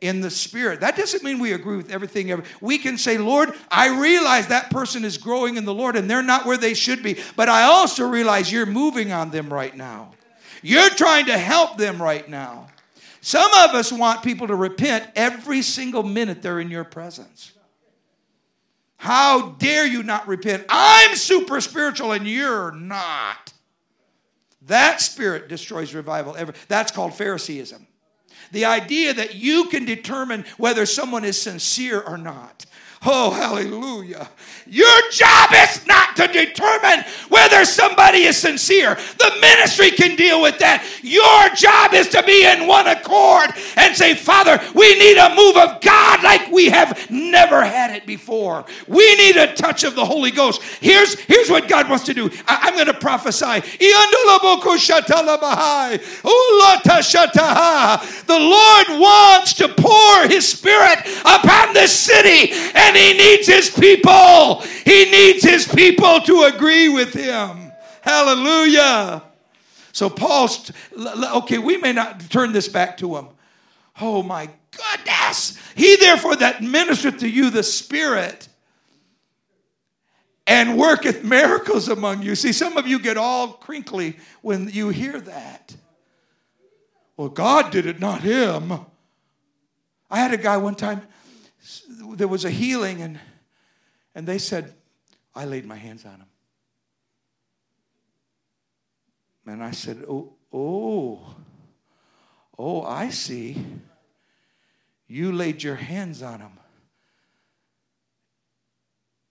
in 0.01 0.21
the 0.21 0.31
spirit. 0.31 0.81
That 0.81 0.97
doesn't 0.97 1.23
mean 1.23 1.39
we 1.39 1.53
agree 1.53 1.77
with 1.77 1.91
everything. 1.91 2.31
Ever. 2.31 2.43
We 2.61 2.79
can 2.79 2.99
say, 2.99 3.19
Lord, 3.19 3.53
I 3.71 3.99
realize 4.01 4.49
that 4.49 4.71
person 4.71 5.05
is 5.05 5.19
growing 5.19 5.57
in 5.57 5.65
the 5.65 5.75
Lord 5.75 5.97
and 5.97 6.09
they're 6.09 6.23
not 6.23 6.47
where 6.47 6.57
they 6.57 6.75
should 6.75 7.03
be, 7.03 7.19
but 7.35 7.49
I 7.49 7.63
also 7.63 8.07
realize 8.07 8.51
you're 8.51 8.67
moving 8.67 9.13
on 9.13 9.31
them 9.31 9.53
right 9.53 9.75
now. 9.75 10.13
You're 10.63 10.91
trying 10.91 11.27
to 11.27 11.39
help 11.39 11.79
them 11.79 12.01
right 12.01 12.29
now. 12.29 12.69
Some 13.21 13.53
of 13.53 13.71
us 13.75 13.93
want 13.93 14.23
people 14.23 14.47
to 14.47 14.55
repent 14.55 15.09
every 15.17 15.63
single 15.63 16.03
minute 16.03 16.43
they're 16.43 16.61
in 16.61 16.71
your 16.71 16.85
presence. 16.85 17.53
How 18.97 19.51
dare 19.51 19.87
you 19.87 20.03
not 20.03 20.27
repent? 20.27 20.65
I'm 20.69 21.15
super 21.17 21.61
spiritual 21.61 22.13
and 22.13 22.27
you're 22.27 22.73
not. 22.73 23.53
That 24.63 25.01
spirit 25.01 25.49
destroys 25.49 25.95
revival 25.95 26.35
ever. 26.37 26.55
That's 26.69 26.91
called 26.91 27.15
Phariseeism. 27.15 27.87
The 28.53 28.65
idea 28.65 29.15
that 29.15 29.35
you 29.35 29.67
can 29.67 29.85
determine 29.85 30.45
whether 30.57 30.87
someone 30.87 31.25
is 31.25 31.41
sincere 31.41 32.01
or 32.01 32.19
not. 32.19 32.67
Oh, 33.09 33.31
hallelujah. 33.31 34.29
Your 34.67 35.11
job 35.13 35.51
is 35.53 35.87
not 35.87 36.17
to 36.17 36.27
determine 36.27 37.05
whether 37.29 37.65
somebody 37.65 38.25
is 38.25 38.37
sincere. 38.37 38.97
The 39.19 39.33
ministry 39.41 39.93
can 39.93 40.17
deal 40.17 40.43
with 40.43 40.59
that. 40.59 40.85
Your 41.03 41.49
job 41.55 41.95
is 41.95 42.09
to 42.09 42.23
be 42.25 42.45
in 42.45 42.67
one 42.67 42.89
accord 42.89 43.51
and 43.77 43.95
say, 43.95 44.15
Father, 44.15 44.61
we 44.75 44.99
need 44.99 45.19
a 45.19 45.37
move 45.37 45.57
of 45.57 45.81
God 45.81 46.25
like 46.25 46.51
we 46.51 46.69
have 46.71 47.09
never 47.11 47.65
had 47.65 47.95
it 47.95 48.07
before. 48.07 48.65
We 48.89 49.15
need 49.15 49.37
a 49.37 49.55
touch 49.55 49.85
of 49.85 49.95
the 49.95 50.05
Holy 50.05 50.33
Ghost. 50.33 50.61
Here's, 50.81 51.15
here's 51.21 51.49
what 51.49 51.69
God 51.69 51.89
wants 51.89 52.07
to 52.07 52.15
do. 52.15 52.29
I, 52.49 52.69
am 52.69 52.75
going 52.75 52.87
to 52.87 52.95
prophesy. 52.95 53.61
The 58.27 58.39
Lord 58.39 59.01
wants 59.01 59.55
to 59.55 59.69
pour 59.69 60.27
His 60.27 60.49
Spirit 60.49 60.99
upon 61.25 61.73
this 61.73 61.93
city 61.93 62.53
and 62.75 62.96
and 62.97 63.19
he 63.19 63.19
needs 63.19 63.47
his 63.47 63.71
people. 63.71 64.61
He 64.85 65.11
needs 65.11 65.45
his 65.45 65.69
people 65.69 66.21
to 66.21 66.43
agree 66.45 66.89
with 66.89 67.13
him. 67.13 67.73
Hallelujah. 68.01 69.23
So 69.93 70.09
Paul's, 70.09 70.71
okay, 70.97 71.59
we 71.59 71.77
may 71.77 71.93
not 71.93 72.21
turn 72.31 72.53
this 72.53 72.69
back 72.69 72.97
to 72.99 73.17
him. 73.17 73.29
Oh 74.01 74.23
my 74.23 74.49
goodness. 74.71 75.59
He 75.75 75.97
therefore 75.97 76.37
that 76.37 76.57
ministereth 76.57 77.19
to 77.21 77.29
you 77.29 77.51
the 77.51 77.63
Spirit 77.63 78.49
and 80.47 80.79
worketh 80.79 81.25
miracles 81.25 81.89
among 81.89 82.23
you. 82.23 82.35
See, 82.35 82.53
some 82.53 82.77
of 82.77 82.87
you 82.87 82.99
get 82.99 83.17
all 83.17 83.49
crinkly 83.55 84.17
when 84.43 84.69
you 84.69 84.91
hear 84.91 85.21
that. 85.21 85.75
Well, 87.17 87.29
God 87.29 87.73
did 87.73 87.87
it, 87.87 87.99
not 87.99 88.21
him. 88.21 88.73
I 90.11 90.19
had 90.19 90.33
a 90.33 90.37
guy 90.37 90.59
one 90.59 90.75
time, 90.75 91.03
there 92.17 92.29
was 92.29 92.45
a 92.45 92.51
healing, 92.51 93.03
and, 93.03 93.19
and 94.15 94.27
they 94.27 94.39
said, 94.39 94.75
I 95.35 95.45
laid 95.45 95.67
my 95.67 95.77
hands 95.77 96.05
on 96.05 96.15
him. 96.15 96.27
And 99.47 99.63
I 99.63 99.71
said, 99.71 100.05
Oh, 100.09 100.33
oh, 100.53 101.35
oh, 102.59 102.83
I 102.83 103.11
see. 103.11 103.65
You 105.07 105.31
laid 105.33 105.63
your 105.63 105.77
hands 105.77 106.23
on 106.23 106.41
him. 106.41 106.53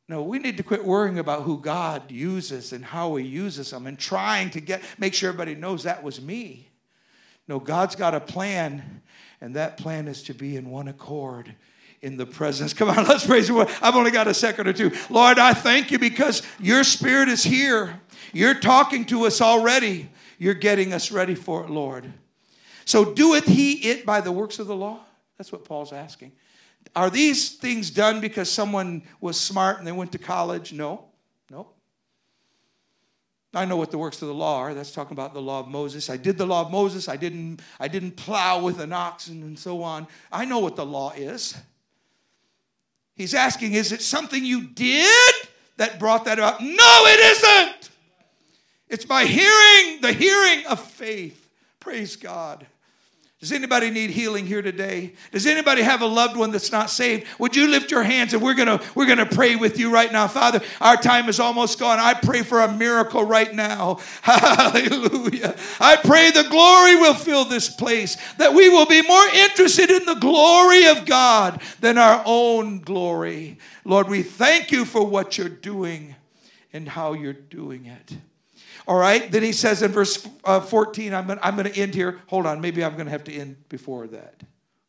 No, 0.07 0.21
we 0.21 0.37
need 0.37 0.57
to 0.57 0.63
quit 0.63 0.85
worrying 0.85 1.17
about 1.17 1.43
who 1.43 1.59
God 1.59 2.11
uses 2.11 2.73
and 2.73 2.85
how 2.85 3.15
He 3.15 3.25
uses 3.25 3.71
them 3.71 3.87
and 3.87 3.97
trying 3.97 4.51
to 4.51 4.61
get 4.61 4.83
make 4.99 5.15
sure 5.15 5.29
everybody 5.29 5.55
knows 5.55 5.83
that 5.83 6.03
was 6.03 6.21
me. 6.21 6.69
No, 7.47 7.59
God's 7.59 7.95
got 7.95 8.13
a 8.13 8.19
plan, 8.19 9.01
and 9.41 9.55
that 9.55 9.77
plan 9.77 10.07
is 10.07 10.21
to 10.23 10.33
be 10.33 10.57
in 10.57 10.69
one 10.69 10.87
accord 10.87 11.55
in 12.05 12.17
the 12.17 12.25
presence. 12.25 12.71
Come 12.71 12.89
on, 12.89 13.03
let's 13.07 13.25
praise 13.25 13.47
the 13.47 13.55
Lord. 13.55 13.69
I've 13.81 13.95
only 13.95 14.11
got 14.11 14.27
a 14.27 14.33
second 14.33 14.67
or 14.67 14.73
two. 14.73 14.91
Lord, 15.09 15.39
I 15.39 15.53
thank 15.53 15.89
you 15.89 15.97
because 15.97 16.43
your 16.59 16.83
spirit 16.83 17.29
is 17.29 17.43
here. 17.43 17.99
You're 18.31 18.53
talking 18.53 19.05
to 19.05 19.25
us 19.25 19.41
already. 19.41 20.09
You're 20.37 20.53
getting 20.53 20.93
us 20.93 21.11
ready 21.11 21.33
for 21.33 21.63
it, 21.63 21.69
Lord. 21.71 22.13
So 22.85 23.13
doeth 23.13 23.47
he 23.47 23.89
it 23.89 24.05
by 24.05 24.21
the 24.21 24.31
works 24.31 24.59
of 24.59 24.67
the 24.67 24.75
law? 24.75 24.99
That's 25.37 25.51
what 25.51 25.65
Paul's 25.65 25.91
asking. 25.91 26.33
Are 26.95 27.09
these 27.09 27.55
things 27.55 27.89
done 27.89 28.21
because 28.21 28.51
someone 28.51 29.01
was 29.19 29.39
smart 29.39 29.79
and 29.79 29.87
they 29.87 29.91
went 29.91 30.11
to 30.11 30.19
college? 30.19 30.73
No. 30.73 31.05
No. 31.49 31.69
I 33.51 33.65
know 33.65 33.77
what 33.77 33.89
the 33.89 33.97
works 33.97 34.21
of 34.21 34.27
the 34.27 34.33
law 34.33 34.59
are. 34.59 34.75
That's 34.75 34.91
talking 34.91 35.13
about 35.13 35.33
the 35.33 35.41
law 35.41 35.59
of 35.59 35.67
Moses. 35.67 36.11
I 36.11 36.17
did 36.17 36.37
the 36.37 36.45
law 36.45 36.61
of 36.61 36.69
Moses. 36.69 37.09
I 37.09 37.15
didn't, 37.15 37.61
I 37.79 37.87
didn't 37.87 38.11
plow 38.11 38.61
with 38.61 38.79
an 38.79 38.93
oxen 38.93 39.41
and 39.41 39.57
so 39.57 39.81
on. 39.81 40.05
I 40.31 40.45
know 40.45 40.59
what 40.59 40.75
the 40.75 40.85
law 40.85 41.11
is. 41.13 41.57
He's 43.15 43.33
asking, 43.33 43.73
is 43.73 43.91
it 43.91 44.01
something 44.01 44.43
you 44.43 44.61
did 44.67 45.33
that 45.77 45.99
brought 45.99 46.25
that 46.25 46.37
about? 46.37 46.61
No, 46.61 46.67
it 47.05 47.19
isn't. 47.19 47.89
It's 48.89 49.05
by 49.05 49.25
hearing, 49.25 50.01
the 50.01 50.13
hearing 50.13 50.65
of 50.67 50.79
faith. 50.79 51.49
Praise 51.79 52.15
God. 52.15 52.65
Does 53.41 53.51
anybody 53.51 53.91
need 53.91 54.11
healing 54.11 54.47
here 54.47 54.61
today? 54.61 55.13
Does 55.31 55.45
anybody 55.45 55.81
have 55.81 56.01
a 56.01 56.05
loved 56.05 56.37
one 56.37 56.51
that's 56.51 56.71
not 56.71 56.89
saved? 56.89 57.27
Would 57.37 57.53
you 57.53 57.67
lift 57.67 57.91
your 57.91 58.01
hands 58.01 58.33
and 58.33 58.41
we're 58.41 58.53
going 58.53 58.79
to 58.79 58.81
we're 58.95 59.05
going 59.05 59.17
to 59.17 59.25
pray 59.25 59.57
with 59.57 59.77
you 59.77 59.91
right 59.91 60.11
now. 60.11 60.27
Father, 60.27 60.61
our 60.79 60.95
time 60.95 61.27
is 61.27 61.39
almost 61.39 61.77
gone. 61.77 61.99
I 61.99 62.13
pray 62.13 62.43
for 62.43 62.61
a 62.61 62.71
miracle 62.73 63.23
right 63.23 63.53
now. 63.53 63.99
Hallelujah. 64.21 65.53
I 65.81 65.97
pray 65.97 66.31
the 66.31 66.47
glory 66.49 66.95
will 66.95 67.13
fill 67.13 67.43
this 67.43 67.69
place, 67.69 68.17
that 68.37 68.53
we 68.53 68.69
will 68.69 68.85
be 68.85 69.01
more 69.01 69.27
interested 69.27 69.91
in 69.91 70.05
the 70.05 70.15
glory 70.15 70.85
of 70.85 71.05
God 71.05 71.61
than 71.81 71.97
our 71.97 72.23
own 72.25 72.79
glory. 72.79 73.59
Lord, 73.83 74.07
we 74.07 74.23
thank 74.23 74.71
you 74.71 74.85
for 74.85 75.05
what 75.05 75.37
you're 75.37 75.49
doing 75.49 76.15
and 76.71 76.87
how 76.87 77.13
you're 77.13 77.33
doing 77.33 77.85
it. 77.85 78.17
All 78.87 78.97
right. 78.97 79.31
Then 79.31 79.43
he 79.43 79.51
says 79.51 79.81
in 79.81 79.91
verse 79.91 80.27
uh, 80.43 80.59
14, 80.59 81.13
I'm 81.13 81.27
going 81.27 81.39
I'm 81.41 81.57
to 81.57 81.75
end 81.75 81.95
here. 81.95 82.19
Hold 82.27 82.45
on. 82.45 82.61
Maybe 82.61 82.83
I'm 82.83 82.93
going 82.93 83.05
to 83.05 83.11
have 83.11 83.23
to 83.25 83.33
end 83.33 83.67
before 83.69 84.07
that. 84.07 84.41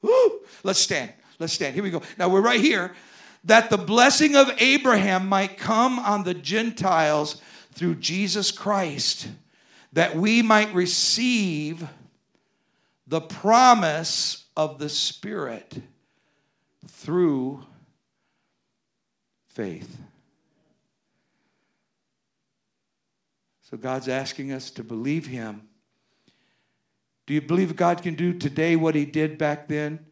Woo! 0.02 0.40
Let's 0.62 0.78
stand. 0.78 1.12
Let's 1.38 1.52
stand. 1.52 1.74
Here 1.74 1.82
we 1.82 1.90
go. 1.90 2.02
Now 2.18 2.28
we're 2.28 2.40
right 2.40 2.60
here. 2.60 2.94
That 3.44 3.70
the 3.70 3.78
blessing 3.78 4.36
of 4.36 4.50
Abraham 4.58 5.28
might 5.28 5.56
come 5.56 5.98
on 5.98 6.24
the 6.24 6.34
Gentiles 6.34 7.40
through 7.72 7.96
Jesus 7.96 8.50
Christ, 8.50 9.28
that 9.92 10.16
we 10.16 10.42
might 10.42 10.74
receive 10.74 11.86
the 13.06 13.20
promise 13.20 14.46
of 14.56 14.78
the 14.78 14.88
Spirit 14.88 15.80
through 16.86 17.64
faith. 19.48 19.98
So 23.68 23.76
God's 23.76 24.06
asking 24.06 24.52
us 24.52 24.70
to 24.72 24.84
believe 24.84 25.26
Him. 25.26 25.68
Do 27.26 27.34
you 27.34 27.40
believe 27.40 27.74
God 27.74 28.00
can 28.00 28.14
do 28.14 28.32
today 28.32 28.76
what 28.76 28.94
He 28.94 29.04
did 29.04 29.38
back 29.38 29.66
then? 29.66 30.06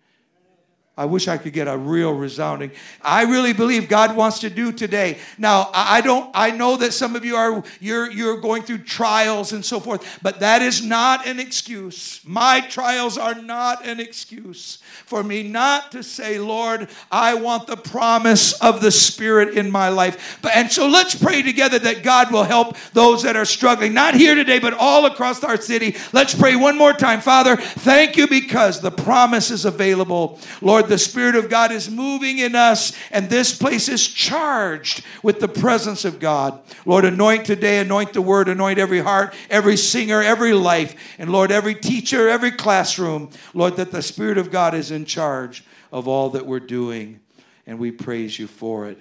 I 0.96 1.06
wish 1.06 1.26
I 1.26 1.38
could 1.38 1.52
get 1.52 1.66
a 1.66 1.76
real 1.76 2.12
resounding. 2.14 2.70
I 3.02 3.24
really 3.24 3.52
believe 3.52 3.88
God 3.88 4.14
wants 4.14 4.38
to 4.40 4.50
do 4.50 4.70
today. 4.70 5.18
Now, 5.38 5.70
I 5.74 6.00
don't 6.00 6.30
I 6.34 6.52
know 6.52 6.76
that 6.76 6.92
some 6.92 7.16
of 7.16 7.24
you 7.24 7.34
are 7.34 7.64
you're 7.80 8.08
you're 8.12 8.36
going 8.36 8.62
through 8.62 8.78
trials 8.78 9.52
and 9.52 9.64
so 9.64 9.80
forth, 9.80 10.20
but 10.22 10.38
that 10.38 10.62
is 10.62 10.84
not 10.84 11.26
an 11.26 11.40
excuse. 11.40 12.20
My 12.24 12.60
trials 12.60 13.18
are 13.18 13.34
not 13.34 13.84
an 13.84 13.98
excuse 13.98 14.78
for 15.04 15.24
me 15.24 15.42
not 15.42 15.90
to 15.92 16.04
say, 16.04 16.38
"Lord, 16.38 16.88
I 17.10 17.34
want 17.34 17.66
the 17.66 17.76
promise 17.76 18.52
of 18.60 18.80
the 18.80 18.92
Spirit 18.92 19.58
in 19.58 19.72
my 19.72 19.88
life." 19.88 20.38
But 20.42 20.54
and 20.54 20.70
so 20.70 20.86
let's 20.86 21.16
pray 21.16 21.42
together 21.42 21.80
that 21.80 22.04
God 22.04 22.30
will 22.30 22.44
help 22.44 22.76
those 22.92 23.24
that 23.24 23.34
are 23.34 23.44
struggling, 23.44 23.94
not 23.94 24.14
here 24.14 24.36
today, 24.36 24.60
but 24.60 24.74
all 24.74 25.06
across 25.06 25.42
our 25.42 25.60
city. 25.60 25.96
Let's 26.12 26.36
pray 26.36 26.54
one 26.54 26.78
more 26.78 26.92
time. 26.92 27.20
Father, 27.20 27.56
thank 27.56 28.16
you 28.16 28.28
because 28.28 28.80
the 28.80 28.92
promise 28.92 29.50
is 29.50 29.64
available. 29.64 30.38
Lord, 30.60 30.83
Lord, 30.84 30.92
the 30.92 30.98
Spirit 30.98 31.34
of 31.34 31.48
God 31.48 31.72
is 31.72 31.90
moving 31.90 32.36
in 32.36 32.54
us, 32.54 32.92
and 33.10 33.30
this 33.30 33.56
place 33.56 33.88
is 33.88 34.06
charged 34.06 35.02
with 35.22 35.40
the 35.40 35.48
presence 35.48 36.04
of 36.04 36.20
God. 36.20 36.60
Lord, 36.84 37.06
anoint 37.06 37.46
today, 37.46 37.78
anoint 37.78 38.12
the 38.12 38.20
word, 38.20 38.50
anoint 38.50 38.78
every 38.78 39.00
heart, 39.00 39.34
every 39.48 39.78
singer, 39.78 40.20
every 40.20 40.52
life, 40.52 40.94
and 41.18 41.32
Lord, 41.32 41.50
every 41.50 41.74
teacher, 41.74 42.28
every 42.28 42.50
classroom. 42.50 43.30
Lord, 43.54 43.76
that 43.76 43.92
the 43.92 44.02
Spirit 44.02 44.36
of 44.36 44.50
God 44.50 44.74
is 44.74 44.90
in 44.90 45.06
charge 45.06 45.64
of 45.90 46.06
all 46.06 46.28
that 46.30 46.44
we're 46.44 46.60
doing, 46.60 47.20
and 47.66 47.78
we 47.78 47.90
praise 47.90 48.38
you 48.38 48.46
for 48.46 48.86
it. 48.86 48.98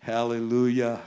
Hallelujah. 0.00 1.00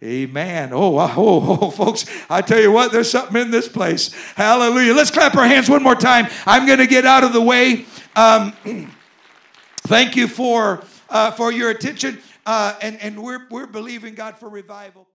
Amen. 0.00 0.72
Oh, 0.72 0.96
oh, 0.96 1.58
oh, 1.60 1.70
folks, 1.70 2.06
I 2.30 2.40
tell 2.40 2.60
you 2.60 2.70
what, 2.70 2.92
there's 2.92 3.10
something 3.10 3.42
in 3.42 3.50
this 3.50 3.66
place. 3.66 4.12
Hallelujah. 4.36 4.94
Let's 4.94 5.10
clap 5.10 5.34
our 5.34 5.48
hands 5.48 5.68
one 5.68 5.82
more 5.82 5.96
time. 5.96 6.28
I'm 6.46 6.66
going 6.66 6.78
to 6.78 6.86
get 6.86 7.04
out 7.04 7.24
of 7.24 7.32
the 7.32 7.42
way. 7.42 7.86
Um, 8.14 8.52
thank 9.86 10.16
you 10.16 10.28
for, 10.28 10.82
uh, 11.08 11.30
for 11.32 11.52
your 11.52 11.70
attention. 11.70 12.18
Uh, 12.44 12.78
and, 12.80 13.00
and 13.02 13.20
we're, 13.20 13.46
we're 13.50 13.66
believing 13.66 14.14
God 14.14 14.38
for 14.38 14.48
revival. 14.48 15.04